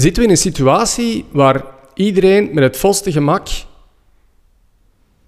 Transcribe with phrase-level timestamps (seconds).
[0.00, 1.64] zitten we in een situatie waar
[1.94, 3.48] iedereen met het volste gemak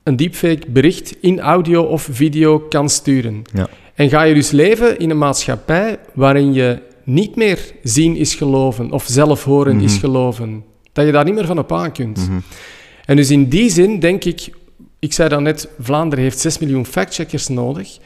[0.02, 3.42] een deepfake bericht in audio of video kan sturen.
[3.54, 3.68] Ja.
[3.94, 8.90] En ga je dus leven in een maatschappij waarin je niet meer zien is geloven
[8.90, 10.64] of zelf horen is geloven.
[10.92, 12.30] Dat je daar niet meer van op aan kunt.
[13.04, 14.50] En dus in die zin denk ik,
[14.98, 17.98] ik zei dan net, Vlaanderen heeft 6 miljoen factcheckers nodig.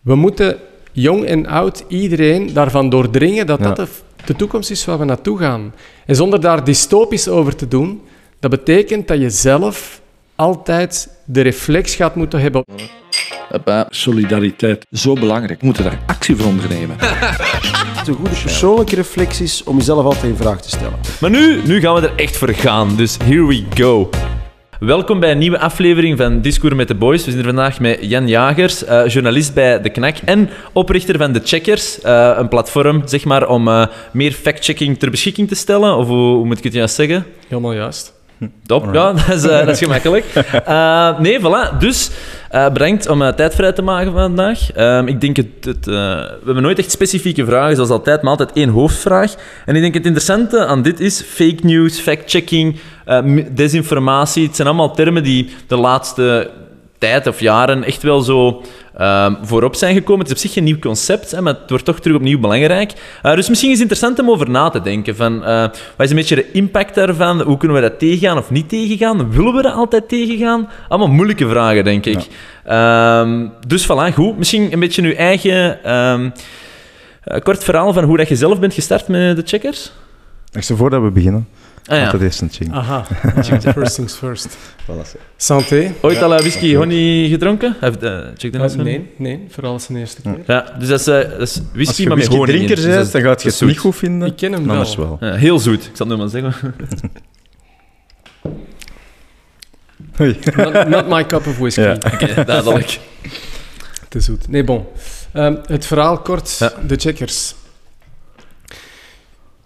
[0.00, 0.56] We moeten
[0.92, 3.64] jong en oud, iedereen daarvan doordringen dat Ja.
[3.64, 3.86] dat de,
[4.28, 5.74] de toekomst is waar we naartoe gaan.
[6.06, 8.02] En zonder daar dystopisch over te doen,
[8.40, 10.00] dat betekent dat je zelf
[10.34, 12.64] altijd de reflex gaat moeten hebben.
[13.48, 13.86] Hoppa.
[13.90, 15.60] Solidariteit, zo belangrijk.
[15.60, 16.96] We moeten daar actie voor ondernemen.
[18.06, 20.98] een goede persoonlijke reflecties om jezelf altijd in vraag te stellen.
[21.20, 24.10] Maar nu, nu gaan we er echt voor gaan, dus here we go.
[24.78, 27.24] Welkom bij een nieuwe aflevering van Discours met de Boys.
[27.24, 31.32] We zijn er vandaag met Jan Jagers, eh, journalist bij De Knak en oprichter van
[31.32, 35.96] The Checkers, eh, een platform zeg maar, om eh, meer fact-checking ter beschikking te stellen.
[35.96, 37.26] Of hoe, hoe moet ik het juist zeggen?
[37.48, 38.17] Helemaal juist.
[38.66, 40.24] Top, ja, dat is, eh, dat is gemakkelijk.
[40.64, 41.78] Eh, nee, voilà.
[41.78, 42.10] Dus
[42.50, 44.72] bedankt om tijd vrij te maken vandaag.
[44.72, 48.52] Ehm, ik denk het, het, we hebben nooit echt specifieke vragen, zoals altijd, maar altijd
[48.52, 49.34] één hoofdvraag.
[49.66, 52.76] En ik denk het interessante aan dit is fake news, fact-checking,
[53.50, 54.46] desinformatie.
[54.46, 56.50] Het zijn allemaal termen die de laatste
[56.98, 58.62] tijd of jaren echt wel zo
[58.98, 60.18] ehm, voorop zijn gekomen.
[60.18, 62.92] Het is op zich geen nieuw concept, hè, maar het wordt toch terug opnieuw belangrijk.
[63.22, 65.16] Eh, dus misschien is het interessant om over na te denken.
[65.16, 67.40] Van, eh, wat is een beetje de impact daarvan?
[67.40, 69.30] Hoe kunnen we dat tegengaan of niet tegengaan?
[69.30, 70.68] Willen we dat altijd tegengaan?
[70.88, 72.26] Allemaal moeilijke vragen, denk ik.
[72.64, 74.38] Ehm, dus voilà, goed.
[74.38, 75.78] Misschien een beetje uw eigen
[77.28, 79.92] eh, kort verhaal van hoe dat je zelf bent gestart met de checkers.
[80.52, 81.48] Ik stel voor dat we beginnen.
[81.88, 82.04] Ah, ja.
[82.04, 82.72] Altijd eerst een ching.
[82.72, 83.04] Aha,
[83.74, 84.56] first things first.
[84.86, 85.20] Voilà.
[85.36, 85.92] Santé.
[86.00, 87.76] Ooit al eh, whisky honey gedronken?
[87.80, 88.84] Heeft, eh, check de mensen.
[88.84, 90.38] nee, nee, vooral zijn eerste keer.
[90.46, 92.54] Ja, dus dat is, eh, dat is whisky, Als je maar met honing in.
[92.54, 94.28] drinker Dus dat bent, is- dan gaat je dat het is niet goed vinden.
[94.28, 95.16] Ik ken hem Anders wel.
[95.20, 95.28] wel.
[95.30, 96.74] Ja, heel zoet, ik zal het nu maar zeggen.
[100.16, 100.38] Hoi.
[100.56, 101.80] Not, not my cup of whisky.
[101.80, 101.92] Ja.
[102.12, 102.98] Oké, duidelijk.
[104.08, 104.48] Te zoet.
[104.48, 104.84] Nee, bon.
[105.32, 106.72] Ehm, het verhaal kort, Ja.
[106.86, 107.54] de checkers.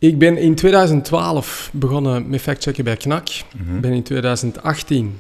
[0.03, 3.29] Ik ben in 2012 begonnen met factchecken bij KNAK.
[3.29, 5.19] Ik ben in 2018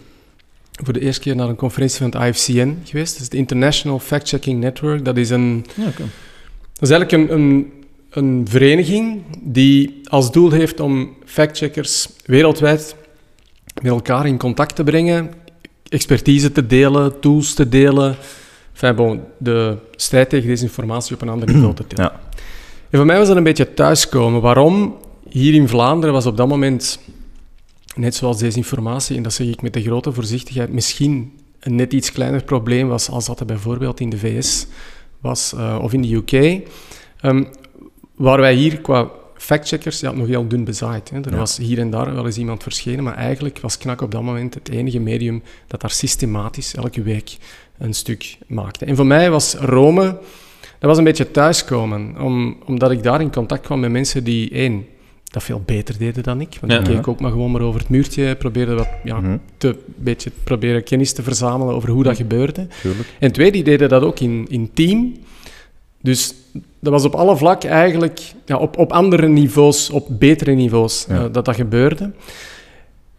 [0.73, 3.13] voor de eerste keer naar een conferentie van het IFCN geweest.
[3.13, 5.05] Dat is het International Fact Checking Network.
[5.05, 7.73] Dat is, een, Ja, dat is eigenlijk een, een,
[8.11, 12.95] een vereniging die als doel heeft om factcheckers wereldwijd
[13.83, 15.31] met elkaar in contact te brengen,
[15.89, 18.17] expertise te delen, tools te delen.
[18.73, 22.05] Enfin, bon, de strijd tegen desinformatie op een ander niveau te tillen.
[22.05, 22.21] Ja.
[22.93, 24.41] En voor mij was dat een beetje thuiskomen.
[24.41, 24.97] Waarom?
[25.29, 26.99] Hier in Vlaanderen was op dat moment,
[27.95, 32.13] net zoals desinformatie, en dat zeg ik met de grote voorzichtigheid, misschien een net iets
[32.13, 34.67] kleiner probleem was als dat er bijvoorbeeld in de VS
[35.21, 36.63] was eh, of in de UK.
[37.21, 37.45] Ehm,
[38.15, 41.11] waar wij hier qua factcheckers ja, nog heel dun bezaaid.
[41.11, 41.21] Hè.
[41.21, 41.37] Er Ja.
[41.37, 44.55] was hier en daar wel eens iemand verschenen, maar eigenlijk was Knak op dat moment
[44.55, 47.37] het enige medium dat daar systematisch elke week
[47.79, 48.85] een stuk maakte.
[48.85, 50.19] En voor mij was Rome,
[50.83, 54.51] dat was een beetje thuiskomen, om, omdat ik daar in contact kwam met mensen die,
[54.51, 54.87] één,
[55.25, 56.57] dat veel beter deden dan ik.
[56.61, 56.79] Want Ja.
[56.79, 60.31] ik keek ook maar gewoon maar over het muurtje, probeerde wat, ja, Mhm, te, beetje
[60.45, 62.67] proberen kennis te verzamelen over hoe dat gebeurde.
[62.83, 63.09] tuurlijk.
[63.19, 65.17] En twee, die deden dat ook in, in team.
[66.01, 66.35] Dus
[66.81, 71.15] dat was op alle vlakken eigenlijk, ja, op, op andere niveaus, op betere niveaus, Ja.
[71.25, 72.11] eh, dat dat gebeurde.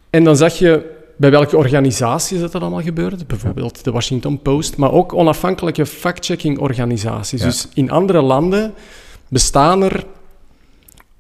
[0.10, 3.26] En dan zag je bij welke organisaties dat, dat allemaal gebeurde.
[3.28, 7.40] Bijvoorbeeld de Washington Post, maar ook onafhankelijke fact-checking organisaties.
[7.42, 7.46] Ja.
[7.48, 8.74] Dus in andere landen
[9.28, 10.04] bestaan er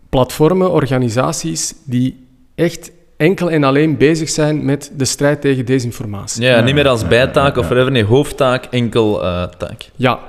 [0.10, 6.42] platformen, organisaties die echt enkel en alleen bezig zijn met de strijd tegen desinformatie.
[6.44, 9.90] Ja, niet meer als bijtaak of whatever, nee, hoofdtaak, enkel eh, taak.
[9.96, 10.20] Ja,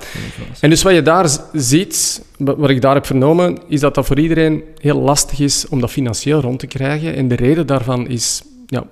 [0.59, 4.05] en dus wat je daar ziet, wa- wat ik daar heb vernomen, is dat dat
[4.05, 7.15] voor iedereen heel lastig is om dat financieel rond te krijgen.
[7.15, 8.83] En de reden daarvan is ja,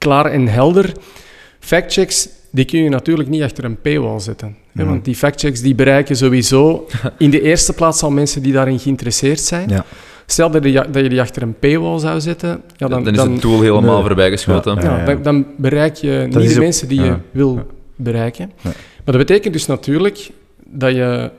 [0.00, 0.92] klaar en helder.
[1.60, 4.56] Factchecks, die kun je natuurlijk niet achter een paywall zetten.
[4.72, 4.84] hè.
[4.84, 6.86] Want die factchecks die bereiken sowieso
[7.18, 9.68] in de eerste plaats al mensen die daarin geïnteresseerd zijn.
[9.68, 9.84] Ja.
[10.26, 13.14] Stel dat je, die- dat je die achter een paywall zou zetten, ja, Dan, dan,
[13.14, 14.06] is het tool helemaal Nee.
[14.06, 14.74] voorbij geschoten.
[14.74, 15.04] Ja, ja, ja.
[15.04, 17.64] Dan, dan bereik je niet de mensen die je wil Ja.
[17.96, 18.50] bereiken.
[18.56, 18.70] Ja.
[19.04, 20.30] Maar dat betekent dus natuurlijk
[20.66, 21.30] dat je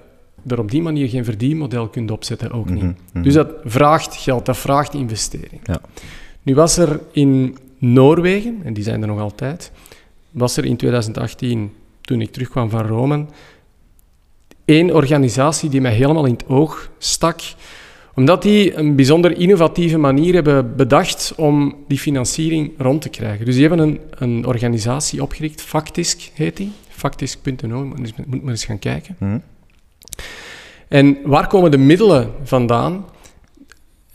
[0.47, 2.83] er op die manier geen verdienmodel kunt opzetten, ook niet.
[2.83, 3.23] Mhm, mhm.
[3.23, 5.61] Dus dat vraagt geld, dat vraagt investering.
[5.63, 5.81] Ja.
[6.43, 9.71] Nu was er in Noorwegen, en die zijn er nog altijd,
[10.31, 13.25] was er in 2018, toen ik terugkwam van Rome,
[14.65, 17.41] één organisatie die mij helemaal in het oog stak,
[18.15, 23.45] omdat die een bijzonder innovatieve manier hebben bedacht om die financiering rond te krijgen.
[23.45, 26.71] Dus die hebben een, een organisatie opgericht, Factisk heet die,
[27.03, 29.15] moet eens- moet maar eens gaan kijken.
[29.19, 29.37] Mhm.
[30.87, 33.05] En waar komen de middelen vandaan?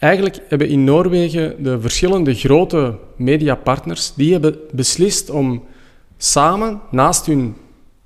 [0.07, 5.63] Eigenlijk hebben in Noorwegen de verschillende grote mediapartners, die hebben beslist om
[6.17, 7.55] samen, naast hun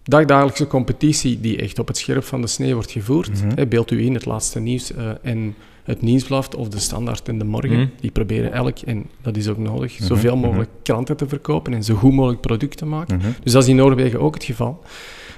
[0.02, 4.04] dagdagelijkse competitie, die echt op het scherp van de snee wordt gevoerd, hè, beeld u
[4.04, 5.54] in, het laatste nieuws eh, en
[5.84, 7.86] het nieuwsblad of de standaard in de morgen, Mhm.
[8.00, 10.44] die proberen elk, en dat is ook nodig, Mhm, zoveel mhm.
[10.46, 13.20] mogelijk kranten te verkopen en zo goed mogelijk product te maken.
[13.42, 14.82] Dus dat is in Noorwegen ook het geval.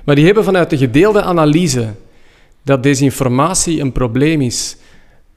[0.05, 1.89] Maar die hebben vanuit de gedeelde analyse
[2.63, 4.77] dat desinformatie een probleem is,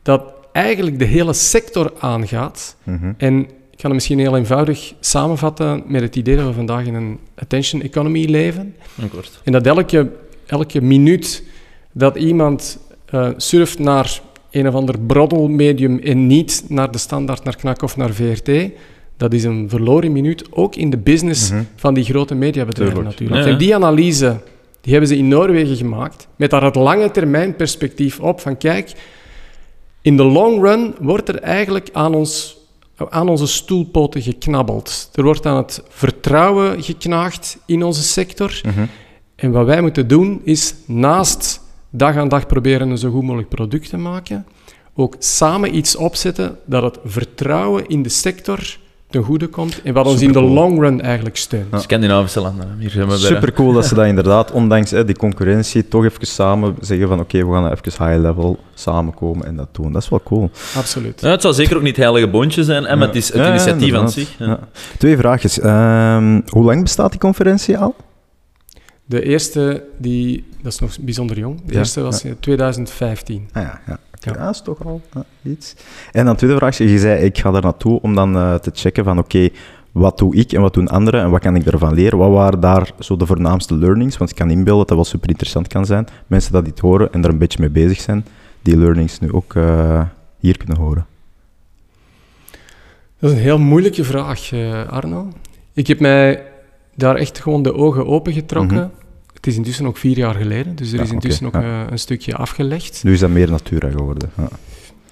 [0.01, 0.23] dat
[0.55, 2.75] eigenlijk de hele sector aangaat.
[2.83, 3.11] Mhm.
[3.17, 6.93] En ik kan het misschien heel eenvoudig samenvatten met het idee dat we vandaag in
[6.93, 8.75] een attention economy leven.
[9.03, 9.41] Akkoord.
[9.43, 10.11] En dat elke,
[10.45, 11.43] elke minuut
[11.91, 14.21] dat iemand eh, surft naar
[14.51, 18.51] een of ander broddelmedium en niet naar de standaard, naar Knak of naar VRT,
[19.17, 21.63] dat is een verloren minuut, ook in de business Mhm.
[21.75, 23.17] van die grote mediabedrijven Tuurlijk.
[23.19, 23.41] natuurlijk.
[23.41, 23.53] Ja, ja.
[23.53, 24.39] En die analyse
[24.81, 28.91] die hebben ze in Noorwegen gemaakt, met daar het lange termijn perspectief op, van kijk,
[30.05, 32.57] in de long run wordt er eigenlijk aan, ons,
[33.09, 35.09] aan onze stoelpoten geknabbeld.
[35.13, 38.61] Er wordt aan het vertrouwen geknaagd in onze sector.
[38.63, 38.85] Mhm.
[39.35, 43.49] En wat wij moeten doen, is naast dag aan dag proberen een zo goed mogelijk
[43.49, 44.45] product te maken,
[44.93, 48.77] ook samen iets opzetten dat het vertrouwen in de sector
[49.09, 51.67] ten goede komt en wat ons in de long run eigenlijk steunt.
[51.71, 51.79] Ja.
[51.79, 52.75] Scandinavische landen.
[52.79, 53.17] Hier zijn we bij.
[53.17, 57.19] Super cool dat ze dat inderdaad, ondanks hè, die concurrentie, toch even samen zeggen van
[57.19, 59.91] oké, we gaan even high level samenkomen en dat doen.
[59.91, 60.51] Dat is wel cool.
[60.75, 61.21] Absoluut.
[61.21, 63.93] Ja, het zal zeker ook niet heilige boontje zijn, hè, maar het is het initiatief
[63.93, 64.37] aan zich.
[64.37, 64.45] Ja.
[64.45, 64.59] Ja.
[64.97, 65.59] Twee vraagjes.
[65.59, 67.95] Ehm, hoe lang bestaat die conferentie al?
[69.05, 73.49] De eerste, die, dat is nog bijzonder jong, de Ja, eerste was in 2015.
[73.53, 73.99] Ah ja, ja.
[74.25, 74.33] Ja.
[74.37, 74.49] ja.
[74.49, 75.75] is toch al ja, iets.
[76.11, 79.03] En dan tweede vraagje, je zei ik ga daar naartoe om dan eh, te checken
[79.03, 79.49] van oké,
[79.91, 82.17] wat doe ik en wat doen anderen en wat kan ik daarvan leren?
[82.17, 84.17] Wat waren daar zo de voornaamste learnings?
[84.17, 86.07] Want ik kan inbeelden dat dat wel super interessant kan zijn.
[86.27, 88.25] Mensen dat dit horen en er een beetje mee bezig zijn,
[88.61, 90.01] die learnings nu ook eh,
[90.39, 91.05] hier kunnen horen.
[93.19, 95.27] Dat is een heel moeilijke vraag, eh, Arno.
[95.73, 96.43] Ik heb mij
[96.95, 98.77] daar echt gewoon de ogen opengetrokken.
[98.77, 99.04] Mhm.
[99.45, 101.61] Het is intussen ook vier jaar geleden, dus er Ja, is intussen ook ja.
[101.85, 103.03] eh, een stukje afgelegd.
[103.03, 104.31] Nu is dat meer natura geworden.
[104.37, 104.49] Ja.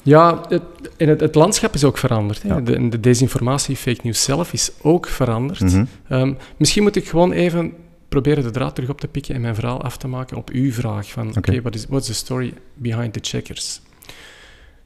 [0.03, 0.62] Ja, het,
[0.97, 2.41] en het, het landschap is ook veranderd.
[2.45, 2.59] Ja.
[2.62, 5.59] De, de desinformatie, fake news zelf is ook veranderd.
[5.59, 5.85] Mhm.
[6.07, 7.74] Ehm, misschien moet ik gewoon even
[8.09, 10.71] proberen de draad terug op te pikken en mijn verhaal af te maken op uw
[10.71, 11.62] vraag van oké, Oké.
[11.62, 13.81] wat is what's the story behind the checkers?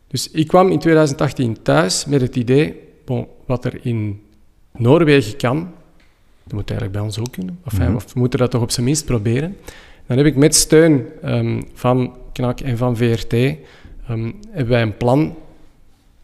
[0.08, 4.22] Dus ik kwam in 2018 thuis met het idee, bon, wat er in
[4.78, 5.72] Noorwegen kan,
[6.48, 7.60] dat moet eigenlijk bij ons ook kunnen.
[7.66, 7.96] Of, Mhm.
[7.96, 9.58] of we moeten dat toch op zijn minst proberen.
[10.08, 14.98] Dan heb ik met steun ehm, van KNAK en van VRT ehm, hebben wij een
[14.98, 15.36] plan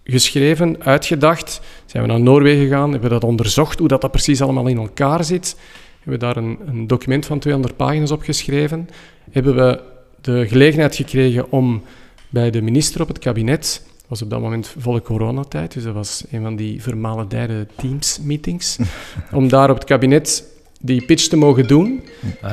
[0.04, 1.62] geschreven, uitgedacht.
[1.86, 4.78] Zijn we naar Noorwegen gegaan, hebben we dat onderzocht, hoe dat, dat precies allemaal in
[4.78, 5.56] elkaar zit.
[6.00, 8.90] Hebben we daar een, een document van 200 pagina's op geschreven.
[9.31, 9.81] Hebben we
[10.22, 11.81] de gelegenheid gekregen om
[12.30, 16.24] bij de minister op het kabinet, was op dat moment volle coronatijd, dus dat was
[16.31, 18.77] een van die vermalendijde Teams-meetings,
[19.31, 20.44] om daar op het kabinet
[20.81, 22.04] die pitch te mogen doen.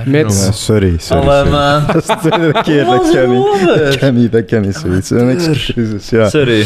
[0.06, 1.22] Met- Ja, sorry, sorry.
[1.28, 1.50] Alle sorry.
[1.50, 1.86] man.
[1.92, 3.66] Dat is de tweede keer, dat kan niet.
[3.76, 5.10] Dat kan niet, dat kan niet zoiets.
[5.10, 6.28] Een excuses, ja.
[6.28, 6.60] Sorry.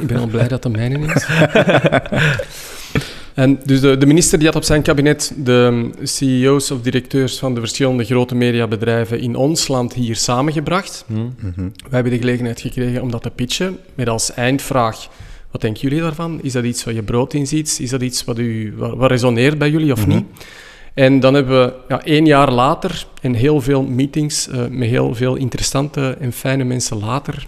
[0.00, 1.26] Ik ben al blij dat dat mijne is.
[3.34, 7.54] en dus de, de minister die had op zijn kabinet de CEO's of directeurs van
[7.54, 11.04] de verschillende grote mediabedrijven in ons land hier samengebracht.
[11.06, 11.30] Mhm.
[11.56, 15.08] Wij hebben de gelegenheid gekregen om dat te pitchen, met als eindvraag,
[15.50, 16.38] wat denken jullie daarvan?
[16.42, 17.78] Is dat iets wat je brood in ziet?
[17.80, 20.08] Is dat iets wat, u, wat, wat resoneert bij jullie of Mhm.
[20.16, 20.24] niet?
[20.94, 25.14] En dan hebben we ja, één jaar later en heel veel meetings eh, met heel
[25.14, 27.46] veel interessante en fijne mensen later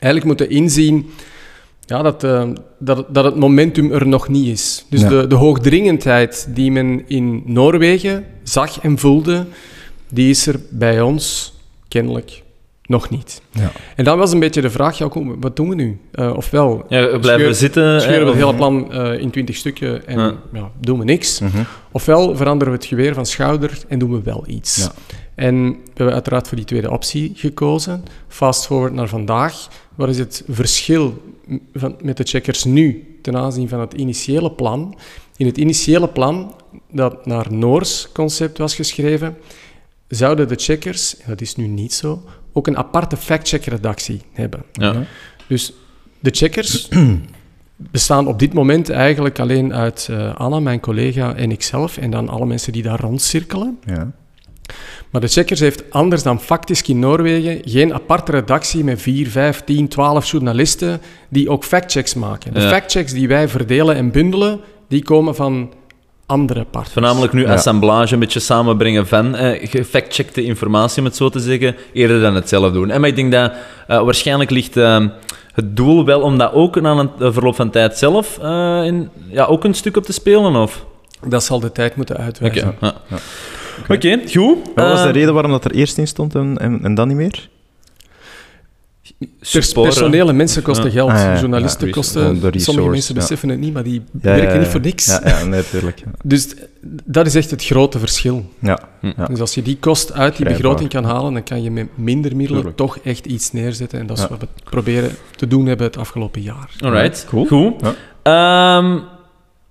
[0.00, 1.10] eigenlijk moeten inzien
[1.88, 4.84] ja, dat, eh, dat, dat het momentum er nog niet is.
[4.90, 5.08] Dus Ja.
[5.08, 9.46] de, de hoogdringendheid die men in Noorwegen zag en voelde,
[10.08, 11.54] die is er bij ons
[11.88, 12.42] kennelijk
[12.82, 13.42] nog niet.
[13.50, 13.70] Ja.
[13.96, 15.98] En dan was een beetje de vraag, ja, kom, wat doen we nu?
[16.12, 18.00] Eh, ofwel, Ja, we blijven Scheur- zitten.
[18.00, 20.34] scheuren we het hele plan eh, in twintig stukken en Ja.
[20.52, 21.40] ja, doen we niks.
[21.40, 21.62] Mhm.
[21.92, 24.76] Ofwel veranderen we het geweer van schouder en doen we wel iets.
[24.76, 24.92] Ja.
[25.34, 28.04] En we hebben uiteraard voor die tweede optie gekozen.
[28.28, 29.68] Fast forward naar vandaag.
[29.98, 31.22] Wat is het verschil
[31.74, 34.98] van, met de checkers nu ten aanzien van het initiële plan?
[35.36, 36.54] In het initiële plan,
[36.90, 39.36] dat naar Noors concept was geschreven,
[40.08, 44.62] zouden de checkers, en dat is nu niet zo, ook een aparte fact-check-redactie hebben.
[44.72, 45.04] Ja.
[45.46, 45.72] Dus
[46.20, 46.88] de checkers
[47.76, 52.28] bestaan op dit moment eigenlijk alleen uit eh, Anna, mijn collega, en ikzelf, en dan
[52.28, 53.78] alle mensen die daar rondcirkelen.
[53.84, 54.12] Ja.
[55.10, 59.62] Maar de Checkers heeft anders dan Factisch in Noorwegen geen aparte redactie met 4, 5,
[59.64, 62.54] 10, 12 journalisten die ook factchecks maken.
[62.54, 62.68] De Ja.
[62.68, 65.72] factchecks die wij verdelen en bundelen, die komen van
[66.26, 66.92] andere partners.
[66.92, 67.52] Voornamelijk nu Ja.
[67.52, 72.34] assemblage, een beetje samenbrengen van eh, gefactcheckte informatie, om het zo te zeggen, eerder dan
[72.34, 72.90] het zelf doen.
[72.90, 73.52] En maar ik denk dat
[73.86, 75.04] eh, waarschijnlijk ligt eh,
[75.52, 79.08] het doel wel om dat ook aan het eh, verloop van tijd zelf eh, in,
[79.30, 80.56] ja, ook een stuk op te spelen?
[80.56, 80.84] Of?
[81.28, 82.74] Dat zal de tijd moeten Oké, uitwijzen.
[82.80, 82.94] ja.
[83.88, 84.58] Oké, goed.
[84.74, 87.08] Wat was de Eh, reden waarom dat er eerst in stond en, en, en dan
[87.08, 87.48] niet meer?
[89.50, 89.90] Pers- sporen.
[89.90, 90.90] personeel en mensen kosten Ja.
[90.92, 91.10] geld.
[91.10, 91.38] Ah, ja.
[91.38, 92.40] Journalisten Ja, kosten...
[92.60, 93.20] sommige mensen ja.
[93.20, 95.06] beseffen het niet, maar die werken ja, niet voor niks.
[95.06, 95.98] Ja, ja nee, tuurlijk.
[95.98, 96.04] Ja.
[96.24, 96.54] Dus
[97.04, 98.44] dat is echt het grote verschil.
[98.58, 98.78] Ja.
[99.00, 99.12] Hm.
[99.16, 99.26] Ja.
[99.26, 100.56] Dus als je die kost uit die Grijpbaar.
[100.56, 102.76] begroting kan halen, dan kan je met minder middelen Tuurlijk.
[102.76, 103.98] toch echt iets neerzetten.
[104.00, 104.28] En dat is Ja.
[104.28, 106.70] wat we proberen te doen hebben het afgelopen jaar.
[106.80, 107.46] Alright, Cool.
[107.46, 107.74] Goed.
[108.22, 109.08] Ja.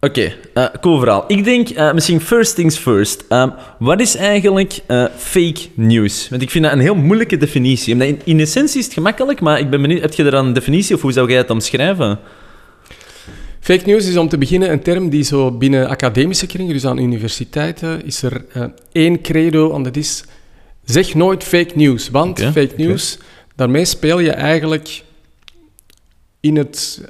[0.07, 1.23] Oké, eh, cool verhaal.
[1.27, 3.25] Ik denk, eh, misschien first things first.
[3.29, 3.49] Ehm,
[3.79, 6.29] wat is eigenlijk eh, fake news?
[6.29, 7.93] Want ik vind dat een heel moeilijke definitie.
[7.93, 10.53] Omdat in, in essentie is het gemakkelijk, maar ik ben benieuwd, heb je er een
[10.53, 12.19] definitie of hoe zou jij het omschrijven?
[13.59, 16.99] Fake news is om te beginnen een term die zo binnen academische kringen, dus aan
[16.99, 18.45] universiteiten, is er
[18.91, 20.23] één credo en dat is
[20.83, 22.09] zeg nooit fake news.
[22.09, 23.17] Want fake news,
[23.55, 25.03] daarmee speel je eigenlijk
[26.39, 27.01] in het,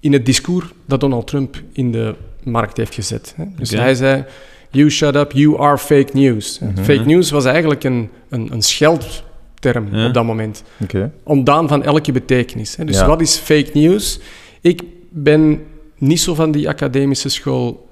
[0.00, 3.34] in het discours dat Donald Trump in de markt heeft gezet.
[3.36, 3.44] Hè.
[3.56, 4.24] Dus hij zei,
[4.70, 6.58] you shut up, you are fake news.
[6.58, 6.84] Mhm.
[6.84, 11.12] Fake news was eigenlijk een, een, een scheldterm op dat moment Oké.
[11.22, 12.76] ontdaan van elke betekenis.
[12.76, 12.84] Hè.
[12.84, 13.06] Dus Ja.
[13.06, 14.20] wat is fake news?
[14.60, 15.62] Ik ben
[15.98, 17.88] niet zo van die academische school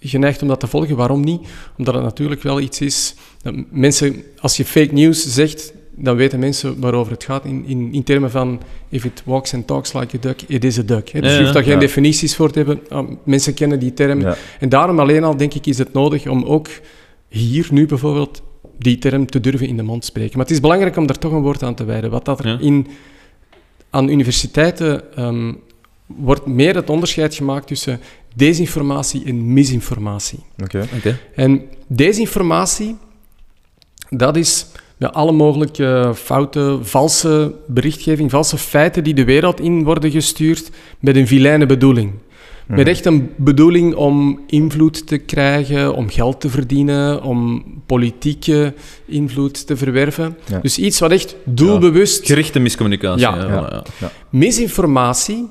[0.00, 0.96] geneigd om dat te volgen.
[0.96, 1.48] Waarom niet?
[1.76, 3.14] Omdat het natuurlijk wel iets is...
[3.42, 7.92] Dat mensen, als je fake news zegt, dan weten mensen waarover het gaat in, in,
[7.92, 11.08] in termen van if it walks and talks like a duck, it is a duck.
[11.08, 11.20] Hè.
[11.20, 11.78] Dus Ja, je hoeft daar geen ja.
[11.78, 12.80] definities voor te hebben.
[12.88, 14.20] Ah, mensen kennen die term.
[14.20, 14.36] Ja.
[14.60, 16.68] En daarom alleen al, denk ik, is het nodig om ook
[17.28, 18.42] hier nu bijvoorbeeld
[18.78, 20.36] die term te durven in de mond spreken.
[20.36, 22.10] Maar het is belangrijk om daar toch een woord aan te wijden.
[22.10, 22.58] Wat dat er Ja.
[22.60, 22.86] in,
[23.90, 25.52] aan universiteiten ehm,
[26.06, 28.00] wordt meer het onderscheid gemaakt tussen
[28.34, 30.38] desinformatie en misinformatie.
[30.62, 30.86] Oké.
[30.96, 31.18] Oké.
[31.34, 32.96] En desinformatie,
[34.08, 34.66] dat is
[35.00, 41.16] ja, alle mogelijke fouten, valse berichtgeving, valse feiten die de wereld in worden gestuurd met
[41.16, 42.12] een vilijne bedoeling.
[42.66, 42.78] Mhm.
[42.78, 48.74] Met echt een bedoeling om invloed te krijgen, om geld te verdienen, om politieke
[49.06, 50.36] invloed te verwerven.
[50.46, 50.58] Ja.
[50.58, 52.26] Dus iets wat echt doelbewust...
[52.26, 53.20] Gerichte miscommunicatie.
[53.20, 53.82] Ja.
[54.30, 55.48] Misinformatie,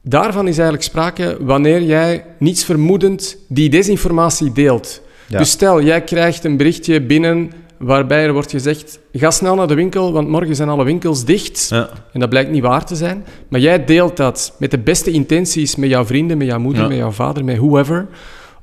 [0.00, 5.00] daarvan is eigenlijk sprake wanneer jij niets vermoedend die desinformatie deelt.
[5.28, 5.38] Ja.
[5.38, 9.74] Dus stel, jij krijgt een berichtje binnen waarbij er wordt gezegd ga snel naar de
[9.74, 11.66] winkel, want morgen zijn alle winkels dicht.
[11.68, 11.88] Ja.
[12.12, 13.24] En dat blijkt niet waar te zijn.
[13.48, 16.88] Maar jij deelt dat met de beste intenties met jouw vrienden, met jouw moeder, Ja.
[16.88, 18.06] met jouw vader, met whoever,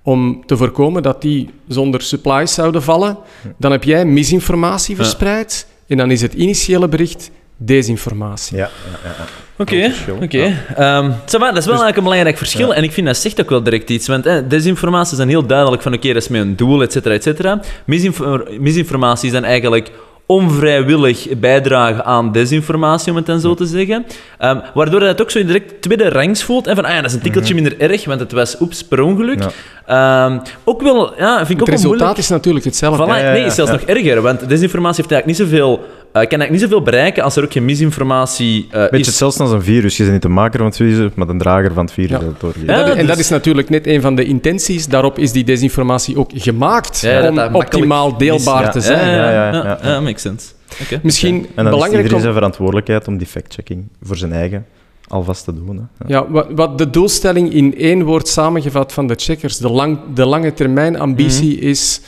[0.01, 3.17] om te voorkomen dat die zonder supplies zouden vallen.
[3.57, 8.58] Dan heb jij misinformatie verspreid en dan is het initiële bericht desinformatie.
[8.58, 8.70] Ja,
[9.04, 9.25] ja, ja.
[9.58, 10.38] Oké, oké.
[10.38, 10.54] Ja.
[10.75, 12.68] Ehm, ça va, dat is wel eigenlijk een belangrijk verschil.
[12.68, 12.74] Ja.
[12.75, 14.08] En ik vind dat zegt ook wel direct iets.
[14.08, 16.92] Want eh, desinformatie is dan heel duidelijk van oké, dat is met een doel, et
[16.92, 17.60] cetera, et cetera.
[17.86, 19.92] Misinfor- misinformatie is dan eigenlijk
[20.29, 24.05] onvrijwillig bijdragen aan desinformatie, om het dan zo te zeggen.
[24.38, 26.67] Ehm, waardoor dat ook zo direct tweede rangs voelt.
[26.67, 29.01] En van, ah ja, dat is een tikkeltje minder erg, want het was, oeps, per
[29.01, 29.43] ongeluk.
[29.86, 32.17] Ehm, ook wel, ja, vind ik Het ook resultaat moeilijk.
[32.17, 33.03] is natuurlijk hetzelfde.
[33.03, 33.77] Voilà, Ja, ja, ja, nee, is zelfs ja.
[33.77, 37.36] nog erger, want desinformatie heeft eigenlijk niet zoveel, eh, kan eigenlijk niet zoveel bereiken als
[37.36, 39.05] er ook geen misinformatie eh, Beetje is.
[39.05, 39.98] hetzelfde als een virus.
[39.98, 42.17] Je bent niet de maker van het virus, maar de drager van het virus Ja.
[42.17, 42.65] dat het doorgeeft.
[42.67, 44.88] En dat, Ja, en dus- dat is natuurlijk net een van de intenties.
[44.88, 49.15] Daarop is die desinformatie ook gemaakt om optimaal deelbaar mis- te ja, zijn.
[49.15, 50.99] Ja, ja, makes sense.
[51.03, 52.21] Misschien En dan is belangrijk iedereen om...
[52.21, 54.65] zijn verantwoordelijkheid om die fact-checking voor zijn eigen
[55.07, 55.75] alvast te doen.
[55.77, 56.07] Hè.
[56.07, 56.19] Ja.
[56.19, 60.25] Ja, wat, wat de doelstelling in één woord samengevat van de checkers, de, lang, de
[60.25, 61.67] lange termijn ambitie Mhm.
[61.67, 62.01] is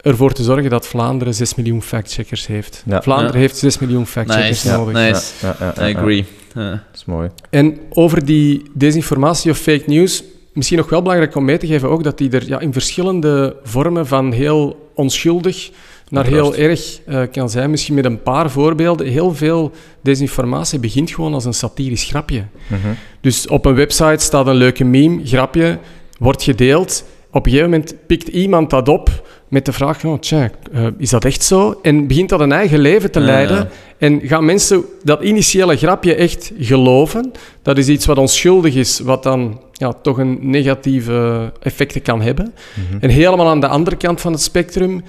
[0.00, 2.82] ervoor te zorgen dat Vlaanderen 6 miljoen factcheckers heeft.
[2.86, 3.02] Ja.
[3.02, 3.40] Vlaanderen Ja.
[3.40, 4.76] heeft 6 miljoen factcheckers Nice.
[4.76, 4.94] nodig.
[4.94, 5.32] Nice.
[5.46, 5.98] Ja, ja, ja, I ja.
[5.98, 6.24] agree.
[6.54, 6.70] Ja.
[6.70, 7.30] Dat is mooi.
[7.50, 11.88] En over die desinformatie of fake news, misschien nog wel belangrijk om mee te geven
[11.88, 15.70] ook dat die er ja, in verschillende vormen van heel onschuldig
[16.12, 17.70] naar heel erg eh, kan zijn.
[17.70, 19.06] Misschien met een paar voorbeelden.
[19.06, 22.44] Heel veel desinformatie begint gewoon als een satirisch grapje.
[22.66, 22.88] Mhm.
[23.20, 25.78] Dus op een website staat een leuke meme, grapje,
[26.18, 27.04] wordt gedeeld.
[27.30, 31.10] Op een gegeven moment pikt iemand dat op met de vraag, oh, tja, eh, is
[31.10, 31.78] dat echt zo?
[31.82, 33.56] En begint dat een eigen leven te leiden.
[33.56, 33.68] ja.
[33.98, 37.32] En gaan mensen dat initiële grapje echt geloven?
[37.62, 42.54] Dat is iets wat onschuldig is, wat dan ja, toch een negatieve effecten kan hebben.
[42.74, 42.98] Mhm.
[43.00, 45.02] En helemaal aan de andere kant van het spectrum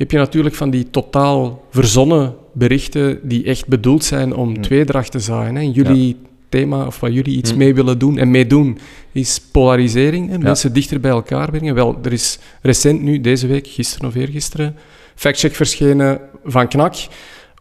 [0.00, 4.60] heb je natuurlijk van die totaal verzonnen berichten die echt bedoeld zijn om Mm.
[4.60, 5.54] tweedracht te zaaien.
[5.54, 5.60] Hè.
[5.60, 6.16] En jullie
[6.48, 7.58] thema, of wat jullie iets Mm.
[7.58, 8.78] mee willen doen en meedoen,
[9.12, 10.30] is polarisering.
[10.30, 10.38] Hè.
[10.38, 11.74] Mensen dichter bij elkaar brengen.
[11.74, 14.76] Wel, er is recent nu, deze week, gisteren of eergisteren,
[15.14, 16.94] factcheck verschenen van KNAK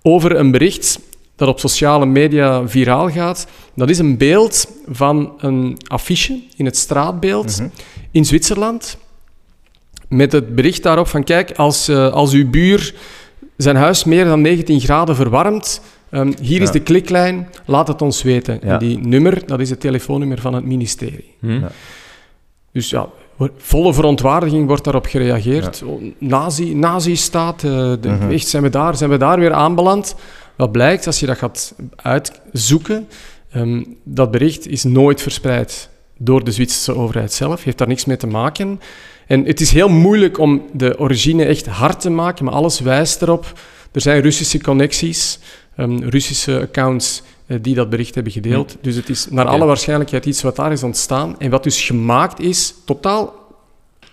[0.02, 1.00] over een bericht
[1.36, 3.48] dat op sociale media viraal gaat.
[3.76, 7.70] Dat is een beeld van een affiche in het straatbeeld Mhm.
[8.12, 8.98] in Zwitserland.
[10.10, 12.94] Met het bericht daarop van, kijk, als, eh, als uw buur
[13.58, 16.74] zijn huis meer dan 19 graden verwarmt, Ehm, hier is Ja.
[16.74, 18.60] de kliklijn, laat het ons weten.
[18.64, 18.74] Ja.
[18.74, 21.34] En die nummer, dat is het telefoonnummer van het ministerie.
[21.40, 21.52] Hm?
[21.52, 21.72] Ja.
[22.72, 23.08] Dus ja,
[23.58, 25.84] volle verontwaardiging wordt daarop gereageerd.
[25.86, 27.70] Oh, Nazi, nazi-staat, eh,
[28.02, 30.16] de- echt, zijn we, daar, zijn we daar weer aanbeland?
[30.56, 33.08] Wat blijkt, als je dat gaat uitzoeken,
[33.52, 38.18] ehm, dat bericht is nooit verspreid door de Zwitserse overheid zelf, heeft daar niks mee
[38.18, 38.80] te maken.
[39.30, 43.22] En het is heel moeilijk om de origine echt hard te maken, maar alles wijst
[43.22, 43.60] erop.
[43.92, 45.40] Er zijn Russische connecties,
[45.76, 48.78] ehm, Russische accounts eh, die dat bericht hebben gedeeld.
[48.82, 52.40] Dus het is naar alle waarschijnlijkheid iets wat daar is ontstaan en wat dus gemaakt
[52.40, 53.34] is, totaal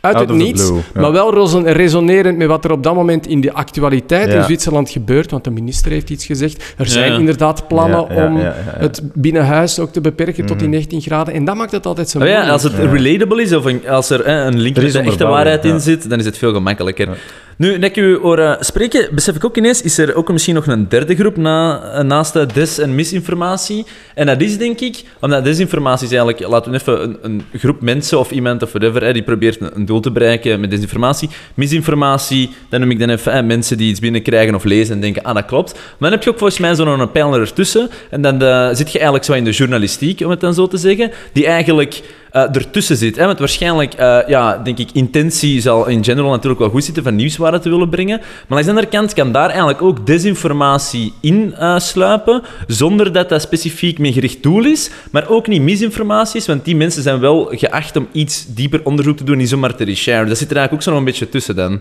[0.06, 1.00] uit Out het niets, blue, ja.
[1.00, 4.42] maar wel reson- resonerend met wat er op dat moment in de actualiteit in.
[4.42, 6.74] Zwitserland gebeurt, want de minister heeft iets gezegd.
[6.76, 7.18] Er zijn ja.
[7.18, 8.78] inderdaad plannen Ja, ja, om ja, ja, ja.
[8.78, 10.76] het binnenhuis ook te beperken tot die Mhm.
[10.76, 12.90] 19 graden en dat maakt het altijd zo Oh ja, als het Ja.
[12.92, 15.64] relatable is, of een, als er eh, een link Er met is de echte waarheid
[15.64, 17.08] in zit, dan is het veel gemakkelijker.
[17.08, 17.14] Ja.
[17.58, 20.66] Nu, net ik u hoor spreken, besef ik ook ineens, is er ook misschien nog
[20.66, 23.84] een derde groep na, eh, naast de des- en misinformatie.
[24.14, 27.80] En dat is denk ik, omdat desinformatie is eigenlijk, laten we even een, een groep
[27.80, 31.28] mensen of iemand of whatever, hè, die probeert een, een doel te bereiken met desinformatie.
[31.54, 35.34] Misinformatie, dan noem ik dan even mensen die iets binnenkrijgen of lezen en denken, ah,
[35.34, 35.72] dat klopt.
[35.72, 37.90] Maar dan heb je ook volgens mij zo'n pijler ertussen.
[38.10, 40.76] En dan eh, zit je eigenlijk zo in de journalistiek, om het dan zo te
[40.76, 42.02] zeggen, die eigenlijk
[42.40, 43.16] ertussen zit.
[43.16, 43.26] Hè?
[43.26, 47.14] Want waarschijnlijk, eh, ja, denk ik, intentie zal in general natuurlijk wel goed zitten van
[47.14, 48.18] nieuwswaarde te willen brengen.
[48.18, 53.28] Maar langs de andere kant kan daar eigenlijk ook desinformatie in eh, sluipen, zonder dat
[53.28, 57.20] dat specifiek met gericht doel is, maar ook niet misinformatie is, want die mensen zijn
[57.20, 60.28] wel geacht om iets dieper onderzoek te doen, niet zomaar te resharen.
[60.28, 61.80] Dat zit er eigenlijk ook zo een beetje tussen dan.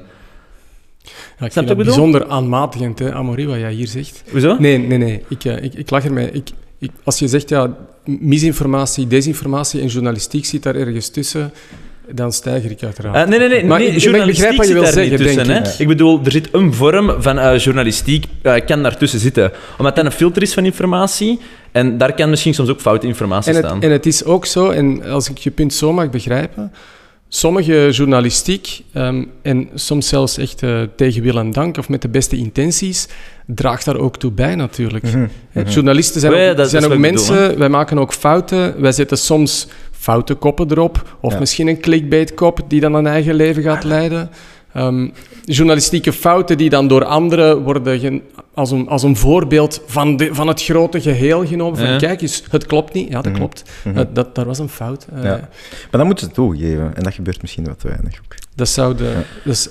[1.39, 4.23] Ja, ik vind dat bijzonder aanmatigend, hè, Amaury, wat jij hier zegt.
[4.31, 4.55] Hoezo?
[4.59, 5.23] Nee, nee, nee.
[5.29, 6.31] Ik, eh, ik, ik lach ermee.
[6.31, 7.73] Ik, ik, als je zegt, ja,
[8.05, 11.51] misinformatie, desinformatie en journalistiek zit daar ergens tussen,
[12.11, 13.15] dan stijger ik uiteraard.
[13.15, 13.65] Eh, nee, nee, nee.
[13.65, 15.47] Maar nee ik- journalistiek begrijp wat je wil zeggen, tussen.
[15.47, 15.71] denk Hè?
[15.71, 15.79] ik.
[15.79, 19.51] Ik bedoel, er zit een vorm van eh, journalistiek, eh, kan daartussen zitten.
[19.77, 21.39] Omdat dat een filter is van informatie.
[21.71, 23.81] En daar kan misschien soms ook foute informatie En het, staan.
[23.81, 26.71] en het is ook zo, en als ik je punt zo mag begrijpen,
[27.35, 32.09] sommige journalistiek, ehm, en soms zelfs echt eh, tegen wil en dank of met de
[32.09, 33.07] beste intenties,
[33.45, 35.03] draagt daar ook toe bij natuurlijk.
[35.03, 35.69] Mhm, mhm.
[35.69, 40.33] Journalisten zijn Oh ja, ook, zijn mensen, wij maken ook fouten, wij zetten soms foute
[40.33, 41.39] koppen erop, of Ja.
[41.39, 44.29] misschien een clickbait-kop die dan een eigen leven gaat leiden.
[44.73, 45.07] Ehm,
[45.43, 48.21] journalistieke fouten die dan door anderen worden
[48.55, 51.77] als, een, als een voorbeeld van, de, van het grote geheel genomen.
[51.79, 51.97] Van Ja.
[51.97, 53.07] kijk eens, het klopt niet.
[53.07, 53.35] Ja, dat Mhm.
[53.35, 53.63] klopt.
[53.83, 53.97] Mhm.
[53.97, 55.05] Uh, dat, daar was een fout.
[55.15, 55.29] Uh, Ja.
[55.39, 55.49] Maar
[55.91, 56.95] dan moeten ze het toegeven.
[56.95, 58.35] En dat gebeurt misschien wat te weinig ook.
[58.55, 59.21] Dat zou de...
[59.43, 59.69] Dus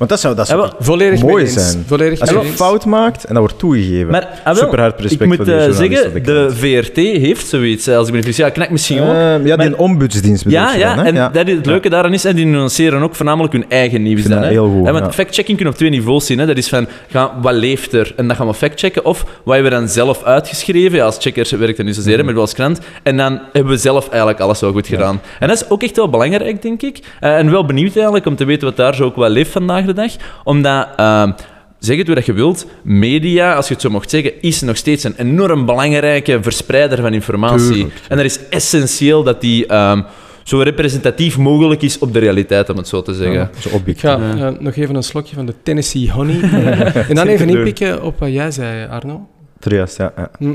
[0.00, 1.84] Want dat zou, dat zou volledig Mooi zijn.
[1.86, 4.10] Volledig Als je een fout maakt en dat wordt toegegeven.
[4.10, 6.50] Maar ah, Super hard respect ik moet voor die eh, zeggen, de.
[6.50, 8.44] VRT heeft zoiets, eh, als ik me niet vergis.
[8.44, 9.08] Ja, knak misschien ook.
[9.08, 12.12] Eh, ja, maar- die ombudsdienst bedoel Ja, ja, dan, en Dat is het leuke daaraan
[12.12, 14.42] is, en die nuanceren ook voornamelijk hun eigen nieuws dan.
[14.42, 14.48] Hè.
[14.48, 15.12] heel goed, Hè, want ja.
[15.12, 16.38] fact-checking kunnen op twee niveaus zien.
[16.38, 16.46] Hè.
[16.46, 18.12] Dat is van, gaan, wat leeft er?
[18.16, 19.04] En dat gaan we factchecken.
[19.04, 20.98] Of wat hebben we dan zelf uitgeschreven?
[20.98, 22.24] Ja, als checkers werkt dat niet zozeer, Mhm.
[22.24, 22.78] maar wel als krant.
[23.02, 25.20] En dan hebben we zelf eigenlijk alles wel goed gedaan.
[25.40, 26.98] En dat is ook echt wel belangrijk, denk ik.
[27.20, 29.84] Eh, en wel benieuwd eigenlijk om te weten wat daar zo ook wel leeft vandaag
[29.94, 30.12] de dag.
[30.44, 30.88] Omdat...
[30.96, 31.32] ehm,
[31.78, 32.66] Zeg het hoe dat je wilt.
[32.82, 37.12] Media, als je het zo mocht zeggen, is nog steeds een enorm belangrijke verspreider van
[37.14, 37.72] informatie.
[37.72, 38.00] Tuurlijk.
[38.08, 40.02] En dat is essentieel dat die ehm,
[40.44, 43.34] zo representatief mogelijk is op de realiteit, om het zo te zeggen.
[43.34, 44.46] Ja, zo Ik ga Ja.
[44.46, 46.40] eh, nog even een slokje van de Tennessee Honey.
[47.08, 49.28] en dan even inpikken op wat jij zei, Arno.
[49.60, 50.12] Juist, ja.
[50.16, 50.30] ja.
[50.38, 50.54] Hm.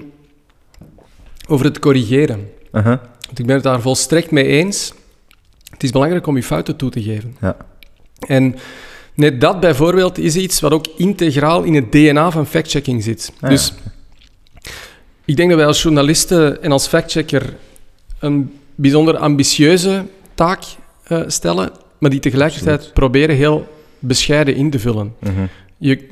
[1.47, 2.49] Over het corrigeren.
[2.71, 3.01] Aha.
[3.25, 4.93] Want ik ben het daar volstrekt mee eens.
[5.69, 7.35] Het is belangrijk om je fouten toe te geven.
[7.41, 7.55] Ja.
[8.27, 8.55] En
[9.15, 13.33] net dat bijvoorbeeld is iets wat ook integraal in het DNA van factchecking zit.
[13.39, 13.73] Ah, dus
[15.25, 17.55] ik denk dat wij als journalisten en als factchecker
[18.19, 20.63] een bijzonder ambitieuze taak
[21.03, 22.93] eh, stellen, maar die tegelijkertijd Absoluut.
[22.93, 23.67] proberen heel
[23.99, 25.13] bescheiden in te vullen.
[25.19, 25.31] Mhm.
[25.77, 26.07] Je,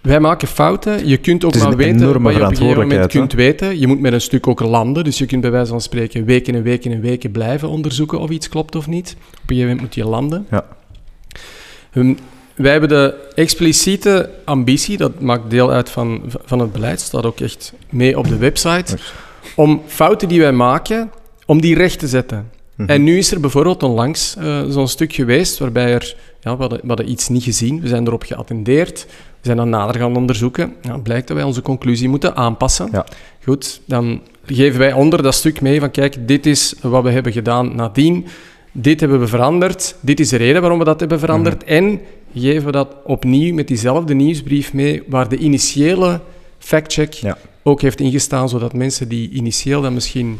[0.00, 1.06] wij maken fouten.
[1.06, 3.78] Je kunt ook maar weten wat je op een gegeven moment kunt weten.
[3.78, 5.04] Je moet met een stuk ook landen.
[5.04, 8.30] Dus je kunt bij wijze van spreken weken en weken en weken blijven onderzoeken of
[8.30, 9.16] iets klopt of niet.
[9.18, 10.46] Op een gegeven moment moet je landen.
[10.50, 10.66] Ja.
[11.92, 12.14] Hm,
[12.58, 17.40] wij hebben de expliciete ambitie, dat maakt deel uit van, van het beleid, staat ook
[17.40, 18.98] echt mee op de website,
[19.56, 21.10] om fouten die wij maken,
[21.46, 22.50] om die recht te zetten.
[22.74, 22.88] Mhm.
[22.88, 26.80] En nu is er bijvoorbeeld onlangs eh, zo'n stuk geweest waarbij er, ja, we, hadden,
[26.82, 29.14] we hadden iets niet gezien, we zijn erop geattendeerd, we
[29.46, 30.74] zijn dan nader gaan onderzoeken.
[30.82, 32.88] Ja, blijkt dat wij onze conclusie moeten aanpassen.
[32.92, 33.06] Ja.
[33.44, 37.32] Goed, dan geven wij onder dat stuk mee van kijk, dit is wat we hebben
[37.32, 38.26] gedaan nadien,
[38.72, 42.00] dit hebben we veranderd, dit is de reden waarom we dat hebben veranderd en
[42.34, 46.20] geven we dat opnieuw met diezelfde nieuwsbrief mee waar de initiële
[46.58, 47.38] factcheck Ja.
[47.62, 50.38] ook heeft ingestaan, zodat mensen die initieel dan misschien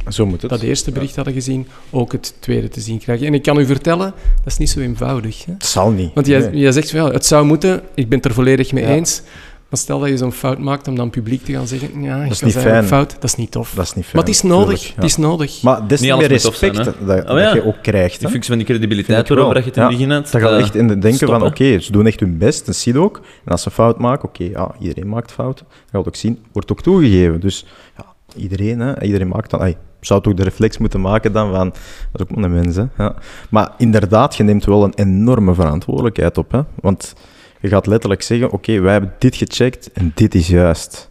[0.48, 3.26] dat eerste bericht hadden gezien, ook het tweede te zien krijgen.
[3.26, 5.44] En ik kan u vertellen, dat is niet zo eenvoudig.
[5.44, 5.52] Hè?
[5.52, 6.10] Het zal niet.
[6.14, 6.60] Want jij, Nee.
[6.60, 8.90] jij zegt, ja, het zou moeten, ik ben het er volledig mee Ja.
[8.90, 9.22] eens,
[9.70, 12.22] Maar stel dat je zo'n fout maakt om dan publiek te gaan zeggen, ja, ik
[12.22, 12.85] is was niet fijn.
[12.85, 13.11] fout.
[13.14, 13.72] Dat is niet tof.
[13.74, 14.16] Dat is niet fijn.
[14.16, 14.64] maar het is nodig.
[14.66, 14.94] tuurlijk, ja.
[14.94, 15.62] Het is nodig.
[15.62, 16.85] Maar des te Niet meer zijn, respect hè?
[17.07, 17.44] dat, Oh, ja.
[17.44, 18.16] dat je ook krijgt.
[18.18, 18.33] Die hè.
[18.33, 19.48] functie van die credibiliteit wel.
[19.48, 19.88] je het in het Ja.
[19.88, 20.33] begin hebt.
[20.33, 21.38] Dat gaat eh, echt in de denken stoppen.
[21.38, 23.16] van, oké, ze doen echt hun best, en zie je ook.
[23.44, 25.66] En als ze fout maken, oké, ja, iedereen maakt fouten.
[25.68, 27.40] Dat gaat ook zien, wordt ook toegegeven.
[27.40, 27.64] Dus
[27.96, 28.04] ja,
[28.37, 29.61] iedereen, hè, iedereen maakt dan...
[29.61, 31.68] Ai, zou toch de reflex moeten maken dan van...
[32.12, 32.85] Dat is ook maar een mens, hè.
[32.98, 33.14] Ja.
[33.50, 36.61] Maar inderdaad, je neemt wel een enorme verantwoordelijkheid op, hè.
[36.81, 37.14] Want
[37.60, 41.10] je gaat letterlijk zeggen, oké, wij hebben dit gecheckt en dit is juist.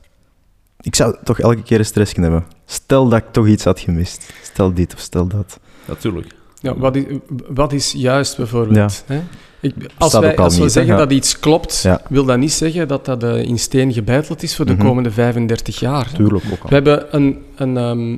[0.82, 2.50] Ik zou toch elke keer een stress kunnen hebben.
[2.66, 4.34] Stel dat ik toch iets had gemist.
[4.42, 5.60] Stel dit of stel dat.
[5.86, 6.28] Natuurlijk.
[6.62, 7.04] Ja, wat, is,
[7.48, 9.04] wat is juist bijvoorbeeld?
[9.06, 9.22] Hè?
[9.60, 10.98] Ik, als wij, ook al als we niet, zeggen Ja.
[11.00, 12.02] dat iets klopt, Ja.
[12.10, 14.86] wil dat niet zeggen dat dat eh, in steen gebeiteld is voor de Mhm.
[14.86, 16.12] komende 35 jaar.
[16.14, 16.70] Tuurlijk ook al.
[16.70, 18.18] We hebben een, een, ehm,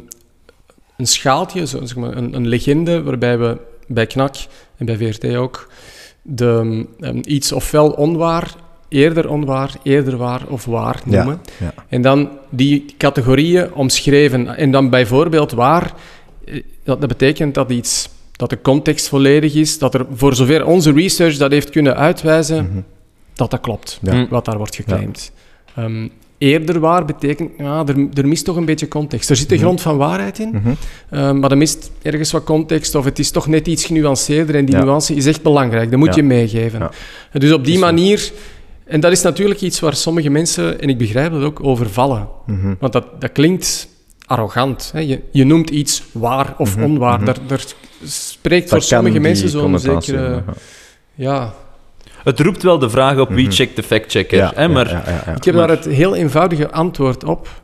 [0.98, 4.36] een schaaltje, zo, zeg maar, een, een legende, waarbij we bij KNAK
[4.78, 5.70] en bij VRT ook
[6.36, 8.56] de, ehm, iets ofwel onwaar,
[8.88, 11.42] eerder onwaar, eerder waar of waar noemen.
[11.60, 11.74] ja.
[11.88, 14.56] En dan die categorieën omschreven.
[14.58, 15.94] En dan bijvoorbeeld waar,
[16.46, 20.66] eh, dat, dat betekent dat iets, dat de context volledig is, dat er voor zover
[20.66, 22.80] onze research dat heeft kunnen uitwijzen, Mhm.
[23.34, 24.28] dat dat klopt, Ja.
[24.30, 25.32] Wat daar wordt geclaimd.
[25.76, 26.08] Ehm,
[26.40, 29.30] eerder waar betekent, ja, er, er mist toch een beetje context.
[29.30, 29.66] Er zit een Mhm.
[29.66, 30.70] grond van waarheid in, Mhm.
[31.10, 34.66] ehm, maar er mist ergens wat context, of het is toch net iets genuanceerder, en
[34.66, 34.84] die Ja.
[34.84, 36.16] nuance is echt belangrijk, dat moet Ja.
[36.16, 36.80] je meegeven.
[36.80, 36.92] Ja.
[37.40, 38.32] Dus op die manier,
[38.86, 42.28] en dat is natuurlijk iets waar sommige mensen, en ik begrijp dat ook, overvallen.
[42.46, 42.74] Mhm.
[42.80, 43.88] Want dat, dat klinkt
[44.26, 44.90] arrogant.
[44.94, 45.00] Hè?
[45.00, 47.26] Je, je noemt iets waar of onwaar.
[47.26, 47.64] Daar, daar
[48.04, 50.44] spreekt Dat voor sommige mensen zo'n zekere...
[51.16, 51.54] Ja,
[52.24, 53.56] Het roept wel de vraag op wie Mhm.
[53.56, 54.38] checkt de factchecker.
[54.38, 54.52] ja.
[54.56, 55.36] hè, Ja, maar ja, ja, ja.
[55.36, 57.62] ik heb maar- daar het heel eenvoudige antwoord op.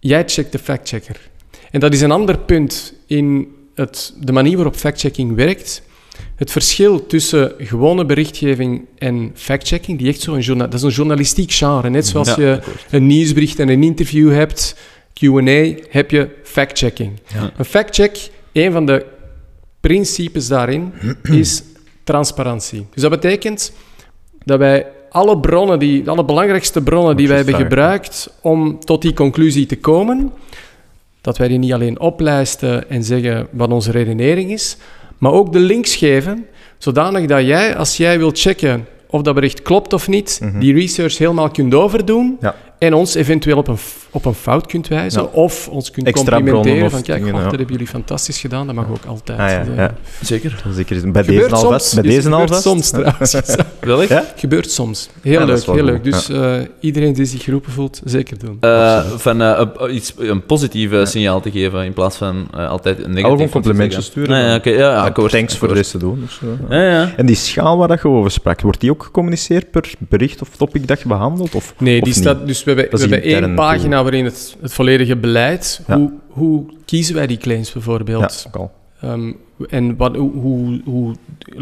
[0.00, 1.16] Jij checkt de factchecker.
[1.70, 5.82] En dat is een ander punt in het, de manier waarop factchecking werkt.
[6.36, 11.52] Het verschil tussen gewone berichtgeving en factchecking, die echt zo'n journa- dat is een journalistiek
[11.52, 11.90] genre.
[11.90, 12.84] Net zoals Ja, je akkoord.
[12.90, 14.76] een nieuwsbericht en een interview hebt,
[15.12, 17.20] Q&A, heb je factchecking.
[17.34, 17.50] Ja.
[17.56, 19.06] Een factcheck, een van de
[19.80, 21.62] principes daarin, is
[22.06, 22.86] transparantie.
[22.92, 23.72] Dus dat betekent
[24.44, 29.14] dat wij alle bronnen, die, alle belangrijkste bronnen die wij hebben gebruikt om tot die
[29.14, 30.32] conclusie te komen,
[31.20, 34.76] dat wij die niet alleen oplijsten en zeggen wat onze redenering is,
[35.18, 36.46] maar ook de links geven,
[36.78, 40.58] zodanig dat jij, als jij wilt checken of dat bericht klopt of niet, Mhm.
[40.58, 42.54] die research helemaal kunt overdoen Ja.
[42.78, 43.76] En ons eventueel op een,
[44.10, 45.28] op een fout kunt wijzen Ja.
[45.32, 47.48] of ons kunt Extra complimenteren van kijk, dingen, goh, ja.
[47.48, 49.38] dat hebben jullie fantastisch gedaan, dat mag ook altijd.
[49.38, 49.94] Ah, ja, Eh, ja.
[50.22, 50.62] Zeker.
[50.72, 51.86] Zeker is- bij Gebeurt deze alvast.
[51.86, 51.94] soms.
[52.00, 52.62] Bij deze gebeurt alvast.
[52.62, 53.36] soms trouwens.
[54.08, 54.24] Ja?
[54.36, 55.08] gebeurt soms.
[55.22, 56.04] Heel leuk, heel leuk.
[56.04, 58.56] Dus eh, iedereen die zich geroepen voelt, zeker doen.
[58.60, 62.98] Eh, van eh, een- iets, een positief signaal te geven in plaats van eh, altijd
[63.04, 63.30] een negatief.
[63.36, 64.30] Gewoon complimentjes sturen.
[64.30, 65.30] Nee, ja, oké, ja, ja, akkoord.
[65.32, 65.82] Thanks voor akkoord.
[65.82, 66.22] dit te doen.
[66.24, 66.46] of zo.
[66.76, 67.12] Ja, ja.
[67.16, 70.48] En die schaal waar dat je over sprak, wordt die ook gecommuniceerd per bericht of
[70.56, 71.54] topic dat je behandelt?
[71.54, 72.22] Of, Nee, of die niet?
[72.22, 75.96] staat, dus we hebben, we één pagina waarin het, het volledige beleid, Ja.
[75.96, 78.42] hoe, hoe kiezen wij die claims bijvoorbeeld?
[78.44, 78.72] Ja, ook al.
[79.00, 79.32] Ehm,
[79.68, 81.14] en wat, hoe, hoe, hoe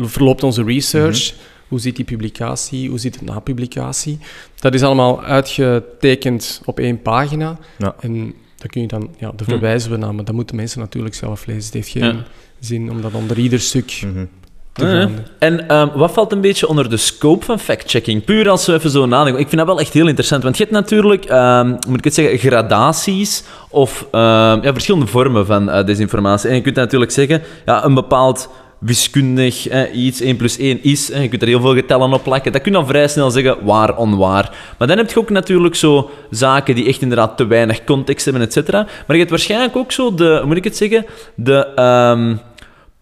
[0.08, 1.32] verloopt onze research?
[1.32, 1.42] Mhm.
[1.68, 2.88] Hoe zit die publicatie?
[2.88, 4.18] Hoe zit het na publicatie?
[4.58, 7.58] Dat is allemaal uitgetekend op één pagina.
[7.78, 7.94] Ja.
[8.00, 9.50] En daar kun je dan, ja, daar Hm.
[9.50, 11.64] verwijzen we naar, maar dat moeten mensen natuurlijk zelf lezen.
[11.64, 12.24] Het heeft geen Ja.
[12.58, 14.24] zin om dat onder ieder stuk Mhm.
[14.74, 15.08] Te.
[15.38, 18.24] En ehm, wat valt een beetje onder de scope van fact-checking?
[18.24, 19.40] Puur als we even zo nadenken.
[19.40, 20.42] Ik vind dat wel echt heel interessant.
[20.42, 25.46] Want je hebt natuurlijk, ehm, moet ik het zeggen, gradaties of ehm, ja, verschillende vormen
[25.46, 26.48] van eh, desinformatie.
[26.48, 31.10] En je kunt natuurlijk zeggen, ja, een bepaald wiskundig eh, iets, 1 plus 1 is,
[31.10, 32.52] eh, je kunt er heel veel getallen op plakken.
[32.52, 34.56] Dat kun je dan vrij snel zeggen, waar, onwaar.
[34.78, 38.42] Maar dan heb je ook natuurlijk zo zaken die echt inderdaad te weinig context hebben,
[38.42, 38.82] et cetera.
[38.82, 42.42] Maar je hebt waarschijnlijk ook zo de, moet ik het zeggen, de...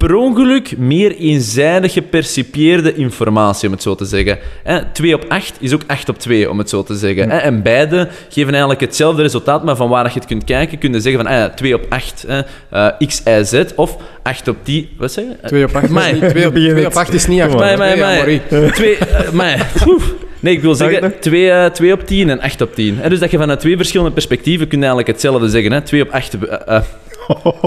[0.06, 4.38] per ongeluk meer eenzijdig gepercipieerde informatie, om het zo te zeggen.
[4.64, 7.30] Eh, 2 op 8 is ook 8 op 2, om het zo te zeggen.
[7.30, 10.92] Eh, en beide geven eigenlijk hetzelfde resultaat, maar van waar je het kunt kijken, kun
[10.92, 12.38] je zeggen van eh, 2 op 8, eh,
[12.70, 14.88] eh, x, y, z, of 8 op 10...
[14.98, 15.30] Wat zeg je?
[15.40, 16.92] Eh, 2 op 8 is niet, twee op, Begin twee het.
[16.92, 17.50] op 8 is niet acht.
[17.50, 17.76] Kom maar.
[17.76, 18.18] Nee, Amai, ja, amai.
[18.18, 18.70] Marie.
[18.80, 20.12] Twee, eh, maar, oef.
[20.40, 23.02] Nee, ik wil zeggen 2, eh, 2 op 10 en 8 op 10.
[23.02, 25.72] Eh, dus dat je vanuit twee verschillende perspectieven kunt eigenlijk hetzelfde zeggen.
[25.72, 25.80] Hè.
[25.80, 26.36] 2 op 8...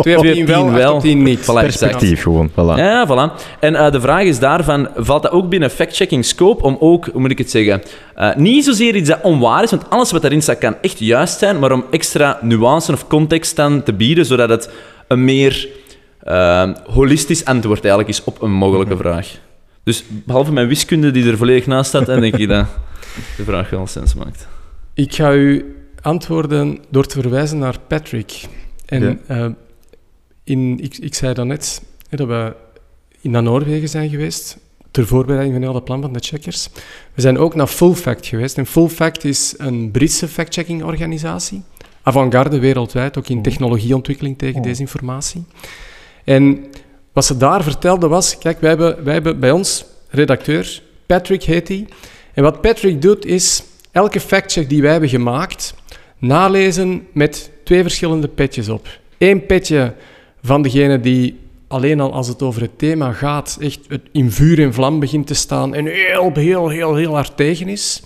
[0.02, 1.40] 2 op 2 10 wel, 8 op 10 niet.
[1.40, 1.64] Voilà, exact.
[1.64, 2.78] Perspectief gewoon, voilà.
[2.78, 3.42] Ja, voilà.
[3.60, 7.22] En eh, de vraag is daarvan, valt dat ook binnen fact-checking scope om ook, hoe
[7.22, 7.82] moet ik het zeggen,
[8.16, 11.40] eh, niet zozeer iets dat onwaar is, want alles wat daarin staat kan echt juist
[11.40, 14.70] zijn, maar om extra nuance of context dan te bieden, zodat het
[15.08, 15.68] een meer
[16.20, 19.28] eh, holistisch antwoord eigenlijk is op een mogelijke vraag.
[19.84, 22.66] Dus behalve mijn wiskunde die er volledig naast staat, denk ik dat
[23.38, 24.48] de vraag wel sens maakt.
[24.94, 28.48] Ik ga u antwoorden door te verwijzen naar Patrick.
[28.86, 29.46] En Ja.
[29.46, 29.52] eh,
[30.44, 32.56] in, ik, ik zei daarnet hè, dat we
[33.22, 34.58] in naar Noorwegen zijn geweest.
[34.92, 36.70] ter voorbereiding van heel dat plan van de checkers.
[37.14, 38.58] We zijn ook naar Full Fact geweest.
[38.58, 41.64] En Full Fact is een Britse fact-checking organisatie.
[42.02, 45.44] Avant-garde wereldwijd, ook in technologieontwikkeling tegen desinformatie.
[46.24, 46.66] En
[47.14, 51.68] wat ze daar vertelde was, kijk, wij hebben, wij hebben bij ons redacteur, Patrick heet
[51.68, 51.88] hij.
[52.34, 55.74] En wat Patrick doet is, elke factcheck die wij hebben gemaakt,
[56.18, 58.88] nalezen met twee verschillende petjes op.
[59.18, 59.94] Eén petje
[60.44, 63.80] van degene die alleen al als het over het thema gaat, echt
[64.12, 68.04] in vuur en vlam begint te staan en heel, heel, heel, heel hard tegen is.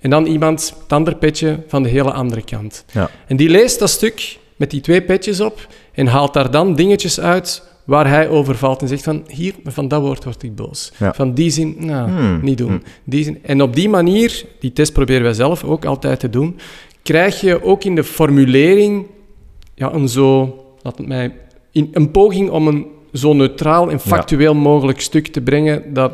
[0.00, 2.84] En dan iemand, het andere petje van de hele andere kant.
[2.92, 3.10] Ja.
[3.26, 7.20] En die leest dat stuk met die twee petjes op en haalt daar dan dingetjes
[7.20, 10.92] uit waar hij over valt en zegt van, hier, van dat woord word ik boos.
[10.96, 11.14] Ja.
[11.14, 12.68] Van die zin, nou, Hmm, niet doen.
[12.68, 12.82] hmm.
[13.04, 13.38] Die zin.
[13.42, 16.58] En op die manier, die test proberen wij zelf ook altijd te doen,
[17.08, 19.06] krijg je ook in de formulering
[19.74, 21.32] ja, een zo, laat het mij,
[21.72, 26.12] in, een poging om een zo neutraal en factueel mogelijk stuk te brengen dat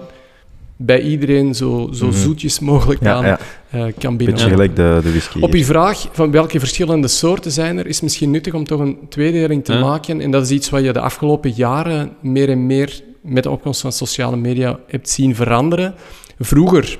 [0.76, 2.16] bij iedereen zo, zo Mhm.
[2.16, 3.38] zoetjes mogelijk Ja, aan ja.
[3.70, 4.38] eh, kan Beetje binnen.
[4.50, 5.40] gelijk de, de whisky.
[5.40, 8.98] Op uw vraag van welke verschillende soorten zijn er, is misschien nuttig om toch een
[9.09, 10.20] tweedeling te maken.
[10.20, 13.80] En dat is iets wat je de afgelopen jaren meer en meer met de opkomst
[13.80, 15.94] van sociale media hebt zien veranderen.
[16.38, 16.98] Vroeger,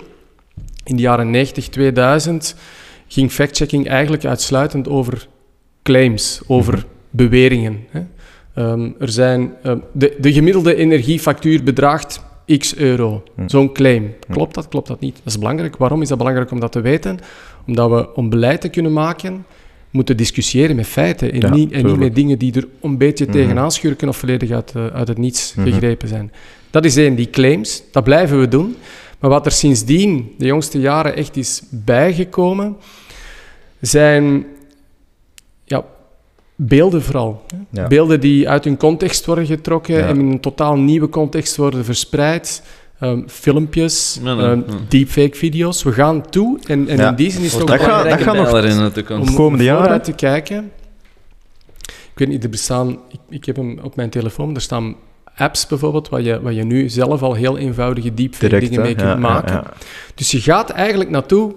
[0.85, 2.57] in de jaren 90, 2000,
[3.15, 5.27] ging factchecking eigenlijk uitsluitend over
[5.83, 6.85] claims, over Mhm.
[7.11, 7.79] beweringen.
[7.91, 8.01] Hè.
[8.55, 12.21] Ehm, er zijn, ehm, de, de gemiddelde energiefactuur bedraagt
[12.59, 13.23] x euro.
[13.37, 13.49] Hm.
[13.49, 14.15] Zo'n claim.
[14.31, 14.69] Klopt dat?
[14.69, 15.15] Klopt dat niet?
[15.25, 15.77] Dat is belangrijk.
[15.77, 17.19] Waarom is dat belangrijk om dat te weten?
[17.67, 19.47] Omdat we, om beleid te kunnen maken,
[19.91, 23.25] moeten discussiëren met feiten en, Ja, niet, en niet met dingen die er een beetje
[23.25, 23.33] Mhm.
[23.35, 25.69] tegenaan schurken of volledig uit, eh, uit het niets Mhm.
[25.69, 26.33] gegrepen zijn.
[26.71, 27.83] Dat is één, die claims.
[27.93, 28.77] Dat blijven we doen.
[29.19, 32.77] Maar wat er sindsdien, de jongste jaren, echt is bijgekomen,
[33.87, 34.47] zijn
[35.65, 35.85] ja,
[36.55, 37.45] beelden vooral.
[37.71, 37.87] Ja.
[37.87, 40.07] Beelden die uit hun context worden getrokken Ja.
[40.07, 42.63] en in een totaal nieuwe context worden verspreid.
[43.01, 44.75] Ehm, filmpjes, Ja, nee, ehm, ja.
[44.89, 45.83] deepfake-video's.
[45.83, 47.09] We gaan toe en, en Ja.
[47.09, 49.29] in die zin is het ook Dat belangrijk dat gaat nog- in de toekomst.
[49.31, 50.03] om komende jaren?
[50.03, 50.71] te kijken.
[51.87, 52.89] Ik weet niet, er bestaan...
[53.09, 54.55] Ik, ik heb hem op mijn telefoon.
[54.55, 54.95] Er staan
[55.37, 58.95] apps bijvoorbeeld, waar je, waar je nu zelf al heel eenvoudige deepfake Direct, dingen mee
[58.95, 59.03] hè?
[59.07, 59.53] kunt maken.
[59.55, 59.73] ja.
[60.15, 61.55] Dus je gaat eigenlijk naartoe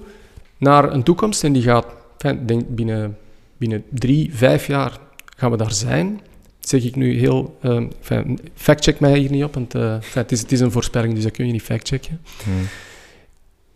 [0.57, 1.85] naar een toekomst en die gaat,
[2.23, 3.17] ik denk binnen,
[3.57, 4.97] binnen drie, vijf jaar
[5.37, 6.21] gaan we daar zijn.
[6.59, 7.57] zeg ik nu heel...
[7.61, 11.13] ehm enfin, factcheck mij hier niet op, want eh, het, is, het is een voorspelling,
[11.13, 12.21] dus dat kun je niet factchecken.
[12.43, 12.53] Hmm.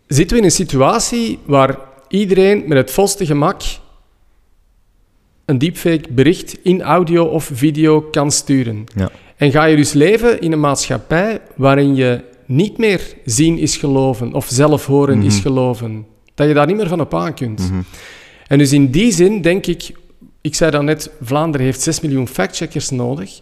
[0.06, 1.78] Zitten we in een situatie waar
[2.08, 3.62] iedereen met het volste gemak
[5.44, 8.84] een deepfake bericht in audio of video kan sturen.
[8.96, 9.10] Ja.
[9.36, 14.32] En ga je dus leven in een maatschappij waarin je niet meer zien is geloven
[14.32, 15.42] of zelf horen is Mhm.
[15.42, 16.06] geloven.
[16.34, 17.58] Dat je daar niet meer van op aan kunt.
[17.70, 17.80] Mhm.
[18.52, 19.92] En dus in die zin denk ik,
[20.40, 23.40] ik zei dan net, Vlaanderen heeft 6 miljoen factcheckers nodig.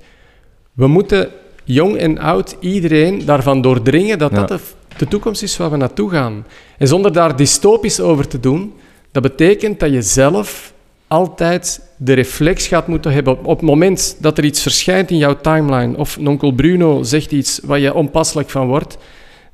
[0.72, 1.28] We moeten
[1.64, 4.36] jong en oud, iedereen daarvan doordringen dat Ja.
[4.36, 4.58] dat de,
[4.96, 6.46] de toekomst is waar we naartoe gaan.
[6.78, 8.72] En zonder daar dystopisch over te doen,
[9.12, 10.72] dat betekent dat je zelf
[11.06, 15.18] altijd de reflex gaat moeten hebben op, op het moment dat er iets verschijnt in
[15.18, 18.98] jouw timeline of een onkel Bruno zegt iets waar je onpasselijk van wordt,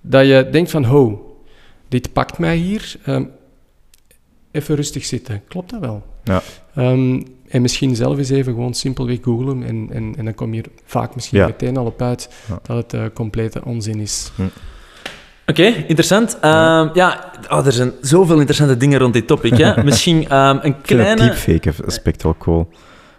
[0.01, 1.37] dat je denkt van, ho,
[1.89, 2.97] dit pakt mij hier.
[3.05, 3.25] ehm,
[4.57, 5.43] even rustig zitten.
[5.49, 6.07] Klopt dat wel?
[6.25, 6.43] Ja.
[6.75, 10.63] Ehm, en misschien zelf eens even gewoon simpelweg googlen en, en, en dan kom je
[10.63, 11.47] er vaak misschien Ja.
[11.47, 12.59] meteen al op uit Ja.
[12.63, 14.31] dat het eh, complete onzin is.
[15.47, 16.39] Oké, interessant.
[16.41, 19.57] Ehm, ja, oh, er zijn zoveel interessante dingen rond dit topic.
[19.57, 19.83] Hè.
[19.85, 21.21] Misschien ehm, een Ik vind het kleine...
[21.21, 22.69] deepfake aspect wel cool.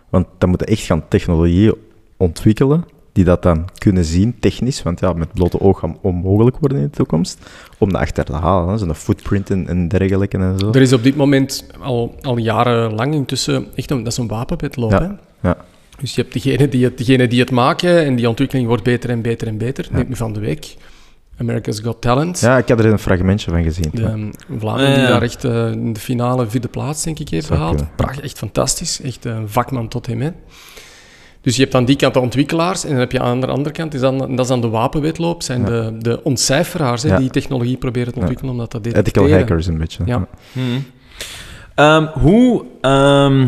[0.09, 1.75] Want dan moeten echt gaan technologieën
[2.17, 2.85] ontwikkelen
[3.17, 6.83] die dat dan kunnen zien, technisch, want ja, met blote oog gaan onmogelijk worden in
[6.83, 7.39] de toekomst,
[7.77, 8.69] om dat achter te halen.
[8.69, 8.77] hè.
[8.77, 10.69] Zo'n footprint en, en dergelijke en zo.
[10.69, 14.91] Er is op dit moment al, al jarenlang intussen echt een, dat is een wapenwetloop.
[14.91, 15.47] Ja, hè?
[15.49, 15.57] ja.
[15.99, 19.09] Dus je hebt degene die, het, degene die het maken en die ontwikkeling wordt beter
[19.09, 19.87] en beter en beter.
[19.91, 20.75] Neem me van de week.
[21.37, 22.39] America's Got Talent.
[22.39, 23.89] Ja, ik heb er een fragmentje van gezien.
[23.93, 24.95] De um, Ja, ja.
[24.95, 27.83] die daar echt eh, in de finale vierde plaats, denk ik, heeft gehaald.
[27.95, 29.01] Prachtig, echt fantastisch.
[29.01, 30.21] Echt een vakman tot hem.
[30.21, 30.29] Hè.
[31.47, 33.71] Dus je hebt aan die kant de ontwikkelaars en dan heb je aan de andere
[33.75, 35.65] kant, is dan, dat is dan de wapenwetloop, zijn Ja.
[35.67, 37.17] de, de ontcijferaars hè, Ja.
[37.17, 38.19] die technologie proberen te Ja.
[38.19, 39.39] ontwikkelen omdat dat Ethical detecteren.
[39.39, 40.03] hackers een beetje.
[40.05, 40.27] Ja.
[40.51, 40.85] Hmm.
[41.75, 43.47] Ehm, hoe, ehm,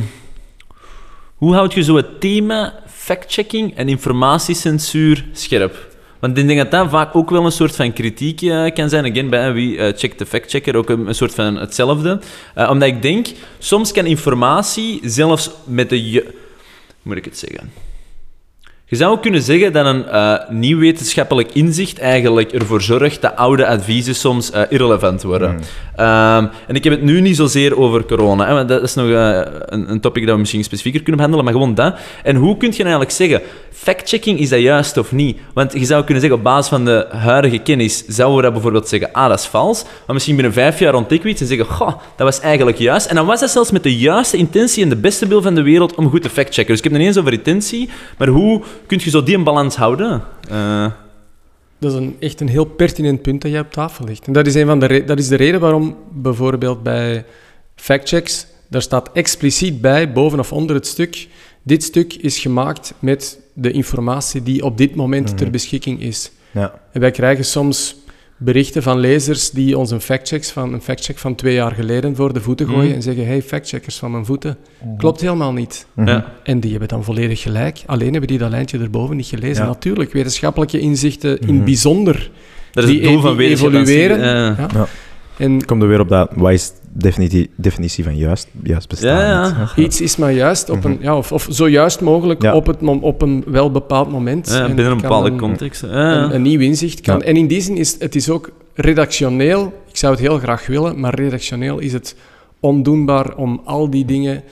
[1.35, 5.87] hoe houd je zo het thema fact-checking en informatiecensuur scherp?
[6.19, 9.05] Want ik denk dat dat vaak ook wel een soort van kritiek eh, kan zijn.
[9.11, 12.19] Again, bij wie eh, checkt de fact-checker ook een, een soort van hetzelfde.
[12.55, 16.33] Eh, omdat ik denk, soms kan informatie zelfs met de...
[17.01, 17.71] moet ik het zeggen?
[18.89, 23.35] Je zou ook kunnen zeggen dat een eh, nieuw wetenschappelijk inzicht eigenlijk ervoor zorgt dat
[23.35, 25.59] oude adviezen soms eh, irrelevant worden.
[25.95, 29.09] Ehm, en ik heb het nu niet zozeer over corona, hè, want dat is nog
[29.09, 31.95] eh, een, een topic dat we misschien specifieker kunnen behandelen, maar gewoon dat.
[32.23, 35.37] En hoe kun je eigenlijk zeggen, fact-checking, is dat juist of niet?
[35.53, 38.87] Want je zou kunnen zeggen, op basis van de huidige kennis, zouden we dat bijvoorbeeld
[38.87, 39.83] zeggen, ah, dat is vals.
[39.83, 43.05] Maar misschien binnen vijf jaar ontdekken we iets en zeggen, goh, dat was eigenlijk juist.
[43.05, 45.61] En dan was dat zelfs met de juiste intentie en de beste wil van de
[45.61, 46.67] wereld om goed te fact-checken.
[46.67, 49.43] Dus ik heb het niet eens over intentie, maar hoe kun je zo die in
[49.43, 50.23] balans houden?
[50.49, 50.91] Eh,
[51.79, 54.27] Dat is een, echt een heel pertinent punt dat jij op tafel legt.
[54.27, 57.25] En dat is, een van de dat is de reden waarom bijvoorbeeld bij
[57.75, 61.27] factchecks, daar staat expliciet bij, boven of onder het stuk,
[61.63, 66.31] dit stuk is gemaakt met de informatie die op dit moment ter beschikking is.
[66.51, 66.79] Ja.
[66.91, 67.95] En wij krijgen soms
[68.41, 72.33] berichten van lezers die ons een factchecks van, een factcheck van twee jaar geleden voor
[72.33, 72.93] de voeten gooien Mhm.
[72.95, 74.57] en zeggen, hey, factcheckers van mijn voeten,
[74.97, 75.85] klopt helemaal niet.
[76.05, 76.25] ja.
[76.43, 77.81] En die hebben dan volledig gelijk.
[77.85, 79.63] Alleen hebben die dat lijntje erboven niet gelezen.
[79.63, 79.69] Ja.
[79.69, 81.63] Natuurlijk, wetenschappelijke inzichten in Mhm.
[81.63, 82.31] bijzonder.
[82.71, 84.19] Dat is Die het doel e- van evolueren.
[84.19, 84.67] Ja.
[84.73, 84.87] Ja.
[85.37, 89.17] En Komt er weer op dat, wat is definitie, definitie van juist, juist bestaan?
[89.17, 92.55] Ja, iets is maar juist, op een, ja, of, of zo juist mogelijk Ja.
[92.55, 94.47] op, het, op een wel bepaald moment.
[94.49, 95.81] ja, En binnen een bepaalde een- context.
[95.81, 96.23] Ja.
[96.23, 97.17] Een, een nieuw inzicht kan.
[97.19, 97.25] Ja.
[97.25, 100.99] En in die zin is het is ook redactioneel, ik zou het heel graag willen,
[100.99, 102.15] maar redactioneel is het
[102.59, 104.43] ondoenbaar om al die dingen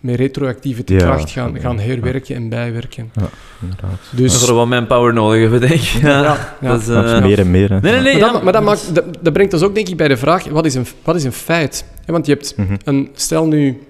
[0.00, 0.96] met retroactieve Ja.
[0.98, 3.12] kracht gaan, gaan herwerken en bijwerken.
[3.60, 3.98] Inderdaad.
[4.10, 5.80] We Dus, zullen wel manpower nodig hebben, denk ik.
[5.80, 6.68] Ja, ja, ja.
[6.68, 7.68] Dat is, eh, meer en meer.
[7.72, 7.80] hè.
[7.80, 8.12] Nee, nee, nee.
[8.12, 10.16] Maar, ja, dat, maar dat, maakt, dat, dat brengt ons ook denk ik bij de
[10.16, 11.84] vraag, wat is een, wat is een feit?
[12.06, 12.74] Ja, want je hebt Mhm.
[12.84, 13.82] een, stel nu,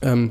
[0.00, 0.26] ehm,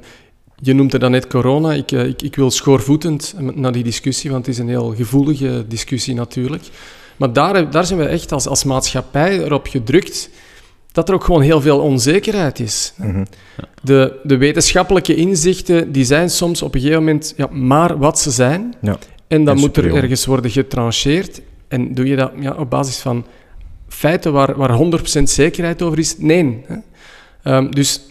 [0.56, 4.32] je noemt er dan net corona, ik, eh, ik, ik wil schoorvoetend naar die discussie,
[4.32, 6.64] want het is een heel gevoelige discussie natuurlijk.
[7.18, 10.30] Maar daar, daar zijn we echt als, als maatschappij erop gedrukt
[10.98, 12.94] dat er ook gewoon heel veel onzekerheid is.
[12.96, 13.26] Mhm.
[13.84, 18.32] De, de wetenschappelijke inzichten die zijn soms op een gegeven moment ja, maar wat ze
[18.32, 18.74] zijn.
[18.82, 18.98] Ja.
[19.28, 21.42] En dan En moet er ergens worden getrancheerd.
[21.68, 23.26] En doe je dat ja, op basis van
[23.88, 24.78] feiten waar, waar
[25.20, 26.18] 100% zekerheid over is?
[26.18, 26.64] Nee.
[26.66, 26.76] Hè?
[27.44, 28.02] Ehm, dus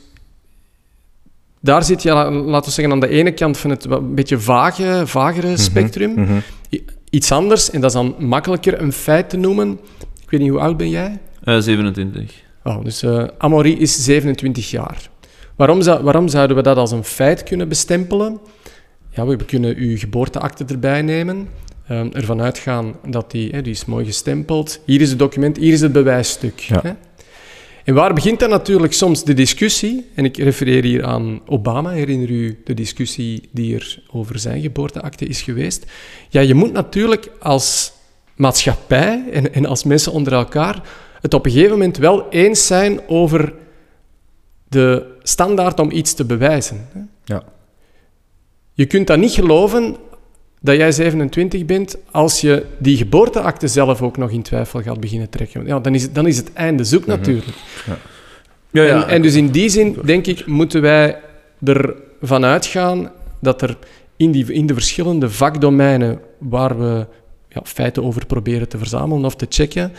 [1.61, 4.15] daar zit je, la- laten we zeggen, aan de ene kant van het wat een
[4.15, 6.13] beetje vage, vagere spectrum.
[6.15, 6.39] Mhm.
[7.11, 9.79] Iets anders, en dat is dan makkelijker een feit te noemen.
[10.23, 11.19] Ik weet niet, hoe oud ben jij?
[11.45, 12.45] Eh, 27.
[12.67, 15.11] Oh, dus eh Amaury is 27 jaar.
[15.57, 18.39] Waarom, zou, waarom zouden we dat als een feit kunnen bestempelen?
[19.11, 21.49] Ja, we kunnen uw geboorteakte erbij nemen,
[21.89, 24.81] ehm, ervan uitgaan dat die, hè, die is mooi gestempeld.
[24.85, 26.59] Hier is het document, hier is het bewijsstuk.
[26.59, 26.81] Ja.
[26.83, 26.93] Hè?
[27.85, 30.11] En waar begint dan natuurlijk soms de discussie?
[30.15, 31.91] En ik refereer hier aan Obama.
[31.91, 35.87] Herinner u de discussie die er over zijn geboorteakte is geweest?
[36.29, 37.93] Ja, je moet natuurlijk als
[38.37, 40.83] maatschappij en, en als mensen onder elkaar
[41.21, 43.53] het op een gegeven moment wel eens zijn over
[44.69, 46.89] de standaard om iets te bewijzen.
[46.93, 47.01] hè.
[47.25, 47.43] Ja.
[48.73, 49.97] Je kunt dat niet geloven
[50.61, 55.31] dat jij 27 bent als je die geboorteakte zelf ook nog in twijfel gaat beginnen
[55.31, 55.67] trekken.
[55.67, 57.57] Ja, dan, is het, dan is het einde zoek natuurlijk.
[58.71, 59.03] Ja, ja.
[59.03, 61.21] En, en dus in die zin, denk ik, moeten wij
[62.21, 63.77] ervan uitgaan dat er
[64.17, 67.07] in, die, in de verschillende vakdomeinen waar we
[67.49, 69.93] ja, feiten over proberen te verzamelen of te checken,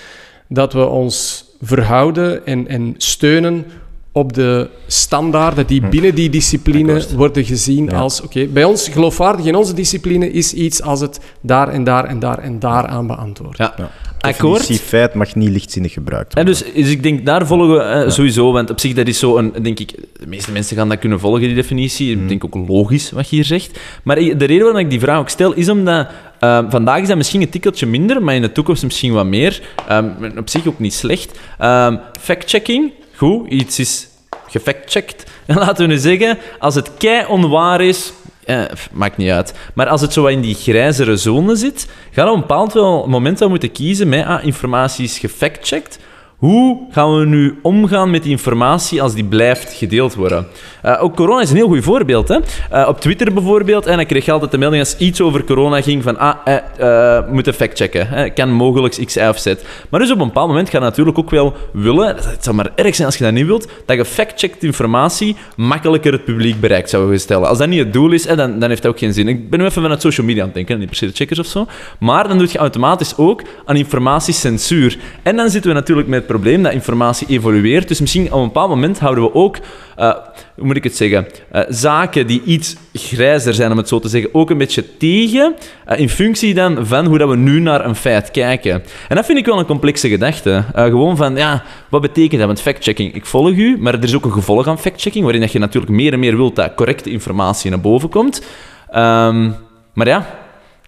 [0.47, 3.65] dat we ons verhouden en, en steunen
[4.12, 5.89] op de standaarden die Hm.
[5.89, 7.97] binnen die discipline worden gezien Ja.
[7.97, 8.21] als...
[8.21, 12.19] Oké, bij ons, geloofwaardig in onze discipline, is iets als het daar en daar en
[12.19, 13.57] daar en daar aan beantwoord.
[13.57, 13.73] Ja.
[13.77, 13.89] Ja.
[14.27, 14.59] Akkoord.
[14.59, 16.63] Definitie feit mag niet lichtzinnig gebruikt En worden.
[16.73, 19.37] dus, dus ik denk, daar volgen we eh, sowieso, want op zich dat is zo
[19.37, 22.11] een, denk ik, de meeste mensen gaan dat kunnen volgen, die definitie.
[22.11, 23.79] Ik denk ook logisch wat je hier zegt.
[24.03, 26.07] Maar ik- de reden waarom ik die vraag ook stel, is omdat
[26.39, 29.61] eh, vandaag is dat misschien een tikkeltje minder, maar in de toekomst misschien wat meer.
[29.87, 30.05] Ehm,
[30.37, 31.39] op zich ook niet slecht.
[31.59, 34.07] Ehm fact-checking, goed, iets is
[34.47, 35.23] gefactcheckt.
[35.45, 38.13] En laten we nu zeggen, als het kei onwaar is,
[38.47, 39.53] eh, maakt niet uit.
[39.73, 42.73] Maar als het zo in die grijzere zone zit, gaan we op een bepaald
[43.07, 45.99] moment wel moeten kiezen met ah, informatie is gefactcheckt.
[46.38, 50.47] Hoe gaan we nu omgaan met die informatie als die blijft gedeeld worden?
[50.82, 52.28] Eh, ook corona is een heel goed voorbeeld.
[52.28, 52.38] Hè?
[52.69, 56.04] Eh, op Twitter bijvoorbeeld, en dan kreeg altijd de melding als iets over corona ging
[56.04, 58.08] van ah, eh, eh, moeten factchecken.
[58.08, 58.30] Hè?
[58.30, 59.54] Kan mogelijk X, Y of Z.
[59.89, 62.71] Maar dus op een bepaald moment ga je natuurlijk ook wel willen, het zou maar
[62.76, 66.89] erg zijn als je dat niet wilt, dat je factcheckt informatie makkelijker het publiek bereikt,
[66.89, 67.47] zouden we stellen.
[67.47, 69.28] Als dat niet het doel is, hè, dan, dan heeft dat ook geen zin.
[69.28, 71.45] Ik ben nu even vanuit social media aan het denken, niet per de checkers of
[71.45, 71.65] zo.
[72.00, 74.97] Maar dan doe je automatisch ook aan informatiecensuur.
[75.23, 77.87] En dan zitten we natuurlijk met het probleem dat informatie evolueert.
[77.87, 79.58] Dus misschien op een bepaald moment houden we ook,
[79.95, 80.13] eh,
[80.56, 84.08] hoe moet ik het zeggen, eh, zaken die iets grijzer zijn, om het zo te
[84.08, 87.85] zeggen, ook een beetje tegen, eh, in functie dan van hoe dat we nu naar
[87.85, 88.83] een feit kijken.
[89.08, 90.63] En dat vind ik wel een complexe gedachte.
[90.73, 92.47] Gewoon van, ja, wat betekent dat?
[92.47, 95.52] Want factchecking, ik volg u, maar er is ook een gevolg aan factchecking, waarin dat
[95.52, 98.45] je natuurlijk meer en meer wilt dat correcte informatie naar boven komt.
[98.89, 99.52] Ehm,
[99.93, 100.25] maar ja,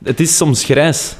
[0.04, 1.16] Het is soms grijs.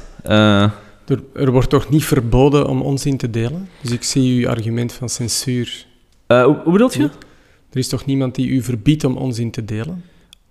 [1.10, 3.68] Er, er wordt toch niet verboden om onzin te delen?
[3.80, 5.86] Dus ik zie uw argument van censuur.
[6.26, 7.02] eh, hoe, hoe bedoelt je?
[7.72, 10.04] Er is toch niemand die u verbiedt om onzin te delen?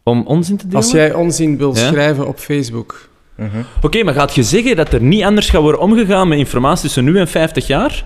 [0.03, 0.81] Om onzin te delen?
[0.81, 1.87] Als jij onzin wil Ja.
[1.87, 3.07] schrijven op Facebook,
[3.81, 7.03] Oké, maar gaat je zeggen dat er niet anders gaat worden omgegaan met informatie tussen
[7.03, 8.05] nu en 50 jaar?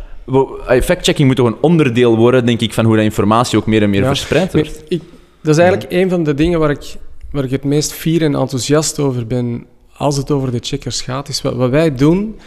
[0.67, 3.89] Fact-checking moet toch een onderdeel worden, denk ik, van hoe dat informatie ook meer en
[3.89, 4.07] meer Ja.
[4.07, 4.83] verspreid wordt.
[4.87, 5.01] ik,
[5.41, 6.95] dat is eigenlijk een van de dingen waar ik,
[7.31, 9.65] waar ik het meest fier en enthousiast over ben
[9.97, 12.39] als het over de checkers gaat, is wat, wij doen.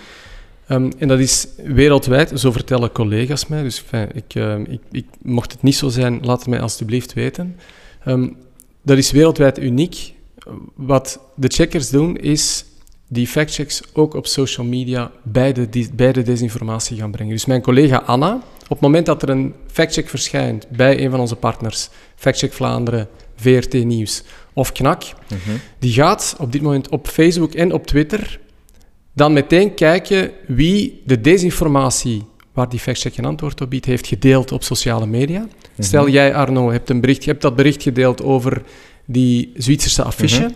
[0.67, 3.63] ehm, en dat is wereldwijd, zo vertellen collega's mij.
[3.63, 7.57] Dus ik, ehm, ik, ik, mocht het niet zo zijn, laat het mij alstublieft weten.
[8.05, 8.29] Ehm,
[8.83, 10.15] dat is wereldwijd uniek.
[10.75, 12.65] Wat de checkers doen, is
[13.09, 17.33] die factchecks ook op social media bij de, bij de desinformatie gaan brengen.
[17.33, 21.21] Dus mijn collega Anna, op het moment dat er een factcheck verschijnt bij een van
[21.21, 24.23] onze partners, Factcheck Vlaanderen, VRT Nieuws
[24.57, 25.03] of KNAK,
[25.79, 28.39] die gaat op dit moment op Facebook en op Twitter
[29.13, 34.53] dan meteen kijken wie de desinformatie waar die factcheck een antwoord op biedt, heeft gedeeld
[34.53, 35.47] op sociale media.
[35.79, 38.63] Stel jij, Arno, hebt, een bericht, je hebt dat bericht gedeeld over
[39.05, 40.51] die Zwitserse affiche.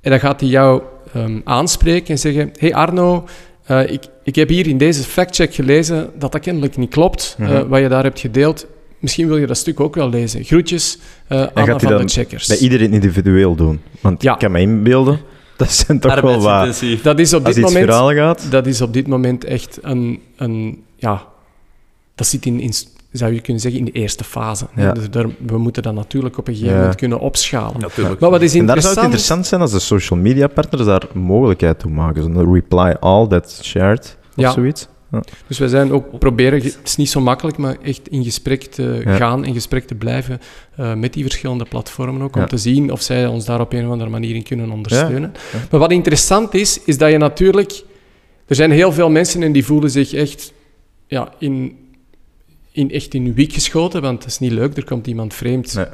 [0.00, 0.82] En dan gaat hij jou
[1.14, 3.24] ehm, aanspreken en zeggen: Hey Arno,
[3.64, 7.48] eh, ik, ik heb hier in deze factcheck gelezen dat dat kennelijk niet klopt, eh,
[7.48, 7.68] Mhm.
[7.68, 8.66] wat je daar hebt gedeeld.
[8.98, 10.44] Misschien wil je dat stuk ook wel lezen.
[10.44, 12.46] Groetjes, eh Anna van de checkers.
[12.46, 13.80] Bij iedereen individueel doen.
[14.00, 14.32] Want Ja.
[14.32, 15.20] ik kan me inbeelden,
[15.56, 16.46] dat zijn toch wel wat...
[16.46, 17.02] Arbeidsintensief.
[17.02, 18.46] Dat is op dit moment gaat...
[18.50, 21.24] dat is op dit moment echt een, een ja,
[22.14, 22.72] dat zit in, in,
[23.12, 24.66] zou je kunnen zeggen, in de eerste fase.
[24.76, 24.92] Ja.
[24.92, 26.80] Dus daar, we moeten dat natuurlijk op een gegeven Ja.
[26.80, 27.80] moment kunnen opschalen.
[27.80, 28.20] Natuurlijk.
[28.20, 30.84] Maar wat is En daar zou interessant, het interessant zijn als de social media partners
[30.84, 32.22] daar mogelijkheid toe maken.
[32.22, 34.50] Zo'n reply all that's shared of Ja.
[34.50, 34.88] zoiets.
[35.46, 39.00] Dus wij zijn ook proberen, het is niet zo makkelijk, maar echt in gesprek te
[39.04, 39.16] Ja.
[39.16, 40.40] gaan, in gesprek te blijven
[40.76, 42.46] eh, met die verschillende platformen ook, om Ja.
[42.46, 45.32] te zien of zij ons daar op een of andere manier in kunnen ondersteunen.
[45.52, 45.58] Ja.
[45.70, 47.82] Maar wat interessant is, is dat je natuurlijk...
[48.46, 50.52] Er zijn heel veel mensen en die voelen zich echt
[51.06, 51.76] ja, in,
[52.70, 55.74] in, echt in hun wiek geschoten, want het is niet leuk, er komt iemand vreemd
[55.74, 55.84] Nee.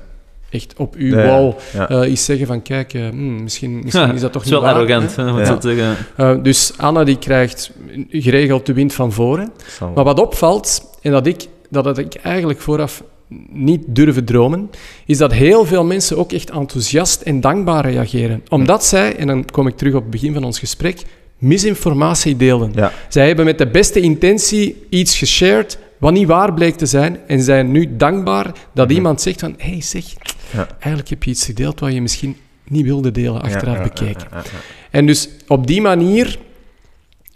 [0.53, 1.89] Echt op uw Ja, wall Ja.
[1.89, 4.75] eh, iets zeggen van kijk, eh, hmm, misschien, misschien is dat toch niet waar.
[4.75, 5.25] arrogant, hè?
[5.25, 5.95] hè, Ja.
[6.17, 7.71] Eh, dus Anna die krijgt
[8.11, 9.53] geregeld de wind van voren.
[9.79, 9.93] Zal.
[9.95, 13.03] Maar wat opvalt, en dat ik, dat had ik eigenlijk vooraf
[13.51, 14.71] niet durven dromen,
[15.07, 18.43] is dat heel veel mensen ook echt enthousiast en dankbaar reageren.
[18.49, 21.03] Omdat zij, en dan kom ik terug op het begin van ons gesprek,
[21.39, 22.73] misinformatie deelden.
[22.75, 22.93] Ja.
[23.09, 27.41] Zij hebben met de beste intentie iets geshared wat niet waar bleek te zijn en
[27.43, 30.05] zijn nu dankbaar dat iemand zegt van hé hey, zeg.
[30.53, 30.69] Ja.
[30.69, 34.43] eigenlijk heb je iets gedeeld wat je misschien niet wilde delen achteraf Ja, ja.
[34.91, 36.39] En dus op die manier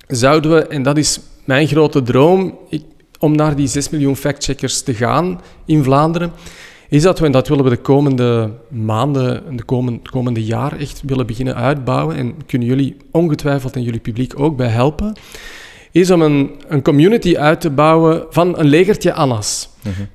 [0.07, 2.83] zouden we, en dat is mijn grote droom, ik,
[3.19, 6.33] om naar die 6 miljoen factcheckers te gaan in Vlaanderen,
[6.89, 10.79] is dat we, en dat willen we de komende maanden, de komende, het komende jaar
[10.79, 15.15] echt willen beginnen uitbouwen, en kunnen jullie ongetwijfeld en jullie publiek ook bij helpen,
[16.01, 19.69] is om een, een community uit te bouwen van een legertje Anna's.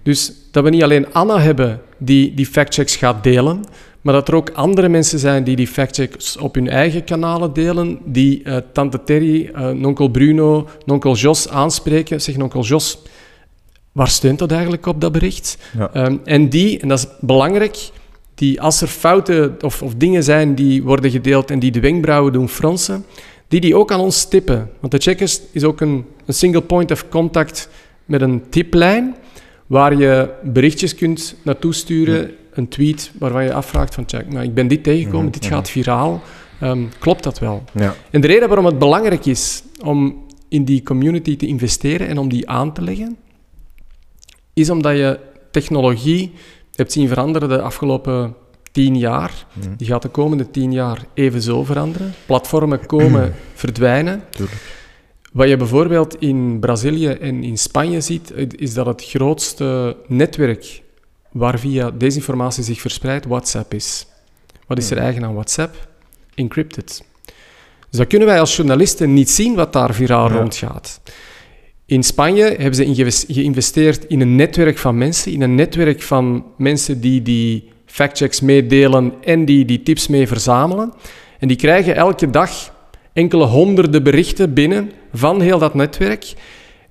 [0.04, 3.64] Dus dat we niet alleen Anna hebben die die factchecks gaat delen,
[4.02, 8.00] maar dat er ook andere mensen zijn die die factchecks op hun eigen kanalen delen,
[8.06, 12.22] die eh, tante Terry, eh nonkel Bruno, nonkel Jos aanspreken.
[12.22, 13.02] Zeg, nonkel Jos,
[13.92, 15.58] waar steunt dat eigenlijk op, dat bericht?
[15.78, 15.90] Ja.
[15.94, 17.90] Ehm, en die, en dat is belangrijk,
[18.36, 22.34] die als er fouten of, of dingen zijn die worden gedeeld en die de wenkbrauwen
[22.34, 23.06] doen fronsen,
[23.52, 24.70] die die ook aan ons tippen.
[24.80, 27.70] Want de checkers is ook een, een single point of contact
[28.06, 29.16] met een tiplijn,
[29.68, 34.54] waar je berichtjes kunt naartoe sturen, een tweet waarvan je afvraagt van, check, maar ik
[34.54, 36.22] ben dit tegengekomen, dit gaat viraal.
[36.60, 37.64] Ehm, klopt dat wel?
[37.74, 37.96] Ja.
[38.10, 42.30] En de reden waarom het belangrijk is om in die community te investeren en om
[42.30, 43.18] die aan te leggen,
[44.54, 45.20] is omdat je
[45.52, 46.32] technologie
[46.76, 48.36] hebt zien veranderen de afgelopen
[48.72, 49.46] tien jaar.
[49.54, 49.70] Mhm.
[49.78, 52.14] Die gaat de komende tien jaar evenzo veranderen.
[52.26, 54.24] Platformen komen verdwijnen.
[54.30, 54.80] Tuurlijk.
[55.32, 60.82] Wat je bijvoorbeeld in Brazilië en in Spanje ziet, is dat het grootste netwerk
[61.32, 64.06] waar via desinformatie zich verspreidt WhatsApp is.
[64.68, 65.88] Wat is er eigen aan WhatsApp?
[66.36, 67.04] Encrypted.
[67.90, 70.38] Dus dat kunnen wij als journalisten niet zien wat daar viraal Ja.
[70.38, 71.02] rondgaat.
[71.86, 77.02] In Spanje hebben ze geïnvesteerd in een netwerk van mensen, in een netwerk van mensen
[77.02, 80.94] die die factchecks meedelen en die die tips mee verzamelen.
[81.40, 82.74] En die krijgen elke dag
[83.14, 86.34] enkele honderden berichten binnen van heel dat netwerk.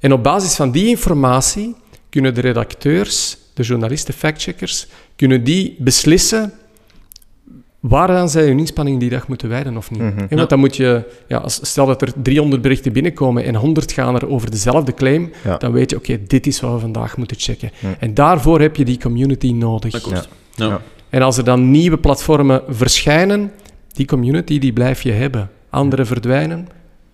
[0.01, 1.75] En op basis van die informatie
[2.09, 4.87] kunnen de redacteurs, de journalisten, factcheckers,
[5.17, 6.53] kunnen die beslissen
[7.81, 10.01] waaraan zij hun inspanning die dag moeten wijden of niet.
[10.01, 10.27] Mhm.
[10.29, 13.93] En want dan moet je, ja, als, stel dat er 300 berichten binnenkomen en 100
[13.93, 15.57] gaan er over dezelfde claim, Ja.
[15.57, 17.71] dan weet je, oké, dit is wat we vandaag moeten checken.
[17.81, 17.93] Mhm.
[17.99, 20.05] En daarvoor heb je die community nodig.
[20.57, 20.81] Ja.
[21.09, 23.53] En als er dan nieuwe platformen verschijnen,
[23.93, 25.51] die community die blijf je hebben.
[25.71, 26.69] anderen verdwijnen.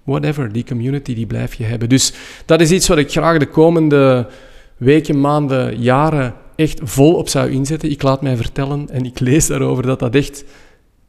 [0.05, 1.89] Whatever, die community die blijf je hebben.
[1.89, 2.13] Dus
[2.45, 4.29] dat is iets wat ik graag de komende
[4.77, 7.91] weken, maanden, jaren echt volop zou inzetten.
[7.91, 10.45] Ik laat mij vertellen en ik lees daarover dat dat echt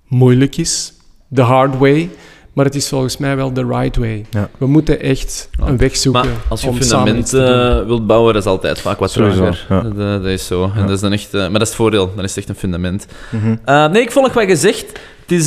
[0.07, 0.93] moeilijk is.
[1.33, 2.09] The hard way.
[2.57, 4.25] Maar het is volgens mij wel the right way.
[4.29, 4.49] Ja.
[4.57, 5.67] We moeten echt Ja.
[5.67, 7.81] een weg zoeken Maar als je om een samen iets fundament te doen.
[7.81, 9.65] eh, wilt bouwen, dat is altijd vaak wat Sowieso, trager.
[9.69, 9.81] ja.
[9.81, 10.71] Dat, eh, dat is zo.
[10.75, 12.11] En dat is dan echt, eh, maar dat is het voordeel.
[12.15, 13.07] Dan is het echt een fundament.
[13.31, 13.55] Mhm.
[13.65, 14.85] Eh, nee, ik volg wat je zegt.
[15.25, 15.45] Het is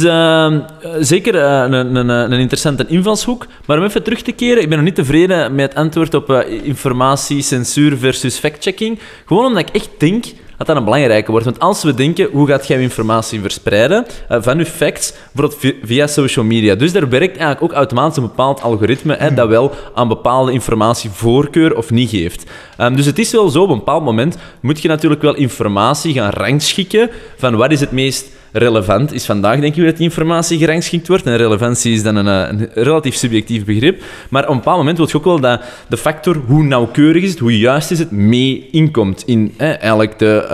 [1.09, 3.47] zeker een, een, een interessante invalshoek.
[3.67, 6.31] Maar om even terug te keren, ik ben nog niet tevreden met het antwoord op
[6.63, 8.99] informatie, censuur versus fact-checking.
[9.27, 10.25] Gewoon omdat ik echt denk
[10.61, 11.47] dat dat een belangrijke wordt.
[11.47, 15.79] Want als we denken, hoe gaat jij informatie verspreiden eh, van je facts, bijvoorbeeld vi-
[15.83, 16.75] via social media.
[16.75, 21.11] Dus daar werkt eigenlijk ook automatisch een bepaald algoritme hè, dat wel aan bepaalde informatie
[21.11, 22.51] voorkeur of niet geeft.
[22.77, 26.13] Ehm, dus het is wel zo, op een bepaald moment moet je natuurlijk wel informatie
[26.13, 30.59] gaan rangschikken van wat is het meest relevant is vandaag, denk ik, dat die informatie
[30.59, 31.27] gerangschikt wordt.
[31.27, 34.03] En relevantie is dan een, eh, een relatief subjectief begrip.
[34.29, 37.31] Maar op een bepaald moment wil je ook wel dat de factor hoe nauwkeurig is
[37.31, 40.47] het, hoe juist is het, mee inkomt in eh, eigenlijk de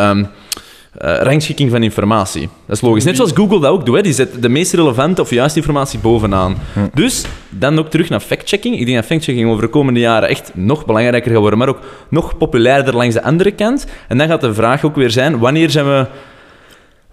[0.96, 2.48] eh, rangschikking van informatie.
[2.66, 3.04] Dat is logisch.
[3.04, 3.96] Net zoals Google dat ook doet.
[3.96, 4.02] Hè.
[4.02, 6.56] Die zet de meest relevante of juiste informatie bovenaan.
[6.94, 8.78] Dus dan ook terug naar fact-checking.
[8.78, 11.80] Ik denk dat fact-checking over de komende jaren echt nog belangrijker gaat worden, maar ook
[12.08, 13.86] nog populairder langs de andere kant.
[14.08, 16.06] En dan gaat de vraag ook weer zijn, wanneer zijn we...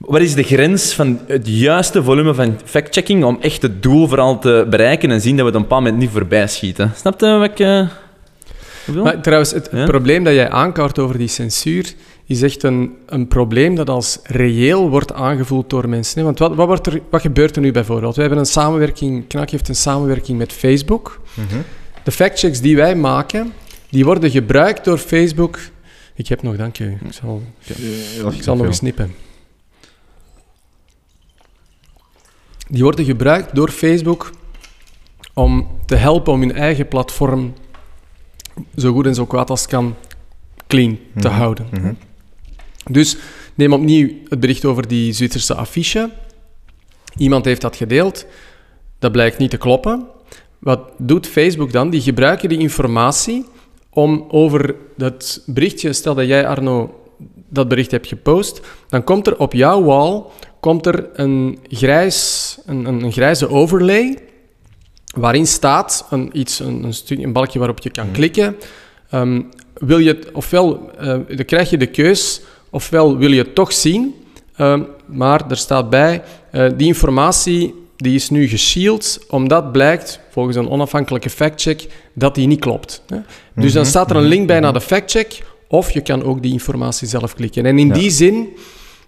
[0.06, 4.39] Wat is de grens van het juiste volume van fact-checking om echt het doel vooral
[4.39, 6.91] te bereiken en zien dat we het op een bepaald moment niet voorbij schieten?
[6.95, 7.88] Snap je wat ik eh,
[8.86, 9.04] bedoel?
[9.04, 9.86] Maar trouwens, het Ja?
[9.86, 11.93] probleem dat jij aankaart over die censuur
[12.26, 16.18] is echt een, een probleem dat als reëel wordt aangevoeld door mensen.
[16.20, 16.24] hè.
[16.26, 18.16] Want wat, wat, wordt er, wat gebeurt er nu bijvoorbeeld?
[18.16, 21.20] We hebben een samenwerking, Knak heeft een samenwerking met Facebook.
[21.34, 21.60] Mhm.
[22.04, 23.54] De factchecks die wij maken,
[23.89, 25.60] die worden gebruikt door Facebook.
[26.16, 26.97] Ik heb nog, dank u.
[27.06, 27.41] Ik zal,
[28.32, 29.14] ik zal nog eens snippen.
[32.74, 34.32] Die worden gebruikt door Facebook
[35.34, 37.53] om te helpen om hun eigen platform
[38.76, 39.95] zo goed en zo kwaad als kan
[40.67, 41.38] clean te Mhm.
[41.38, 41.67] houden.
[41.71, 41.93] Mhm.
[42.91, 43.17] Dus
[43.55, 46.09] neem opnieuw het bericht over die Zwitserse affiche.
[47.17, 48.26] Iemand heeft dat gedeeld.
[48.99, 50.07] Dat blijkt niet te kloppen.
[50.59, 51.89] Wat doet Facebook dan?
[51.89, 53.45] Die gebruiken die informatie
[53.89, 57.01] om over dat berichtje, stel dat jij Arno
[57.49, 60.24] dat bericht hebt gepost, dan komt er op jouw wall
[60.64, 64.18] komt er een, grijs, een, een, een grijze overlay
[65.16, 68.55] waarin staat een, iets, een, een, een balkje waarop je kan klikken.
[69.09, 69.41] Ehm,
[69.74, 74.16] wil je ofwel eh, dan krijg je de keus, ofwel wil je het toch zien,
[74.55, 80.55] ehm, maar er staat bij, eh, die informatie die is nu geshield, omdat blijkt, volgens
[80.55, 83.01] een onafhankelijke factcheck, dat die niet klopt.
[83.07, 83.18] Hè.
[83.55, 86.51] Dus dan staat er een link bij naar de factcheck, of je kan ook die
[86.51, 87.66] informatie zelf klikken.
[87.66, 87.93] En in Ja.
[87.93, 88.49] die zin,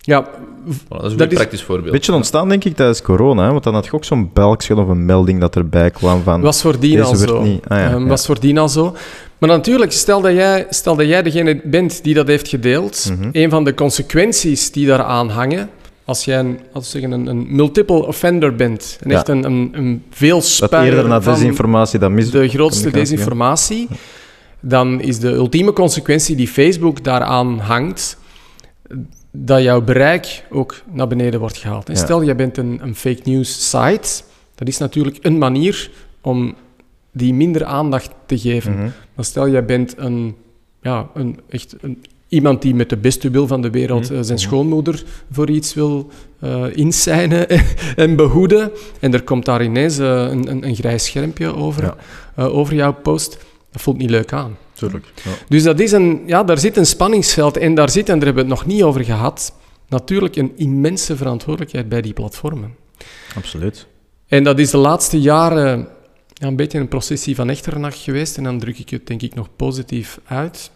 [0.05, 1.91] ja, Voilà, dat is een dat goed is- praktisch voorbeeld.
[1.91, 3.43] Beetje ontstaan, denk ik, tijdens corona.
[3.45, 3.51] Hè?
[3.51, 6.41] Want dan had je ook zo'n belkje of een melding dat erbij kwam van...
[6.41, 7.41] was voordien al zo.
[7.41, 8.07] niet- ah ja, Ehm, ja.
[8.07, 8.95] Was voordien al zo.
[9.37, 13.29] Maar natuurlijk, stel dat jij, stel dat jij degene bent die dat heeft gedeeld, Mhm.
[13.31, 15.69] een van de consequenties die daaraan hangen,
[16.05, 19.15] als jij een, als zeggen, een, een multiple offender bent, en Ja.
[19.15, 22.29] echt een, een, een veel dat eerder naar van desinformatie dan mis...
[22.31, 23.87] de grootste desinformatie,
[24.59, 28.17] dan is de ultieme consequentie die Facebook daaraan hangt,
[29.37, 31.87] dat jouw bereik ook naar beneden wordt gehaald.
[31.89, 31.99] En Ja.
[31.99, 34.23] Stel, jij bent een, een fake news site,
[34.55, 36.55] dat is natuurlijk een manier om
[37.11, 38.71] die minder aandacht te geven.
[38.73, 38.89] Mhm.
[39.15, 40.35] Maar stel, jij bent een,
[40.81, 44.13] ja, een, echt een, iemand die met de beste wil van de wereld Mhm.
[44.13, 46.09] eh, zijn schoonmoeder voor iets wil
[46.39, 47.47] eh insignen
[47.95, 48.71] en behoeden.
[48.99, 51.95] En er komt daar ineens eh, een, een, een grijs schermpje over,
[52.35, 52.43] Ja.
[52.43, 53.37] over jouw post.
[53.71, 54.57] Dat voelt niet leuk aan.
[54.75, 55.05] Tuurlijk.
[55.23, 55.31] Ja.
[55.49, 58.45] Dus dat is een, ja, daar zit een spanningsveld en daar zit, en daar hebben
[58.45, 59.53] we het nog niet over gehad,
[59.89, 62.75] natuurlijk een immense verantwoordelijkheid bij die platformen.
[63.35, 63.87] Absoluut.
[64.27, 65.87] En dat is de laatste jaren
[66.33, 68.37] ja, een beetje een processie van echternacht geweest.
[68.37, 70.71] En dan druk ik het denk ik nog positief uit.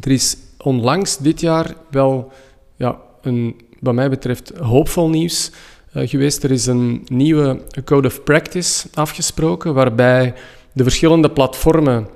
[0.00, 2.32] Er is onlangs dit jaar wel
[2.76, 5.50] ja, een, wat mij betreft, hoopvol nieuws
[5.92, 6.44] eh, geweest.
[6.44, 10.34] Er is een nieuwe Code of Practice afgesproken, waarbij
[10.72, 12.08] de verschillende platformen,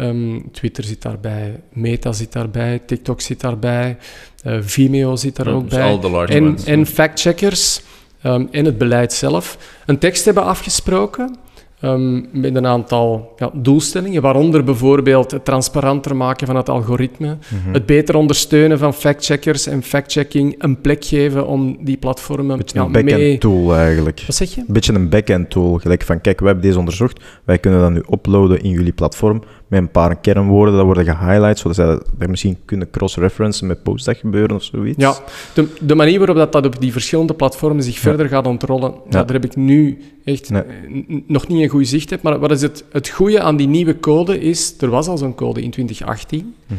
[0.00, 3.96] ehm, Twitter zit daarbij, Meta zit daarbij, TikTok zit daarbij,
[4.42, 5.88] eh, Vimeo zit daar Ja, ook dus bij.
[5.88, 6.64] al de large En, ones.
[6.64, 7.82] en factcheckers
[8.22, 11.36] ehm, en het beleid zelf een tekst hebben afgesproken
[11.80, 17.72] ehm, met een aantal ja, doelstellingen, waaronder bijvoorbeeld het transparanter maken van het algoritme, Mhm.
[17.72, 22.84] het beter ondersteunen van factcheckers en factchecking, een plek geven om die platformen beetje ja,
[22.84, 23.38] een back-end mee...
[23.38, 24.22] tool eigenlijk.
[24.26, 24.60] Wat zeg je?
[24.60, 25.78] Een beetje een back-end tool.
[25.78, 27.20] Gelijk van, kijk, we hebben deze onderzocht.
[27.44, 29.42] Wij kunnen dat nu uploaden in jullie platform.
[29.70, 31.86] Met een paar kernwoorden dat worden gehighlight, zodat zij
[32.18, 34.98] dat misschien kunnen cross-referencen met posts dat gebeuren of zoiets.
[34.98, 35.14] Ja,
[35.54, 39.24] de, de manier waarop dat, dat op die verschillende platformen zich verder gaat ontrollen, ja.
[39.24, 40.62] Daar heb ik nu echt Nee.
[40.62, 42.22] eh, nog niet een goed zicht op.
[42.22, 45.34] Maar wat is het, het goede aan die nieuwe code is, er was al zo'n
[45.34, 46.54] code in 2018.
[46.66, 46.76] Mhm.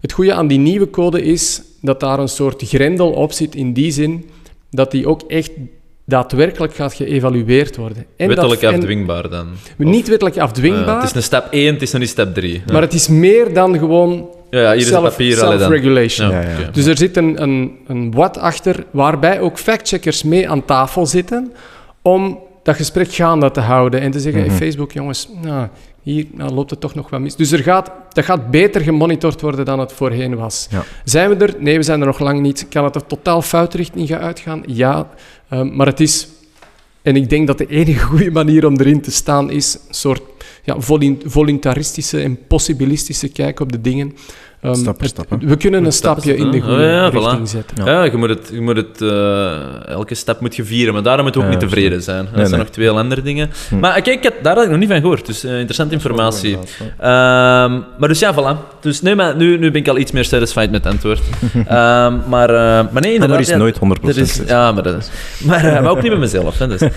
[0.00, 3.72] Het goede aan die nieuwe code is dat daar een soort grendel op zit in
[3.72, 4.24] die zin
[4.70, 5.50] dat die ook echt
[6.08, 8.04] daadwerkelijk gaat geëvalueerd worden.
[8.16, 9.46] En Wettelijk dat, en afdwingbaar dan.
[9.76, 12.62] Niet wettelijk afdwingbaar, het is een stap 1, het is nog niet stap 3.
[12.72, 15.36] maar het is meer dan gewoon ja, ja, hier is het self- papier.
[15.44, 15.68] allee dan.
[15.68, 16.30] self-regulation.
[16.30, 16.58] Ja, Ja, ja.
[16.60, 16.70] oké.
[16.72, 21.52] Dus er zit een, een, een wat achter, waarbij ook factcheckers mee aan tafel zitten
[22.02, 24.50] om dat gesprek gaande te houden en te zeggen, Mhm.
[24.50, 25.66] hey, Facebook, jongens, nou,
[26.12, 27.36] hier nou, loopt het toch nog wat mis.
[27.36, 30.66] Dus er gaat, dat gaat beter gemonitord worden dan het voorheen was.
[30.70, 30.84] Ja.
[31.04, 31.54] Zijn we er?
[31.58, 32.66] Nee, we zijn er nog lang niet.
[32.68, 34.62] Kan het er totaal fout richting gaan uitgaan?
[34.66, 35.08] Ja,
[35.48, 36.28] Ehm, maar het is...
[37.02, 40.22] En ik denk dat de enige goede manier om erin te staan is een soort
[40.62, 44.16] ja, volun- voluntaristische en possibilistische kijk op de dingen.
[44.62, 45.36] Ehm, Stap voor het- stap, hè?
[45.46, 46.90] we kunnen een Stap stapje in de goede hè?
[46.90, 47.50] Ja, ja, richting voilà.
[47.50, 47.84] zetten.
[47.84, 51.24] Ja, je moet het, je moet het eh, elke stap moet je vieren, maar daarom
[51.24, 52.24] moet je ook Ja, niet tevreden zijn.
[52.24, 52.58] Dat Nee, zijn nee.
[52.60, 53.50] nog twee andere dingen.
[53.68, 53.78] Hm.
[53.78, 56.58] Maar kijk, ik had, daar had ik nog niet van gehoord, dus eh, interessante informatie.
[56.98, 58.80] Ehm, maar dus ja, voilà.
[58.80, 61.20] Dus nee, maar nu, nu ben ik al iets meer satisfied met het antwoord.
[61.54, 62.56] Ehm, maar, eh,
[62.92, 63.28] maar nee, inderdaad.
[63.28, 65.08] Maar er is nooit 100% er is, ja, maar, dat is,
[65.44, 66.58] maar, eh, maar ook niet met mezelf.
[66.58, 66.80] Hè, dus.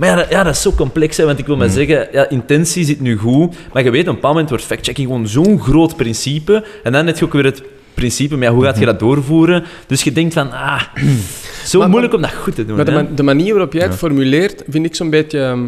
[0.00, 2.28] Maar ja, dat- ja, dat is zo complex, hè, want ik wil maar zeggen, ja,
[2.28, 5.60] intentie zit nu goed, maar je weet, op een bepaald moment wordt fact-checking gewoon zo'n
[5.60, 7.62] groot principe, en dan heb je ook weer het
[7.94, 9.64] principe, maar ja, hoe gaat je dat doorvoeren?
[9.86, 10.82] Dus je denkt van, ah,
[11.66, 12.76] zo Maar- moeilijk om dat goed te doen.
[12.76, 13.98] Maar de, manier waarop jij het Ja.
[13.98, 15.40] formuleert, vind ik zo'n beetje...
[15.42, 15.66] ehm,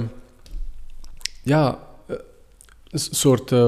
[1.43, 1.79] ja,
[2.09, 2.17] eh,
[2.91, 3.67] een soort eh,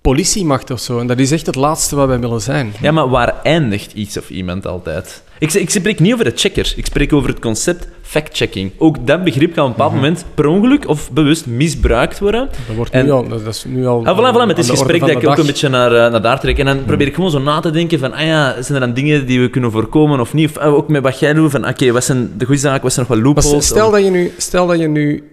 [0.00, 0.98] politiemacht of zo.
[0.98, 2.72] En dat is echt het laatste wat wij willen zijn.
[2.80, 5.22] Ja, maar waar eindigt iets of iemand altijd?
[5.38, 8.70] Ik, ik spreek niet over de checkers, ik spreek over het concept fact-checking.
[8.78, 12.48] Ook dat begrip kan op een bepaald moment per ongeluk of bewust misbruikt worden.
[12.66, 14.06] Dat, wordt En- nu al, dat is nu al...
[14.06, 16.58] Ah, voilà, met orde gesprek dat ik ook een beetje naar, eh, naar daar trek.
[16.58, 18.94] En dan probeer ik gewoon zo na te denken van, ah ja, zijn er dan
[18.94, 20.48] dingen die we kunnen voorkomen of niet?
[20.50, 22.92] Of eh, ook met wat jij doet, van oké, wat zijn de goede zaken, wat
[22.92, 23.66] zijn nog wat Maar loopholes?
[23.66, 25.30] stel dat, je nu, stel dat je nu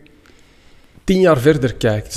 [1.03, 2.15] tien jaar verder kijkt.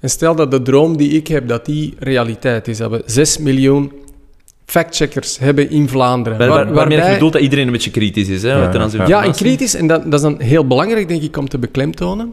[0.00, 2.78] En stel dat de droom die ik heb, dat die realiteit is.
[2.78, 3.92] Dat we 6 miljoen
[4.66, 6.38] factcheckers hebben in Vlaanderen.
[6.38, 8.42] Waar, Waar- waar, waarmee ik waarbij- bedoel dat iedereen een beetje kritisch is.
[8.42, 8.48] Hè,
[9.08, 12.32] Ja, en kritisch, en dat, dat is dan heel belangrijk, denk ik, om te beklemtonen.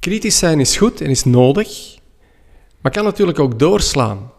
[0.00, 1.96] Kritisch zijn is goed en is nodig,
[2.80, 4.30] maar kan natuurlijk ook doorslaan.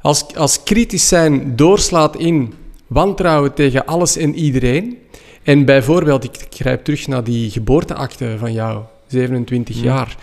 [0.00, 2.54] Als, als kritisch zijn doorslaat in
[2.86, 4.98] wantrouwen tegen alles en iedereen,
[5.42, 10.16] en bijvoorbeeld, ik grijp terug naar die geboorteakte van jou, 27 jaar,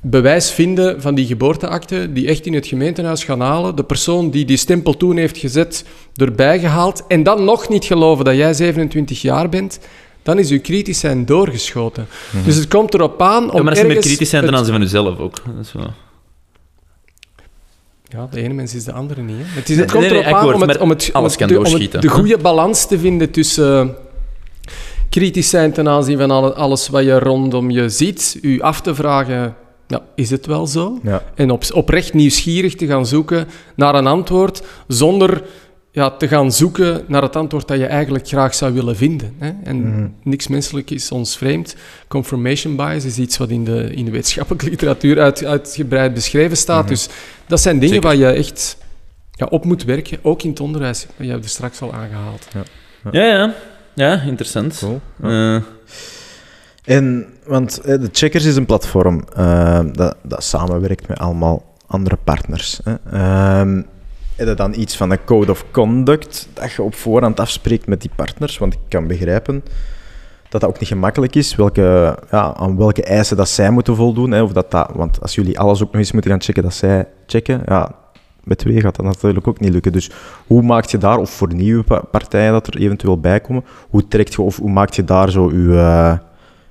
[0.00, 4.44] bewijs vinden van die geboorteakte, die echt in het gemeentehuis gaan halen, de persoon die
[4.44, 5.84] die stempel toen heeft gezet,
[6.16, 9.78] erbij gehaald, en dan nog niet geloven dat jij 27 jaar bent,
[10.22, 12.06] dan is uw kritisch zijn doorgeschoten.
[12.44, 14.72] Dus het komt erop aan om Ja, maar dat is meer kritisch zijn ten aanzien
[14.72, 15.36] van jezelf ook.
[15.56, 15.92] Dat is wel-
[18.08, 19.36] Ja, de ene mens is de andere niet.
[19.38, 19.42] Hè.
[19.58, 21.30] Het, is, Nee, het komt nee, nee, erop aan om het, om het, om alles
[21.32, 22.12] het- kan de, om het- doorschieten, de hè?
[22.14, 23.88] goede balans te vinden tussen eh,
[25.08, 28.94] kritisch zijn ten aanzien van alle- alles wat je rondom je ziet, u af te
[28.94, 29.54] vragen,
[29.88, 30.98] ja, is het wel zo?
[31.02, 31.22] Ja.
[31.34, 35.42] En op, oprecht nieuwsgierig te gaan zoeken naar een antwoord, zonder
[35.90, 39.34] ja, te gaan zoeken naar het antwoord dat je eigenlijk graag zou willen vinden.
[39.38, 39.50] Hè?
[39.64, 40.08] En Mhm.
[40.22, 41.76] niks menselijk is ons vreemd.
[42.08, 46.80] Confirmation bias is iets wat in de, in de wetenschappelijke literatuur uit, uitgebreid beschreven staat.
[46.82, 46.88] Mhm.
[46.92, 47.08] Dus
[47.46, 48.08] dat zijn dingen Zeker.
[48.08, 48.76] waar je echt
[49.32, 51.06] ja, op moet werken, ook in het onderwijs.
[51.16, 52.48] Je hebt er straks al aangehaald.
[53.12, 53.54] Ja, ja.
[53.94, 54.78] Ja, interessant.
[54.78, 55.00] Cool.
[55.22, 55.56] Eh,
[56.88, 62.16] En, want eh, de Checkers is een platform eh, dat, dat samenwerkt met allemaal andere
[62.24, 62.80] partners.
[62.84, 62.94] Hè.
[63.12, 63.82] Ehm,
[64.36, 68.00] heb je dan iets van een code of conduct dat je op voorhand afspreekt met
[68.00, 68.58] die partners?
[68.58, 69.64] Want ik kan begrijpen
[70.48, 74.30] dat dat ook niet gemakkelijk is, welke, ja, aan welke eisen dat zij moeten voldoen.
[74.30, 76.74] Hè, of dat dat, want als jullie alles ook nog eens moeten gaan checken dat
[76.74, 77.94] zij checken, ja,
[78.44, 79.92] met twee gaat dat natuurlijk ook niet lukken.
[79.92, 80.10] Dus
[80.46, 84.08] hoe maak je daar, of voor nieuwe pa- partijen dat er eventueel bij komen, hoe
[84.08, 86.27] trekt je, of hoe maak je daar zo je, eh,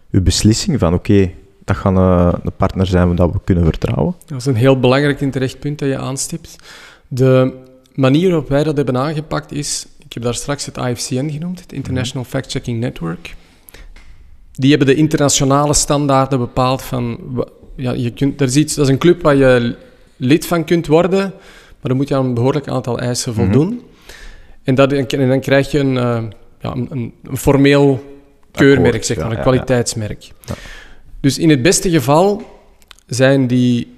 [0.09, 1.31] je beslissing van, oké,
[1.65, 4.15] dat gaan een partner zijn dat we kunnen vertrouwen?
[4.25, 6.55] Dat is een heel belangrijk en terecht punt dat je aanstipt.
[7.07, 7.53] De
[7.93, 11.73] manier waarop wij dat hebben aangepakt is, ik heb daar straks het IFCN genoemd, het
[11.73, 13.35] International Fact Checking Network.
[14.51, 17.19] Die hebben de internationale standaarden bepaald van,
[17.75, 19.75] ja, je kunt, er is iets, dat is een club waar je
[20.15, 23.41] lid van kunt worden, maar dan moet je aan een behoorlijk aantal eisen Mhm.
[23.41, 23.81] voldoen.
[24.63, 26.23] En, dat, en dan krijg je een, eh,
[26.61, 28.16] ja, een, een formeel
[28.57, 30.27] keurmerk, zeg maar, een kwaliteitsmerk.
[31.21, 32.41] Dus in het beste geval
[33.05, 33.95] zijn die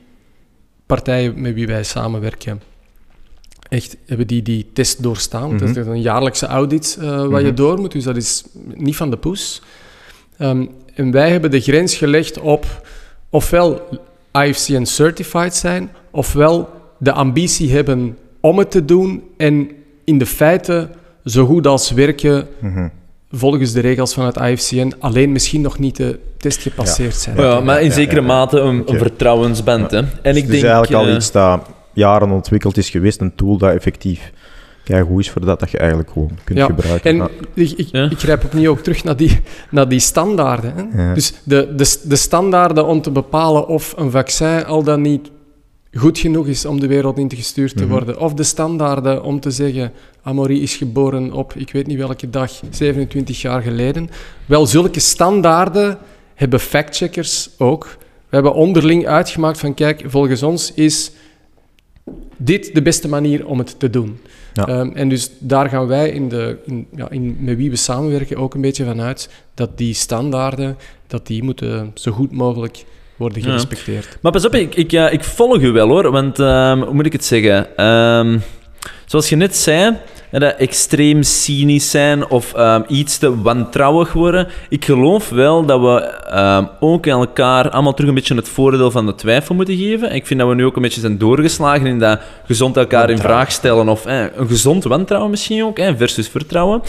[0.86, 2.62] partijen met wie wij samenwerken
[3.70, 5.50] echt hebben die die test doorstaan.
[5.54, 5.58] Mhm.
[5.58, 7.56] Dat is een jaarlijkse audit eh waar je Mhm.
[7.56, 8.44] door moet, dus dat is
[8.74, 9.62] niet van de poes.
[10.38, 12.88] Ehm, en wij hebben de grens gelegd op
[13.30, 13.88] ofwel
[14.32, 19.70] IFCN certified zijn, ofwel de ambitie hebben om het te doen en
[20.04, 20.92] in de feiten
[21.26, 22.88] zo goed als werken Mhm.
[23.32, 27.38] Volgens de regels van het IFCN, alleen misschien nog niet de test gepasseerd zijn.
[27.38, 28.28] Ja, maar in ja, zekere ja.
[28.28, 29.92] mate een, een vertrouwensband.
[29.92, 29.98] Hè.
[29.98, 30.64] En ik Dus het denk...
[30.64, 31.62] is eigenlijk al eh, iets dat
[31.94, 34.32] jaren ontwikkeld is geweest, een tool dat effectief
[34.84, 37.10] kijk goed is voor dat, dat je eigenlijk gewoon kunt Ja, gebruiken.
[37.12, 37.30] En Ja.
[37.54, 38.10] ik, ik, Ja.
[38.10, 39.40] ik grijp opnieuw ook terug naar die,
[39.72, 40.74] naar die standaarden.
[40.76, 41.04] Hè?
[41.08, 41.14] Ja.
[41.14, 45.30] Dus de, de, de standaarden om te bepalen of een vaccin al dan niet
[45.94, 47.92] goed genoeg is om de wereld in te gestuurd te Mhm.
[47.92, 48.20] worden.
[48.20, 52.52] Of de standaarden om te zeggen, Amaury is geboren op, ik weet niet welke dag,
[52.70, 54.10] 27 jaar geleden.
[54.46, 55.98] Wel, zulke standaarden
[56.36, 57.98] hebben factcheckers ook.
[58.30, 61.12] We hebben onderling uitgemaakt van, kijk, volgens ons is
[62.38, 64.20] dit de beste manier om het te doen.
[64.54, 64.68] Ja.
[64.68, 68.38] Ehm, en dus daar gaan wij in de, in, ja, in, met wie we samenwerken
[68.38, 70.78] ook een beetje van uit dat die standaarden
[71.08, 72.84] dat die moeten zo goed mogelijk
[73.20, 73.46] worden Ja.
[73.46, 74.18] gerespecteerd.
[74.22, 76.12] Maar pas op, ik, ik, ja, ik volg u wel hoor.
[76.12, 77.78] Want ehm, hoe moet ik het zeggen?
[77.78, 78.38] Ehm,
[79.06, 79.98] zoals je net zei,
[80.32, 84.48] dat extreem cynisch zijn of ehm, iets te wantrouwig worden.
[84.70, 86.00] Ik geloof wel dat we
[86.30, 90.14] ehm, ook elkaar allemaal terug een beetje het voordeel van de twijfel moeten geven.
[90.14, 93.18] Ik vind dat we nu ook een beetje zijn doorgeslagen in dat gezond elkaar in
[93.18, 93.90] vraag stellen.
[93.90, 96.82] Of eh, een gezond wantrouwen misschien ook, versus vertrouwen.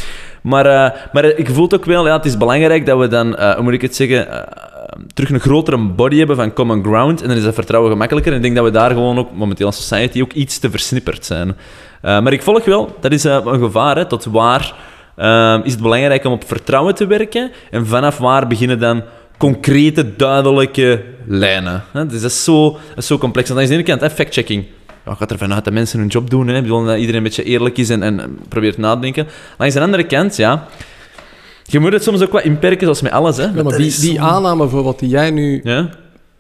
[0.42, 3.36] Maar, eh, maar ik voel het ook wel, ja, het is belangrijk dat we dan,
[3.36, 4.69] eh, hoe moet ik het zeggen, eh,
[5.14, 7.22] terug een grotere body hebben van common ground.
[7.22, 8.32] En dan is dat vertrouwen gemakkelijker.
[8.32, 11.24] En ik denk dat we daar gewoon ook momenteel als society ook iets te versnipperd
[11.24, 11.56] zijn.
[12.02, 13.96] Eh, maar ik volg wel, dat is eh, een gevaar.
[13.96, 14.74] Hè, tot waar
[15.16, 17.50] eh, is het belangrijk om op vertrouwen te werken?
[17.70, 19.02] En vanaf waar beginnen dan
[19.36, 21.84] concrete, duidelijke lijnen?
[21.92, 22.06] Hè?
[22.06, 23.48] Dus dat is zo, zo complex.
[23.48, 24.64] En dan is aan de ene kant fact-checking.
[25.06, 26.48] Ja, gaat ervan uit dat mensen hun job doen.
[26.48, 26.56] Hè?
[26.56, 29.26] Ik bedoel, dat iedereen een beetje eerlijk is en, en probeert na te denken.
[29.58, 30.66] Langs de andere kant, ja...
[31.70, 33.36] Je moet het soms ook wat inperken, zoals met alles.
[33.36, 33.42] Hè?
[33.42, 35.88] Ja, maar die, die aanname bijvoorbeeld die jij nu Ja?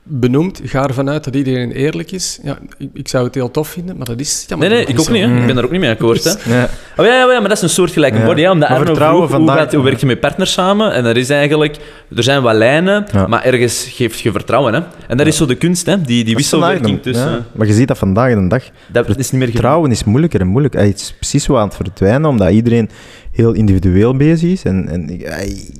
[0.02, 2.38] Benoemt, ga ervan uit dat iedereen eerlijk is.
[2.42, 4.44] Ja, ik, ik zou het heel tof vinden, maar dat is...
[4.48, 5.22] Ja, maar Nee, nee, ik ook niet.
[5.24, 5.38] Hè.
[5.40, 6.24] Ik ben daar ook niet mee akkoord.
[6.24, 6.30] Hè.
[6.54, 6.68] Ja.
[6.96, 8.24] Oh, ja, ja, ja, maar dat is een soortgelijke Ja.
[8.24, 8.40] body.
[8.42, 8.50] Hè.
[8.50, 10.92] Omdat Maar Arno vertrouwen vroeg, hoe, vandaag- gaat, hoe werk je met partners samen?
[10.92, 11.76] En er is eigenlijk...
[12.16, 13.26] Er zijn wat lijnen, Ja.
[13.26, 14.74] maar ergens geeft je vertrouwen.
[14.74, 14.80] Hè.
[15.08, 16.00] En dat is zo de kunst, hè.
[16.00, 17.30] Die, die vandaag wisselwerking tussen...
[17.30, 17.44] ja.
[17.52, 18.62] Maar je ziet dat vandaag de dag.
[18.92, 19.50] Dat is niet meer.
[19.50, 20.80] Vertrouwen is moeilijker en moeilijker.
[20.80, 22.90] Het is precies zo aan het verdwijnen, omdat iedereen
[23.32, 24.62] heel individueel bezig is.
[24.62, 25.22] En, en ik,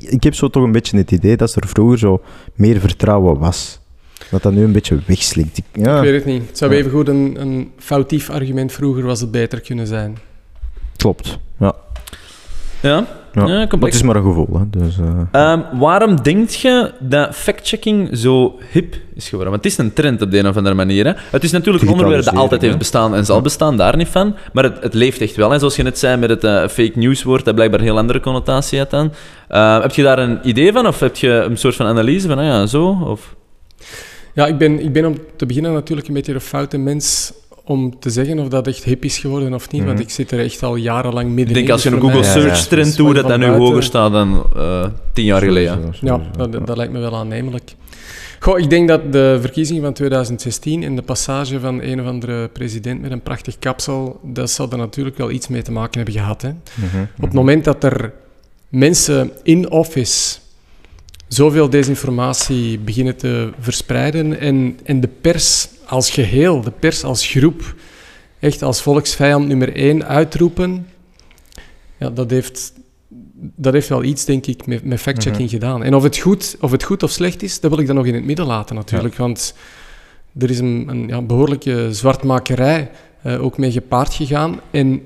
[0.01, 2.23] ik heb zo toch een beetje het idee dat er vroeger zo
[2.55, 3.80] meer vertrouwen was.
[4.31, 5.59] Dat dat nu een beetje wegslinkt.
[5.59, 6.47] Ik- Ja, Ik weet het niet.
[6.47, 6.79] Het zou Ja.
[6.79, 10.19] even goed een, een foutief argument vroeger was het beter kunnen zijn.
[10.97, 11.39] klopt.
[11.59, 11.75] Ja.
[12.81, 13.47] Ja, Ja.
[13.47, 14.49] ja Maar het is maar een gevoel.
[14.59, 14.65] Hè.
[14.85, 19.51] Dus, eh, Ehm, waarom denk je dat fact-checking zo hip is geworden?
[19.53, 21.05] Want het is een trend op de een of andere manier.
[21.07, 21.13] Hè?
[21.31, 24.37] Het is natuurlijk een onderwerp dat altijd heeft bestaan en zal bestaan, daar niet van.
[24.53, 25.53] Maar het, het leeft echt wel.
[25.53, 27.99] En zoals je net zei met het eh, fake news woord, dat blijkbaar een heel
[27.99, 29.13] andere connotatie had dan.
[29.49, 30.87] Ehm, heb je daar een idee van?
[30.87, 32.99] Of heb je een soort van analyse van, ah ja, zo?
[33.05, 33.35] Of...
[34.35, 37.33] Ja, ik ben, ik ben om te beginnen natuurlijk een beetje een foute mens
[37.65, 39.91] om te zeggen of dat echt hip is geworden of niet, Mhm.
[39.91, 41.49] want ik zit er echt al jarenlang middenin.
[41.49, 42.43] Ik denk als je dus een Google mij- Ja, ja.
[42.43, 45.95] search trend Dus doet, dat dat nu hoger staat dan eh, tien jaar geleden.
[46.01, 47.75] Ja, dat, dat lijkt me wel aannemelijk.
[48.41, 52.49] Goh, ik denk dat de verkiezingen van 2016 en de passage van een of andere
[52.49, 56.15] president met een prachtig kapsel, dat zou er natuurlijk wel iets mee te maken hebben
[56.15, 56.43] gehad.
[56.43, 56.49] Hè?
[56.49, 58.13] Mhm, Op het moment dat er
[58.69, 60.39] mensen in office
[61.33, 67.75] zoveel desinformatie beginnen te verspreiden en, en de pers als geheel, de pers als groep,
[68.39, 70.87] echt als volksvijand nummer één uitroepen,
[71.97, 72.73] ja, dat, heeft,
[73.39, 75.83] dat heeft wel iets, denk ik, met, met fact-checking gedaan.
[75.83, 78.07] En of het, goed, of het goed of slecht is, dat wil ik dan nog
[78.07, 79.55] in het midden laten natuurlijk, want
[80.39, 82.91] er is een, een ja, behoorlijke zwartmakerij
[83.23, 84.61] eh, ook mee gepaard gegaan.
[84.71, 85.03] En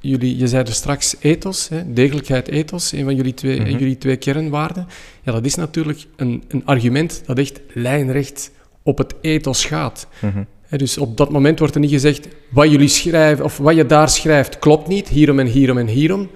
[0.00, 3.70] jullie, je zei er straks ethos, hè, degelijkheid ethos, een van jullie twee, Mhm.
[3.70, 4.86] jullie twee kernwaarden.
[5.22, 8.50] Ja, dat is natuurlijk een, een argument dat echt lijnrecht
[8.82, 10.06] op het ethos gaat.
[10.20, 10.42] mhm.
[10.62, 13.86] Hè, dus op dat moment wordt er niet gezegd, wat jullie schrijven, of wat je
[13.86, 16.28] daar schrijft, klopt niet, hierom en hierom en hierom.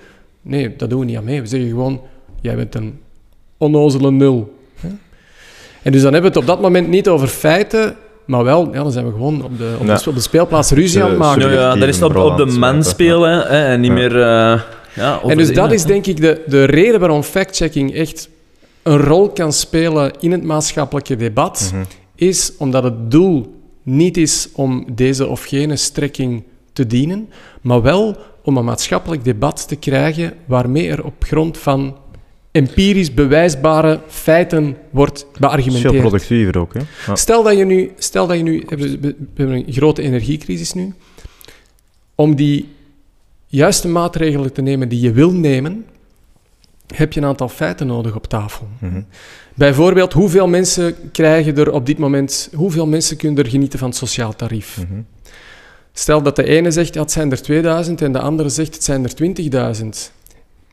[0.43, 1.41] Nee, dat doen we niet aan mee.
[1.41, 2.01] We zeggen gewoon,
[2.41, 2.99] jij bent een
[3.57, 4.59] onnozele nul.
[4.81, 4.89] hè.
[5.83, 7.97] En dus dan hebben we het op dat moment niet over feiten,
[8.33, 9.95] maar wel, ja, dan zijn we gewoon op de, op Ja.
[9.97, 11.43] de, op de speelplaats ruzie aan het Ze- maken.
[11.53, 13.97] Ja, ja, dat is op, op de man spelen hè, en niet Ja.
[13.97, 14.17] meer...
[14.23, 14.61] eh,
[14.95, 18.29] ja, over En dus de dat is denk ik de, de reden waarom fact-checking echt
[18.83, 21.83] een rol kan spelen in het maatschappelijke debat, Mhm.
[22.15, 27.29] is omdat het doel niet is om deze of gene strekking te dienen,
[27.61, 31.97] maar wel om een maatschappelijk debat te krijgen waarmee er op grond van
[32.53, 35.99] empirisch bewijsbare feiten wordt is veel beargumenteerd.
[35.99, 36.75] productiever ook.
[36.75, 36.81] Hè?
[37.07, 37.17] Ja.
[37.17, 40.95] Stel dat je nu, stel dat je nu we hebben een grote energiecrisis nu,
[42.15, 42.69] om die
[43.47, 45.85] juiste maatregelen te nemen die je wil nemen,
[46.95, 48.69] heb je een aantal feiten nodig op tafel.
[48.79, 49.03] Mhm.
[49.55, 53.97] Bijvoorbeeld, hoeveel mensen krijgen er op dit moment, hoeveel mensen kunnen er genieten van het
[53.97, 54.79] sociaal tarief?
[54.79, 55.01] Mhm.
[55.93, 58.85] Stel dat de ene zegt, ja, het zijn er 2000 en de andere zegt, het
[58.85, 60.13] zijn er 20.000.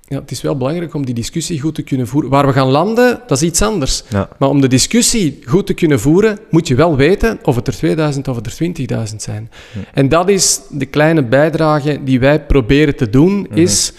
[0.09, 2.29] Ja, het is wel belangrijk om die discussie goed te kunnen voeren.
[2.29, 4.03] Waar we gaan landen, dat is iets anders.
[4.07, 4.29] Ja.
[4.39, 7.73] Maar om de discussie goed te kunnen voeren, moet je wel weten of het er
[7.73, 9.51] 2000 of het er 20.000 zijn.
[9.93, 13.93] En dat is de kleine bijdrage die wij proberen te doen, is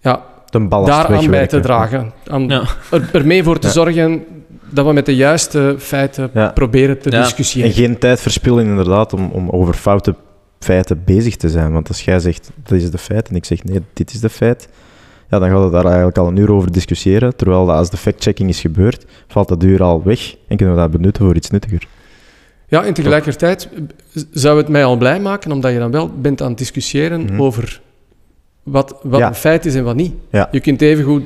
[0.00, 2.12] ja, daaraan bij te dragen.
[2.26, 2.62] Aan, Ja.
[2.90, 3.72] er, ermee voor te Ja.
[3.72, 4.24] zorgen
[4.70, 6.48] dat we met de juiste feiten Ja.
[6.48, 7.22] proberen te Ja.
[7.22, 7.68] discussiëren.
[7.70, 10.14] En geen tijd verspillen inderdaad om, om over foute
[10.58, 11.72] feiten bezig te zijn.
[11.72, 14.28] Want als jij zegt, dat is de feit, en ik zeg, nee, dit is de
[14.30, 14.68] feit,
[15.34, 17.36] ja, dan gaat het daar eigenlijk al een uur over discussiëren.
[17.36, 20.80] Terwijl dat als de fact-checking is gebeurd, valt dat uur al weg en kunnen we
[20.80, 21.86] dat benutten voor iets nuttiger.
[22.68, 23.68] Ja, en tegelijkertijd
[24.30, 27.40] zou het mij al blij maken, omdat je dan wel bent aan het discussiëren Mhm.
[27.42, 27.80] over
[28.62, 29.28] wat, wat Ja.
[29.28, 30.12] een feit is en wat niet.
[30.30, 30.48] Ja.
[30.50, 31.22] Je kunt even goed,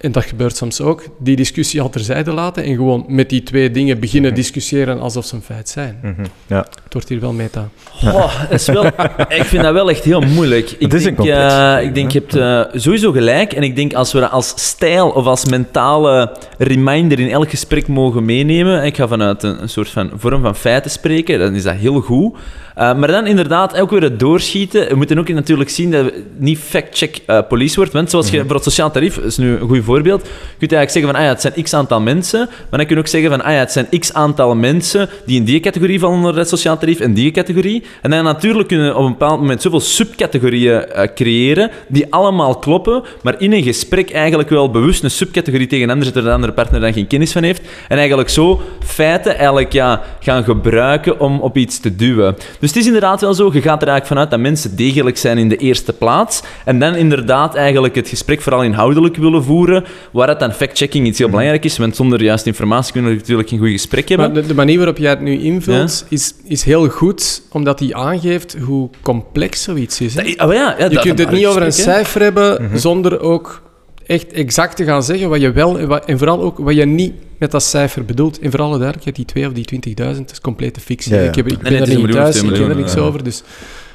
[0.00, 3.70] en dat gebeurt soms ook, die discussie al terzijde laten en gewoon met die twee
[3.70, 4.40] dingen beginnen Mhm.
[4.40, 6.00] discussiëren alsof ze een feit zijn.
[6.46, 6.56] Ja.
[6.84, 7.68] Het wordt hier wel meta.
[8.04, 8.86] Oh, dat is wel,
[9.28, 10.70] ik vind dat wel echt heel moeilijk.
[10.70, 11.54] Ik Het is denk, een complex.
[11.54, 13.52] eh, ik denk, je hebt eh, sowieso gelijk.
[13.52, 17.88] En ik denk, als we dat als stijl of als mentale reminder in elk gesprek
[17.88, 21.62] mogen meenemen, ik ga vanuit een, een soort van vorm van feiten spreken, dan is
[21.62, 22.36] dat heel goed.
[22.80, 24.88] Eh, maar dan inderdaad ook weer het doorschieten.
[24.88, 27.92] We moeten ook natuurlijk zien dat het niet fact-check eh, police wordt.
[27.92, 30.28] Want zoals je voor het sociaal tarief, dat is nu een goed voorbeeld, je
[30.58, 32.38] kunt eigenlijk zeggen van, ah ja, het zijn x aantal mensen.
[32.48, 35.36] Maar dan kun je ook zeggen van, ah ja, het zijn x aantal mensen die
[35.36, 37.82] in die categorie vallen onder het sociaal tarief en die categorie.
[38.02, 42.58] En dan natuurlijk kunnen we op een bepaald moment zoveel subcategorieën eh, creëren die allemaal
[42.58, 46.30] kloppen, maar in een gesprek eigenlijk wel bewust een subcategorie tegen een ander zetten waar
[46.30, 47.62] de andere partner dan geen kennis van heeft.
[47.88, 52.36] En eigenlijk zo feiten eigenlijk ja, gaan gebruiken om op iets te duwen.
[52.58, 55.38] Dus het is inderdaad wel zo, je gaat er eigenlijk vanuit dat mensen degelijk zijn
[55.38, 56.42] in de eerste plaats.
[56.64, 61.18] En dan inderdaad eigenlijk het gesprek vooral inhoudelijk willen voeren, waar het dan fact-checking iets
[61.18, 64.32] heel belangrijk is, want zonder juiste informatie kunnen we natuurlijk geen goed gesprek hebben.
[64.32, 67.96] Maar de, de manier waarop jij het nu invult is, is heel goed, omdat die
[67.96, 70.14] aangeeft hoe complex zoiets is.
[70.14, 73.62] Dat- oh ja, ja, Je dat- kunt het niet over een cijfer hebben zonder ook
[74.10, 76.84] echt exact te gaan zeggen wat je wel en, wat, en vooral ook wat je
[76.84, 78.38] niet met dat cijfer bedoelt.
[78.38, 81.14] En voor alle duidelijkheid, die 2 of die 20.000 dat is complete fictie.
[81.14, 81.28] Ja, ja.
[81.28, 83.00] Ik, heb, ik Nee, ben nee, er niet thuis, ik ken er niks ja.
[83.00, 83.24] over.
[83.24, 83.42] Dus,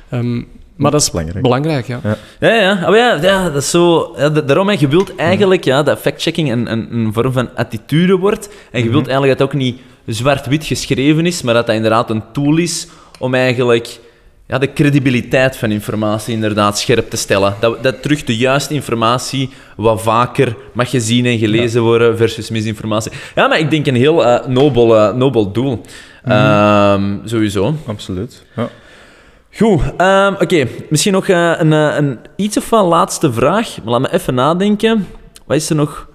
[0.09, 0.41] ehm,
[0.75, 1.41] maar dat is belangrijk.
[1.41, 1.99] belangrijk, ja.
[2.39, 2.89] Ja, ja.
[2.89, 4.13] Oh, ja, ja dat is zo.
[4.17, 8.15] Ja, da- daarom, je wilt eigenlijk ja, dat fact-checking een, een, een vorm van attitude
[8.15, 8.49] wordt.
[8.71, 12.09] En je wilt eigenlijk dat het ook niet zwart-wit geschreven is, maar dat dat inderdaad
[12.09, 12.87] een tool is
[13.19, 13.99] om eigenlijk
[14.47, 17.55] ja, de credibiliteit van informatie inderdaad scherp te stellen.
[17.59, 23.11] Dat, dat terug de juiste informatie wat vaker mag gezien en gelezen worden versus misinformatie.
[23.35, 25.81] Ja, maar ik denk een heel eh, nobel, eh, nobel doel.
[26.23, 27.75] Ehm, sowieso.
[27.85, 28.45] Absoluut.
[28.55, 28.69] Ja.
[29.51, 30.67] Goed, ehm, oké.
[30.89, 33.77] Misschien nog eh, een, een iets of wat laatste vraag.
[33.83, 35.07] Maar laat me even nadenken.
[35.45, 36.07] Wat is er nog?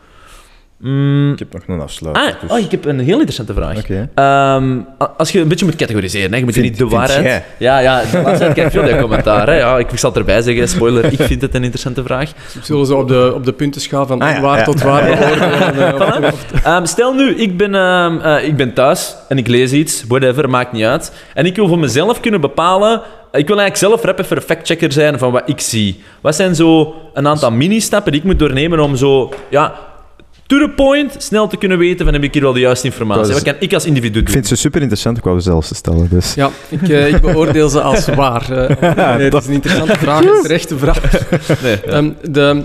[0.83, 2.23] Mm, Ik heb nog een afsluiter.
[2.23, 4.09] ah, dus- oh, ik heb een heel interessante vraag.
[4.15, 4.79] Ehm,
[5.17, 7.23] als je een beetje moet categoriseren, hè, je moet Vind- niet de waarheid...
[7.25, 7.45] jij?
[7.59, 9.47] Ja, ja, de laatste tijd krijg veel commentaar.
[9.47, 9.59] Hè.
[9.59, 12.33] Ja, ik zal het erbij zeggen, spoiler, ik vind het een interessante vraag.
[12.63, 14.65] Zullen ze op de, op de puntenschaal van Ah, ja, waar ja.
[14.65, 19.39] tot waar eh, of- Ehm, stel nu, ik ben, ehm, eh, ik ben thuis en
[19.39, 21.13] ik lees iets, whatever, maakt niet uit.
[21.35, 23.01] En ik wil voor mezelf kunnen bepalen...
[23.33, 26.03] Ik wil eigenlijk zelf rap even een factchecker zijn van wat ik zie.
[26.21, 29.33] Wat zijn zo een aantal mini-stappen die ik moet doornemen om zo...
[29.51, 29.75] Ja,
[30.51, 33.23] to the point, snel te kunnen weten van heb ik hier wel de juiste informatie.
[33.29, 34.23] Is- Wat kan ik als individu doen?
[34.23, 36.09] Ik vind ze super interessant, ik wou ze zelfs te stellen.
[36.11, 36.35] Dus.
[36.35, 38.51] Ja, ik, eh, ik beoordeel ze als waar.
[38.53, 38.95] eh.
[39.17, 41.01] nee, het is een interessante vraag, een terechte vraag.
[41.63, 41.91] Nee, ja.
[41.93, 42.63] Ehm, de,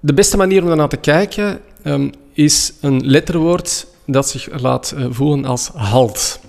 [0.00, 5.04] de beste manier om daarnaar te kijken ehm, is een letterwoord dat zich laat eh,
[5.10, 6.40] voelen als halt.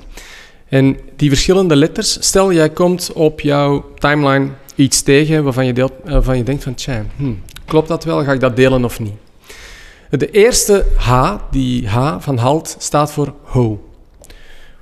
[0.70, 5.94] En die verschillende letters, stel jij komt op jouw timeline iets tegen waarvan je, deelt,
[6.06, 7.32] waarvan je denkt van, tja, hm,
[7.66, 9.14] klopt dat wel, ga ik dat delen of niet?
[10.18, 13.90] De eerste H, die H van halt, staat voor ho.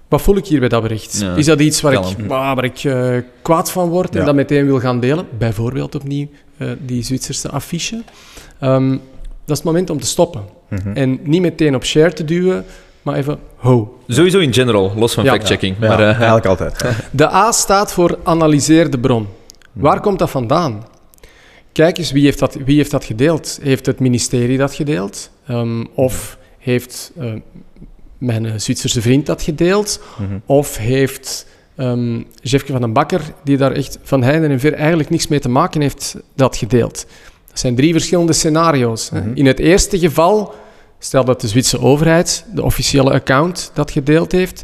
[0.07, 1.19] Wat voel ik hier bij dat bericht?
[1.19, 2.27] Ja, is dat iets waar ik, kalm.
[2.27, 3.09] waar, waar ik eh,
[3.41, 4.25] kwaad van word en Ja.
[4.25, 5.27] dat meteen wil gaan delen?
[5.37, 6.27] Bijvoorbeeld opnieuw
[6.57, 8.03] eh, die Zwitserse affiche.
[8.59, 8.99] Ehm, dat
[9.45, 10.43] is het moment om te stoppen.
[10.69, 10.91] Mhm.
[10.93, 12.65] En niet meteen op share te duwen,
[13.01, 13.97] maar even ho.
[14.07, 15.31] Sowieso in general, los van Ja.
[15.31, 15.75] fact-checking.
[15.79, 16.85] Ja, maar, eh, eigenlijk altijd.
[17.11, 19.27] De A staat voor analyseer de bron.
[19.71, 20.83] Waar komt dat vandaan?
[21.71, 23.59] Kijk eens, wie heeft dat, wie heeft dat gedeeld?
[23.61, 25.29] Heeft het ministerie dat gedeeld?
[25.47, 27.33] Ehm, of heeft eh,
[28.17, 30.01] mijn eh, Zwitserse vriend dat gedeeld?
[30.17, 30.39] Mhm.
[30.45, 31.45] Of heeft
[32.41, 35.49] Jeffke van den Bakker, die daar echt van heinde en ver eigenlijk niks mee te
[35.49, 37.05] maken heeft, dat gedeeld?
[37.47, 39.09] Dat zijn drie verschillende scenario's.
[39.09, 39.31] Mhm.
[39.33, 40.53] In het eerste geval,
[40.99, 44.63] stel dat de Zwitserse overheid, de officiële account, dat gedeeld heeft,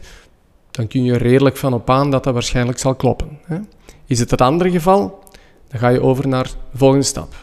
[0.71, 3.39] dan kun je er redelijk van op aan dat dat waarschijnlijk zal kloppen.
[3.45, 3.57] Hè.
[4.05, 5.19] Is het het andere geval,
[5.67, 7.35] dan ga je over naar de volgende stap.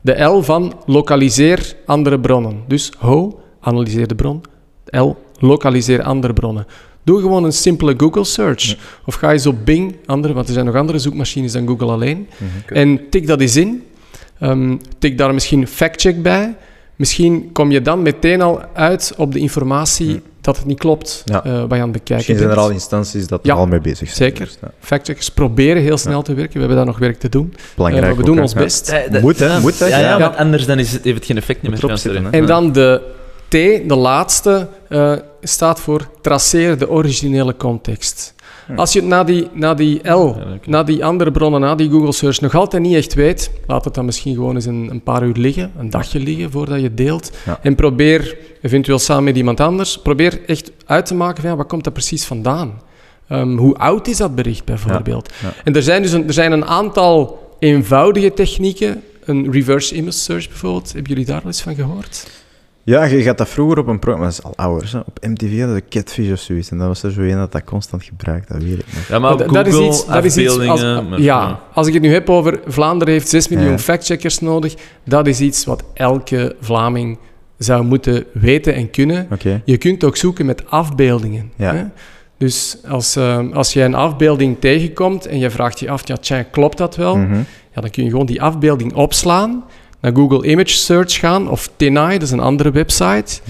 [0.00, 2.62] De L van lokaliseer andere bronnen.
[2.68, 4.42] Dus ho, analyseer de bron.
[4.90, 6.66] L, lokaliseer andere bronnen.
[7.04, 8.76] Doe gewoon een simpele Google search.
[9.06, 12.28] Of ga eens op Bing, andere, want er zijn nog andere zoekmachines dan Google alleen.
[12.66, 13.84] En tik dat eens in.
[14.38, 16.56] Ehm, tik daar misschien factcheck bij.
[16.96, 21.44] Misschien kom je dan meteen al uit op de informatie dat het niet klopt Ja.
[21.44, 23.66] eh, wat je aan het bekijken Misschien zijn er al instanties dat Ja, er al
[23.66, 24.30] mee bezig zijn.
[24.30, 24.44] zeker.
[24.44, 26.52] Dus, ja, Factcheckers proberen heel snel te werken.
[26.52, 27.54] We hebben daar nog werk te doen.
[27.76, 28.06] belangrijk.
[28.06, 28.88] Eh, we ook, doen ons best.
[28.88, 30.18] Eh, dat- Moet, hè, moet, hè, Ja, ja, ja.
[30.18, 31.72] want anders dan is het, heeft het geen effect meer.
[31.72, 32.32] Erop zitten.
[32.32, 33.00] En dan de
[33.48, 33.52] T,
[33.88, 38.33] de laatste, eh, staat voor traceer de originele context.
[38.76, 42.12] Als je het na die, na die L, na die andere bronnen, na die Google
[42.12, 45.22] search nog altijd niet echt weet, laat het dan misschien gewoon eens een, een paar
[45.22, 47.30] uur liggen, een dagje liggen voordat je deelt.
[47.44, 47.58] Ja.
[47.62, 51.66] En probeer, eventueel samen met iemand anders, probeer echt uit te maken van ja, wat
[51.66, 52.80] komt dat precies vandaan?
[53.28, 55.32] Ehm, hoe oud is dat bericht bijvoorbeeld?
[55.42, 55.52] Ja.
[55.64, 59.02] En er zijn dus een, er zijn een aantal eenvoudige technieken.
[59.24, 60.92] Een reverse image search bijvoorbeeld.
[60.92, 62.26] Hebben jullie daar al eens van gehoord?
[62.84, 64.98] Ja, je gaat dat vroeger op een programma, dat is al ouder, hè.
[64.98, 66.70] op MTV hadden we Catfish of zoiets.
[66.70, 69.08] En dat was er zo een dat dat constant gebruikt, dat weet ik nog.
[69.08, 71.08] Ja, maar Google, dat is iets, dat is iets als, afbeeldingen...
[71.08, 73.78] maar- ja, als ik het nu heb over Vlaanderen heeft 6 miljoen Ja.
[73.78, 74.74] factcheckers nodig,
[75.04, 77.18] dat is iets wat elke Vlaming
[77.58, 79.26] zou moeten weten en kunnen.
[79.32, 79.62] Oké.
[79.64, 81.52] Je kunt ook zoeken met afbeeldingen.
[81.56, 81.74] Ja.
[81.74, 81.84] Hè?
[82.38, 86.42] Dus als, eh, als je een afbeelding tegenkomt en je vraagt je af, ja, tja,
[86.42, 87.16] klopt dat wel?
[87.16, 87.34] Mhm.
[87.74, 89.64] Ja, dan kun je gewoon die afbeelding opslaan,
[90.04, 93.40] naar Google Image Search gaan of Tenai, dat is een andere website.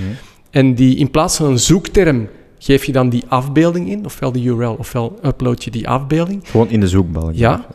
[0.50, 2.28] En die, in plaats van een zoekterm
[2.58, 6.42] geef je dan die afbeelding in, ofwel de URL, ofwel upload je die afbeelding.
[6.44, 7.30] Gewoon in de zoekbalk.
[7.32, 7.66] Ja.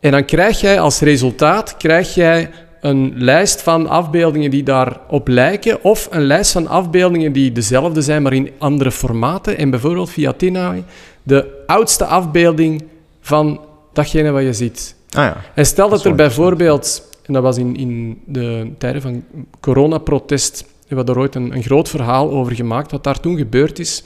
[0.00, 2.50] En dan krijg jij als resultaat krijg jij
[2.80, 8.22] een lijst van afbeeldingen die daarop lijken, of een lijst van afbeeldingen die dezelfde zijn,
[8.22, 9.58] maar in andere formaten.
[9.58, 10.84] En bijvoorbeeld via Tenai
[11.22, 12.84] de oudste afbeelding
[13.20, 13.60] van
[13.92, 14.94] datgene wat je ziet.
[15.10, 15.36] Ah ja.
[15.54, 19.24] En stel dat, er bijvoorbeeld, en dat was in, in de tijden van
[19.60, 22.90] coronaprotest, we hebben daar ooit een, een groot verhaal over gemaakt.
[22.90, 24.04] Wat daar toen gebeurd is,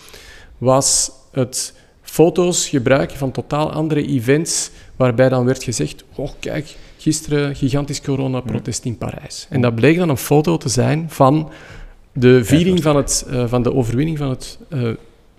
[0.58, 7.56] was het foto's gebruiken van totaal andere events, waarbij dan werd gezegd, oh kijk, gisteren
[7.56, 9.46] gigantisch coronaprotest in Parijs.
[9.50, 11.50] En dat bleek dan een foto te zijn van
[12.12, 14.88] de viering van, het, eh, van de overwinning van het eh,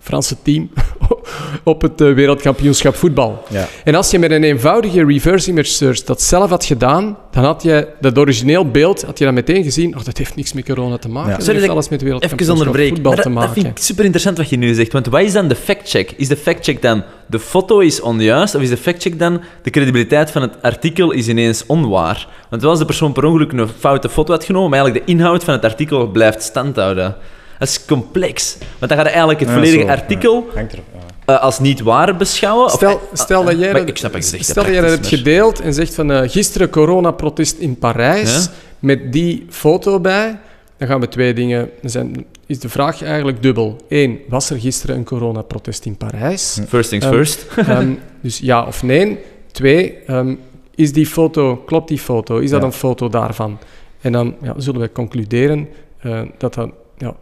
[0.03, 0.69] Franse team
[1.63, 3.43] op het eh, wereldkampioenschap voetbal.
[3.49, 3.67] Ja.
[3.83, 7.63] En als je met een eenvoudige reverse image search dat zelf had gedaan, dan had
[7.63, 10.97] je dat origineel beeld had je dan meteen gezien, oh, dat heeft niks met corona
[10.97, 11.29] te maken.
[11.29, 11.35] Ja.
[11.35, 13.53] Dat Sorry heeft dat alles met wereldkampioenschap voetbal te dat, dat maken.
[13.53, 14.91] vind ik super interessant wat je nu zegt.
[14.91, 16.11] Want wat is dan de fact-check?
[16.17, 18.55] Is de fact-check dan de foto is onjuist?
[18.55, 22.27] Of is de fact-check dan de credibiliteit van het artikel is ineens onwaar?
[22.49, 25.11] Want wel als de persoon per ongeluk een foute foto had genomen, maar eigenlijk de
[25.13, 27.15] inhoud van het artikel blijft standhouden.
[27.63, 28.57] Dat is complex.
[28.79, 30.85] Want dan ga je eigenlijk het Ja, volledige zo, artikel Hangt erop.
[31.25, 31.33] ja.
[31.35, 32.65] eh, als niet waar beschouwen.
[32.65, 35.59] Of- Stel, stel dat jij dat, ik snap stel dat jij dat hebt maar- gedeeld
[35.59, 38.51] en zegt van eh, gisteren coronaprotest in Parijs Ja?
[38.79, 40.39] met die foto bij,
[40.77, 41.69] dan gaan we twee dingen.
[41.81, 43.77] Dan zijn, is de vraag eigenlijk dubbel.
[43.89, 46.59] Eén, was er gisteren een coronaprotest in Parijs?
[46.67, 47.45] First things Ehm, first.
[47.55, 47.91] Ehm,
[48.21, 49.19] dus ja of nee.
[49.51, 50.35] Twee, ehm,
[50.75, 52.37] is die foto, klopt die foto?
[52.37, 52.65] Is dat Ja.
[52.65, 53.57] een foto daarvan?
[54.01, 55.67] En dan ja, zullen we concluderen
[56.01, 57.15] eh, dat dat ja,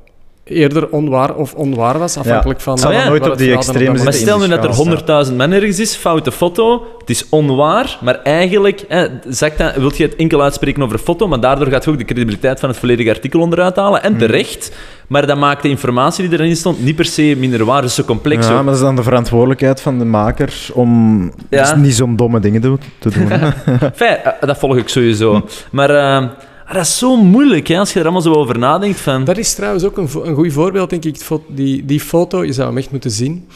[0.44, 2.78] eerder onwaar of onwaar was, afhankelijk van...
[2.78, 3.08] Zal ja.
[3.08, 5.96] nooit wat op die extreme Maar stel nu dat er schaal 100.000 man ergens is,
[5.96, 10.84] foute foto, het is onwaar, maar eigenlijk hè, zakt dat, wil je het enkel uitspreken
[10.84, 14.04] over foto, maar daardoor gaat je ook de credibiliteit van het volledige artikel onderuit halen.
[14.04, 14.72] En terecht,
[15.08, 17.82] maar dat maakt de informatie die erin stond niet per se minder waar.
[17.82, 18.56] Dus zo complex Ja, ook.
[18.56, 21.62] maar dat is dan de verantwoordelijkheid van de maker om Ja.
[21.62, 22.62] dus niet zo'n domme dingen
[23.00, 23.28] te, doen.
[23.96, 25.46] Fijn, eh, dat volg ik sowieso.
[25.72, 26.28] Maar eh,
[26.74, 29.00] dat is zo moeilijk hè, als je er allemaal zo over nadenkt.
[29.00, 31.28] Van, Dat is trouwens ook een, vo- een goed voorbeeld, denk ik.
[31.48, 33.48] Die, die foto, je zou hem echt moeten zien.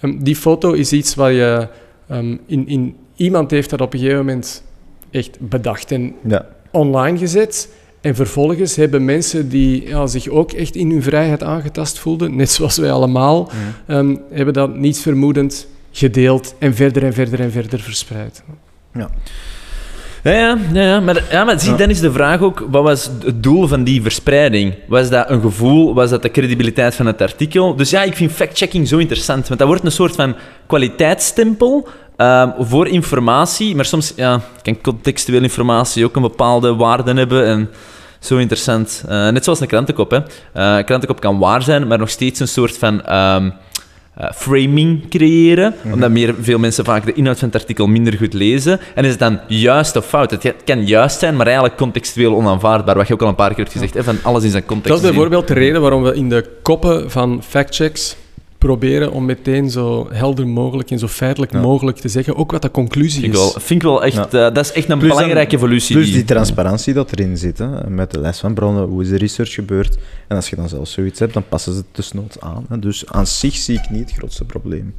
[0.00, 1.68] Ehm, die foto is iets waar je...
[2.08, 4.62] ehm, in, in, iemand heeft dat op een gegeven moment
[5.10, 6.46] echt bedacht en ja.
[6.70, 7.68] online gezet.
[8.00, 12.50] En vervolgens hebben mensen die ja, zich ook echt in hun vrijheid aangetast voelden, net
[12.50, 13.50] zoals wij allemaal,
[13.86, 18.42] ehm, hebben dat niets vermoedend gedeeld en verder en verder en verder verspreid.
[18.94, 19.10] Ja,
[20.22, 23.42] ja, ja, ja, maar, ja, maar zie, dan is de vraag ook, wat was het
[23.42, 24.74] doel van die verspreiding?
[24.86, 25.94] Was dat een gevoel?
[25.94, 27.76] Was dat de credibiliteit van het artikel?
[27.76, 30.34] Dus ja, ik vind fact-checking zo interessant, want dat wordt een soort van
[30.66, 37.46] kwaliteitsstempel ehm, voor informatie, maar soms ja, kan contextuele informatie ook een bepaalde waarde hebben
[37.46, 37.70] en
[38.18, 39.04] zo interessant.
[39.08, 40.18] Eh, net zoals een krantenkop, hè.
[40.52, 43.04] Eh, een krantenkop kan waar zijn, maar nog steeds een soort van...
[43.04, 43.50] ehm,
[44.14, 48.32] eh, framing creëren, omdat meer, veel mensen vaak de inhoud van het artikel minder goed
[48.32, 48.80] lezen.
[48.94, 50.30] En is het dan juist of fout?
[50.30, 53.58] Het kan juist zijn, maar eigenlijk contextueel onaanvaardbaar, wat je ook al een paar keer
[53.58, 56.14] hebt gezegd, hè, van alles in zijn context Dat is bijvoorbeeld de reden waarom we
[56.14, 58.16] in de koppen van factchecks
[58.60, 61.60] proberen om meteen zo helder mogelijk en zo feitelijk Ja.
[61.60, 63.40] mogelijk te zeggen, ook wat de conclusie Vind is.
[63.40, 64.24] ik wel, vind ik wel echt, Ja.
[64.24, 65.96] eh, dat is echt een Plus dan- belangrijke evolutie.
[65.96, 69.16] Plus die transparantie dat erin zit, hè, met de les van bronnen, hoe is de
[69.16, 69.96] research gebeurd.
[70.28, 72.64] En als je dan zelf zoiets hebt, dan passen ze het tussennoods aan.
[72.68, 72.78] Hè.
[72.78, 74.94] Dus aan zich zie ik niet het grootste probleem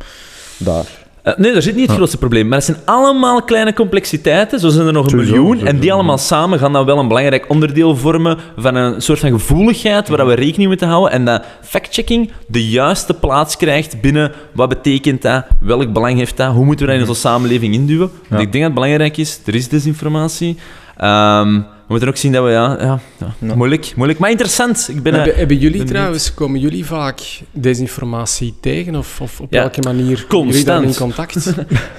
[0.58, 1.10] daar.
[1.24, 2.48] Eh, nee, daar zit niet het grootste probleem.
[2.48, 4.60] Maar het zijn allemaal kleine complexiteiten.
[4.60, 5.66] Zo zijn er nog een miljoen.
[5.66, 9.32] En die allemaal samen gaan dan wel een belangrijk onderdeel vormen van een soort van
[9.32, 11.12] gevoeligheid waar we rekening mee te houden.
[11.12, 16.54] En dat fact-checking de juiste plaats krijgt binnen wat betekent dat, welk belang heeft dat,
[16.54, 18.12] hoe moeten we dat in onze samenleving induwen.
[18.28, 20.58] Want ik denk dat het belangrijk is, er is desinformatie.
[20.98, 21.62] Ehm,
[21.92, 23.56] moeten ook zien dat we, ja, ja, ja, Ja.
[23.56, 24.88] moeilijk, moeilijk, maar interessant.
[24.90, 27.20] Ik ben, eh, hebben, hebben jullie trouwens, komen jullie vaak
[27.52, 28.96] desinformatie tegen?
[28.96, 30.66] Of, of op Ja, welke manier komen jullie constant.
[30.66, 31.54] daar in contact?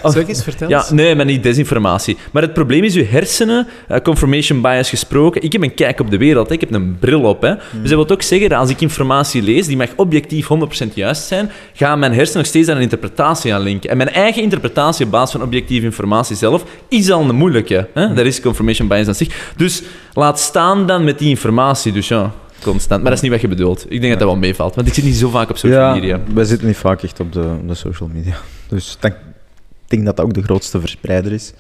[0.15, 0.91] Zeg eens, vertel Ja, eens.
[0.91, 2.17] nee, maar niet desinformatie.
[2.33, 6.11] Maar het probleem is, je hersenen, eh, confirmation bias gesproken, ik heb een kijk op
[6.11, 6.55] de wereld, hè.
[6.55, 7.43] ik heb een bril op.
[7.43, 7.55] Hè.
[7.55, 11.23] Dus dat wil ook zeggen dat als ik informatie lees, die mag objectief 100% juist
[11.27, 13.91] zijn, gaan mijn hersenen nog steeds aan een interpretatie aan linken.
[13.91, 17.89] En mijn eigen interpretatie op basis van objectieve informatie zelf is al een moeilijke.
[17.95, 18.15] Hè.
[18.15, 19.53] Dat is confirmation bias aan zich.
[19.57, 19.82] Dus
[20.13, 21.93] laat staan dan met die informatie.
[21.93, 23.01] Dus ja, constant.
[23.01, 23.85] Maar dat is niet wat je bedoelt.
[23.89, 26.21] Ik denk dat dat wel meevalt, want ik zit niet zo vaak op social media.
[26.35, 28.37] wij zitten niet vaak echt op de, op de social media.
[28.69, 31.53] Dus dan- ik denk dat dat ook de grootste verspreider is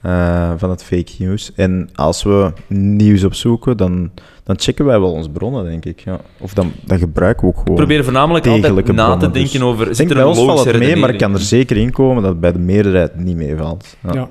[0.00, 1.52] eh, van het fake news.
[1.54, 4.10] En als we nieuws opzoeken, dan,
[4.44, 6.00] dan checken wij wel onze bronnen, denk ik.
[6.00, 6.20] Ja.
[6.38, 7.70] Of dan, dan gebruiken we ook gewoon...
[7.70, 9.42] Ik probeer voornamelijk altijd na te dus.
[9.42, 9.88] denken over...
[9.88, 11.40] Ik Zit denk er bij een ons valt logische het mee, maar ik kan er
[11.40, 13.96] zeker in komen dat het bij de meerderheid niet meevalt.
[14.02, 14.12] Ja.
[14.12, 14.28] Ja.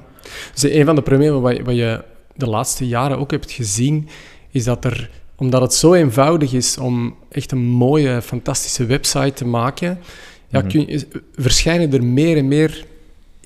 [0.53, 2.03] Dus een van de problemen wat, wat je
[2.37, 4.07] de laatste jaren ook hebt gezien,
[4.51, 9.45] is dat er, omdat het zo eenvoudig is om echt een mooie, fantastische website te
[9.45, 9.99] maken,
[10.49, 10.67] ja, Mhm.
[10.69, 12.85] kun je- verschijnen er meer en meer,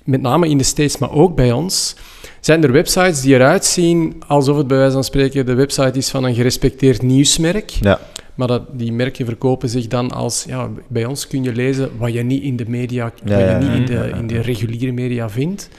[0.03, 1.95] met name in de States, maar ook bij ons,
[2.39, 6.09] zijn er websites die eruit zien alsof het bij wijze van spreken de website is
[6.09, 7.69] van een gerespecteerd nieuwsmerk.
[7.69, 7.99] Ja.
[8.35, 12.13] Maar dat, die merken verkopen zich dan als, ja, bij ons kun je lezen wat
[12.13, 14.91] je niet in de media, Ja, wat je ja, niet in de, in de reguliere
[14.91, 15.69] media vindt.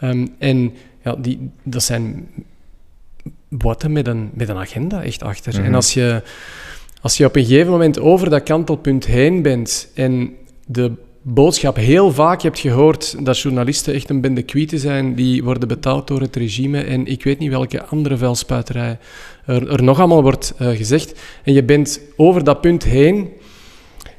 [0.00, 0.72] Ehm, en
[1.04, 2.28] ja, die, dat zijn
[3.48, 5.52] botten met een, met een agenda echt achter.
[5.54, 5.64] Mhm.
[5.64, 6.22] En als je,
[7.00, 10.30] als je op een gegeven moment over dat kantelpunt heen bent en
[10.66, 10.92] de
[11.22, 16.06] boodschap heel vaak hebt gehoord dat journalisten echt een bende kwieten zijn, die worden betaald
[16.08, 18.98] door het regime en ik weet niet welke andere vuilspuiterij
[19.46, 23.28] er, er nog allemaal wordt eh, gezegd, en je bent over dat punt heen,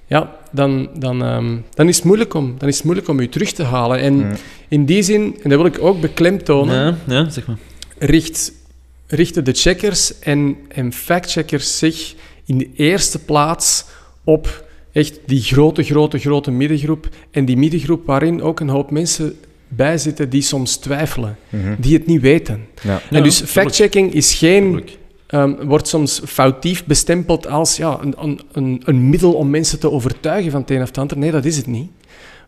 [0.06, 3.30] ja, dan, dan, ehm, dan, is het moeilijk om, dan is het moeilijk om je
[3.30, 4.00] terug te halen.
[4.00, 4.32] En Mm.
[4.68, 7.58] in die zin, en dat wil ik ook beklemtonen, Ja, ja, zeg maar.
[7.98, 8.52] richt,
[9.08, 13.86] richten de checkers en, en factcheckers zich in de eerste plaats
[14.24, 17.08] op echt die grote, grote, grote middengroep.
[17.32, 19.36] En die middengroep waarin ook een hoop mensen
[19.68, 21.76] bij zitten die soms twijfelen, Mhm.
[21.78, 22.66] die het niet weten.
[22.84, 23.02] Ja.
[23.12, 24.98] en dus factchecking is geen, Tuurlijk.
[25.28, 29.92] ehm, wordt soms foutief bestempeld als ja, een, een, een, een middel om mensen te
[29.92, 31.18] overtuigen van het een of het ander.
[31.18, 31.90] Nee, dat is het niet.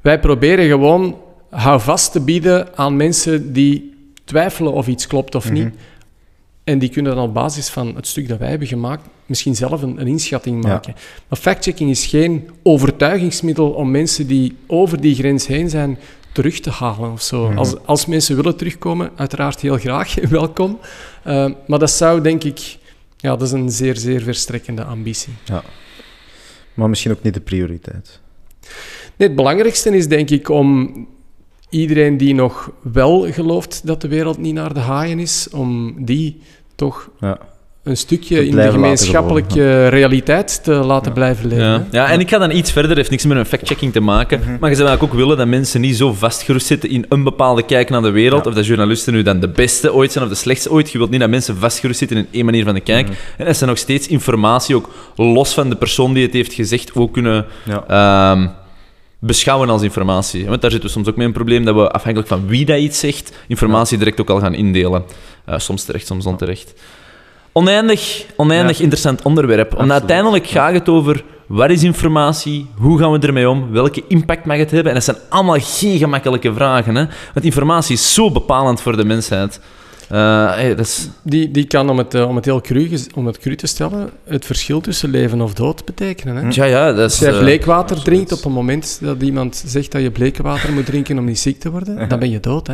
[0.02, 1.18] Wij proberen gewoon
[1.50, 3.94] houvast te bieden aan mensen die
[4.24, 5.70] twijfelen of iets klopt of niet.
[6.70, 9.82] En die kunnen dan op basis van het stuk dat wij hebben gemaakt misschien zelf
[9.82, 10.70] een, een inschatting Ja.
[10.70, 10.96] maken.
[11.28, 15.98] Maar factchecking is geen overtuigingsmiddel om mensen die over die grens heen zijn
[16.32, 17.48] terug te halen of zo.
[17.48, 17.58] Mhm.
[17.58, 20.80] Als, als mensen willen terugkomen, uiteraard heel graag, welkom.
[21.28, 22.78] Uh, maar dat zou denk ik...
[23.18, 25.34] Ja, dat is een zeer, zeer verstrekkende ambitie.
[26.74, 28.20] Maar misschien ook niet de prioriteit.
[29.16, 30.94] Nee, het belangrijkste is denk ik om
[31.70, 36.42] iedereen die nog wel gelooft dat de wereld niet naar de haaien is, om die
[36.80, 37.38] toch Ja.
[37.84, 41.14] een stukje in de gemeenschappelijke realiteit te laten Ja.
[41.14, 41.88] blijven leven.
[41.92, 42.12] Ja.
[42.12, 44.40] en ik ga dan iets verder, heeft niks met een fact-checking te maken.
[44.40, 44.58] Mhm.
[44.60, 47.64] Maar je zou eigenlijk ook willen dat mensen niet zo vastgeroest zitten in een bepaalde
[47.66, 48.44] kijk naar de wereld.
[48.44, 48.50] Ja.
[48.50, 50.92] Of dat journalisten nu dan de beste ooit zijn of de slechtste ooit.
[50.92, 53.06] Je wilt niet dat mensen vastgeroest zitten in één manier van de kijk.
[53.08, 53.16] Mhm.
[53.38, 56.96] En dat ze nog steeds informatie, ook los van de persoon die het heeft gezegd,
[56.96, 58.58] ook kunnen Ja.
[59.20, 60.46] Beschouwen als informatie.
[60.48, 62.80] Want daar zitten we soms ook mee een probleem dat we afhankelijk van wie dat
[62.80, 65.04] iets zegt, informatie direct ook al gaan indelen.
[65.46, 66.74] Eh, soms terecht, soms onterecht.
[67.52, 68.84] Oneindig, oneindig Ja.
[68.84, 69.60] interessant onderwerp.
[69.72, 70.00] Omdat Absoluut.
[70.02, 74.58] uiteindelijk gaat het over wat is informatie, hoe gaan we ermee om, welke impact mag
[74.58, 74.88] het hebben.
[74.88, 76.96] En dat zijn allemaal geen gemakkelijke vragen.
[76.96, 77.06] Hè?
[77.34, 79.60] Want informatie is zo bepalend voor de mensheid.
[80.10, 83.26] Eh, hey, dat is, Die, die kan, om het, eh, om het heel cru, om
[83.26, 86.36] het cru te stellen, het verschil tussen leven of dood betekenen.
[86.36, 86.48] Hè?
[86.50, 87.04] ja, ja, dat is...
[87.04, 90.86] Als jij eh, bleekwater drinkt op een moment dat iemand zegt dat je bleekwater moet
[90.86, 92.68] drinken om niet ziek te worden, dan ben je dood.
[92.68, 92.74] Hè?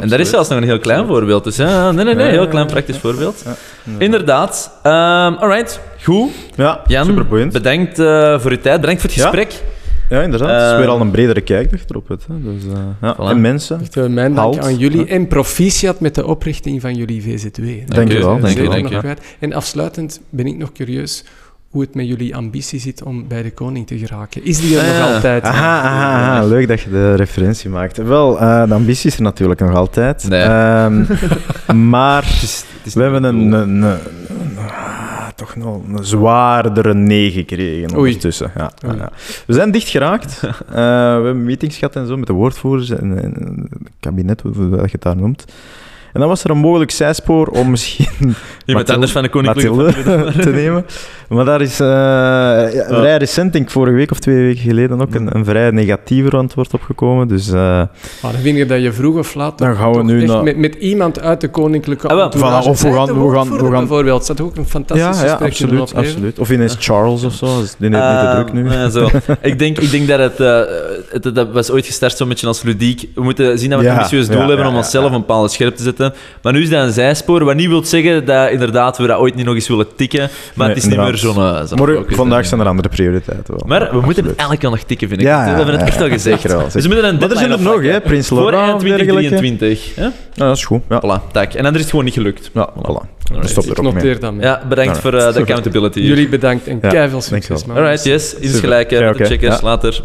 [0.00, 1.44] en dat is zelfs nog een heel klein voorbeeld.
[1.44, 3.00] Dus ja, nee, nee, nee, heel klein praktisch ja.
[3.00, 3.42] voorbeeld.
[3.44, 3.54] Ja,
[3.98, 4.70] Inderdaad.
[4.82, 6.30] Ehm alright, goed.
[6.54, 7.52] Ja, Jan, superboeiend.
[7.52, 9.24] bedankt eh, voor uw tijd, bedankt voor het Ja.
[9.28, 9.62] gesprek.
[10.08, 10.50] Ja, inderdaad.
[10.50, 12.26] Het is Eh, weer al een bredere kijk erop hebt.
[12.26, 12.34] Hè.
[12.42, 13.14] Dus, eh, ja.
[13.16, 13.18] Voilà.
[13.30, 13.80] En mensen.
[13.80, 15.06] Echt, eh, mijn dank aan jullie Ja.
[15.06, 17.62] en proficiat met de oprichting van jullie VZW.
[17.86, 18.82] Dank je wel, Dat dank is je ook wel.
[18.82, 18.98] nog Ja.
[18.98, 19.20] kwijt.
[19.40, 21.24] En afsluitend ben ik nog curieus,
[21.68, 24.44] hoe het met jullie ambitie zit om bij de koning te geraken.
[24.44, 25.14] Is die er Ah, nog ja.
[25.14, 25.42] altijd?
[25.44, 27.96] Aha, aha, aha, leuk dat je de referentie maakt.
[27.96, 30.28] Wel, eh, de ambitie is er natuurlijk nog altijd.
[30.28, 30.42] Nee.
[30.42, 31.04] Ehm,
[31.90, 33.52] maar Het is, het is we hebben een, een,
[33.82, 33.98] een- een-
[35.34, 38.50] toch nog een zwaardere nee gekregen ondertussen.
[38.56, 39.10] Ja, ja.
[39.46, 40.40] We zijn dicht geraakt.
[40.68, 44.70] Eh, we hebben meetings gehad en zo met de woordvoerders en, en het kabinet, hoe
[44.70, 45.44] je het daar noemt.
[46.14, 48.06] En dan was er een mogelijk zijspoor om misschien
[48.66, 50.86] Iemand anders van de koninklijke te nemen.
[51.28, 55.00] Maar daar is eh, ja, vrij recent, denk ik vorige week of twee weken geleden
[55.00, 57.28] ook, een, een vrij negatiever antwoord opgekomen.
[57.28, 57.88] Dus eh, Maar
[58.32, 60.74] dan vind je dat je vroeg of laat Dan gaan we nu naar- met, met
[60.74, 62.38] iemand uit de koninklijke Ah, voilà,
[62.68, 64.26] of we gaan- de we gaan- we gaan- bijvoorbeeld.
[64.26, 66.38] Dat ook een fantastisch ja, ja absoluut, absoluut.
[66.38, 68.70] Of ineens Charles of zo, dus die heeft niet te druk nu.
[68.70, 69.08] Ah, zo.
[69.42, 70.60] ik, denk, ik denk dat het, eh,
[71.10, 73.08] het, dat was ooit gestart zo'n beetje als ludiek.
[73.14, 75.14] We moeten zien dat we een ambitieus doel ja, hebben ja, om ja, onszelf ja.
[75.14, 76.03] een bepaalde scherp te zetten.
[76.42, 79.34] Maar nu is dat een zijspoor, wat niet wil zeggen dat inderdaad we dat ooit
[79.34, 80.28] niet nog eens willen tikken.
[80.54, 81.36] Maar het is niet meer zo'n...
[81.36, 82.16] eh, focus.
[82.16, 83.62] vandaag zijn er andere prioriteiten wel.
[83.66, 85.26] Maar we moeten het eigenlijk wel nog tikken, vind ik.
[85.26, 86.40] Ja, ja, we hebben het ja, echt al gezegd.
[86.40, 88.00] zeker wel, Dus we moeten een Maar er zijn er nog, hè?
[88.00, 88.82] Prins Voor of dergelijke.
[88.82, 89.92] 2023.
[89.94, 90.02] hè?
[90.04, 90.12] Ja,
[90.46, 90.80] dat is goed.
[90.88, 91.52] Ja, Voilà, tak.
[91.54, 92.50] En dan is het gewoon niet gelukt.
[92.54, 93.12] ja voilà.
[93.32, 93.50] Alright.
[93.50, 94.42] Stop Ik er noteer dat mee.
[94.46, 96.00] Ja, bedankt voor eh, de accountability.
[96.00, 97.64] Jullie bedankt en Ja, keiveel succes.
[97.64, 97.76] man.
[97.76, 98.30] Alright, yes.
[98.30, 98.58] Super.
[98.58, 98.88] gelijk.
[99.16, 99.54] Checkers.
[99.54, 99.58] Ja.
[99.62, 100.00] Later.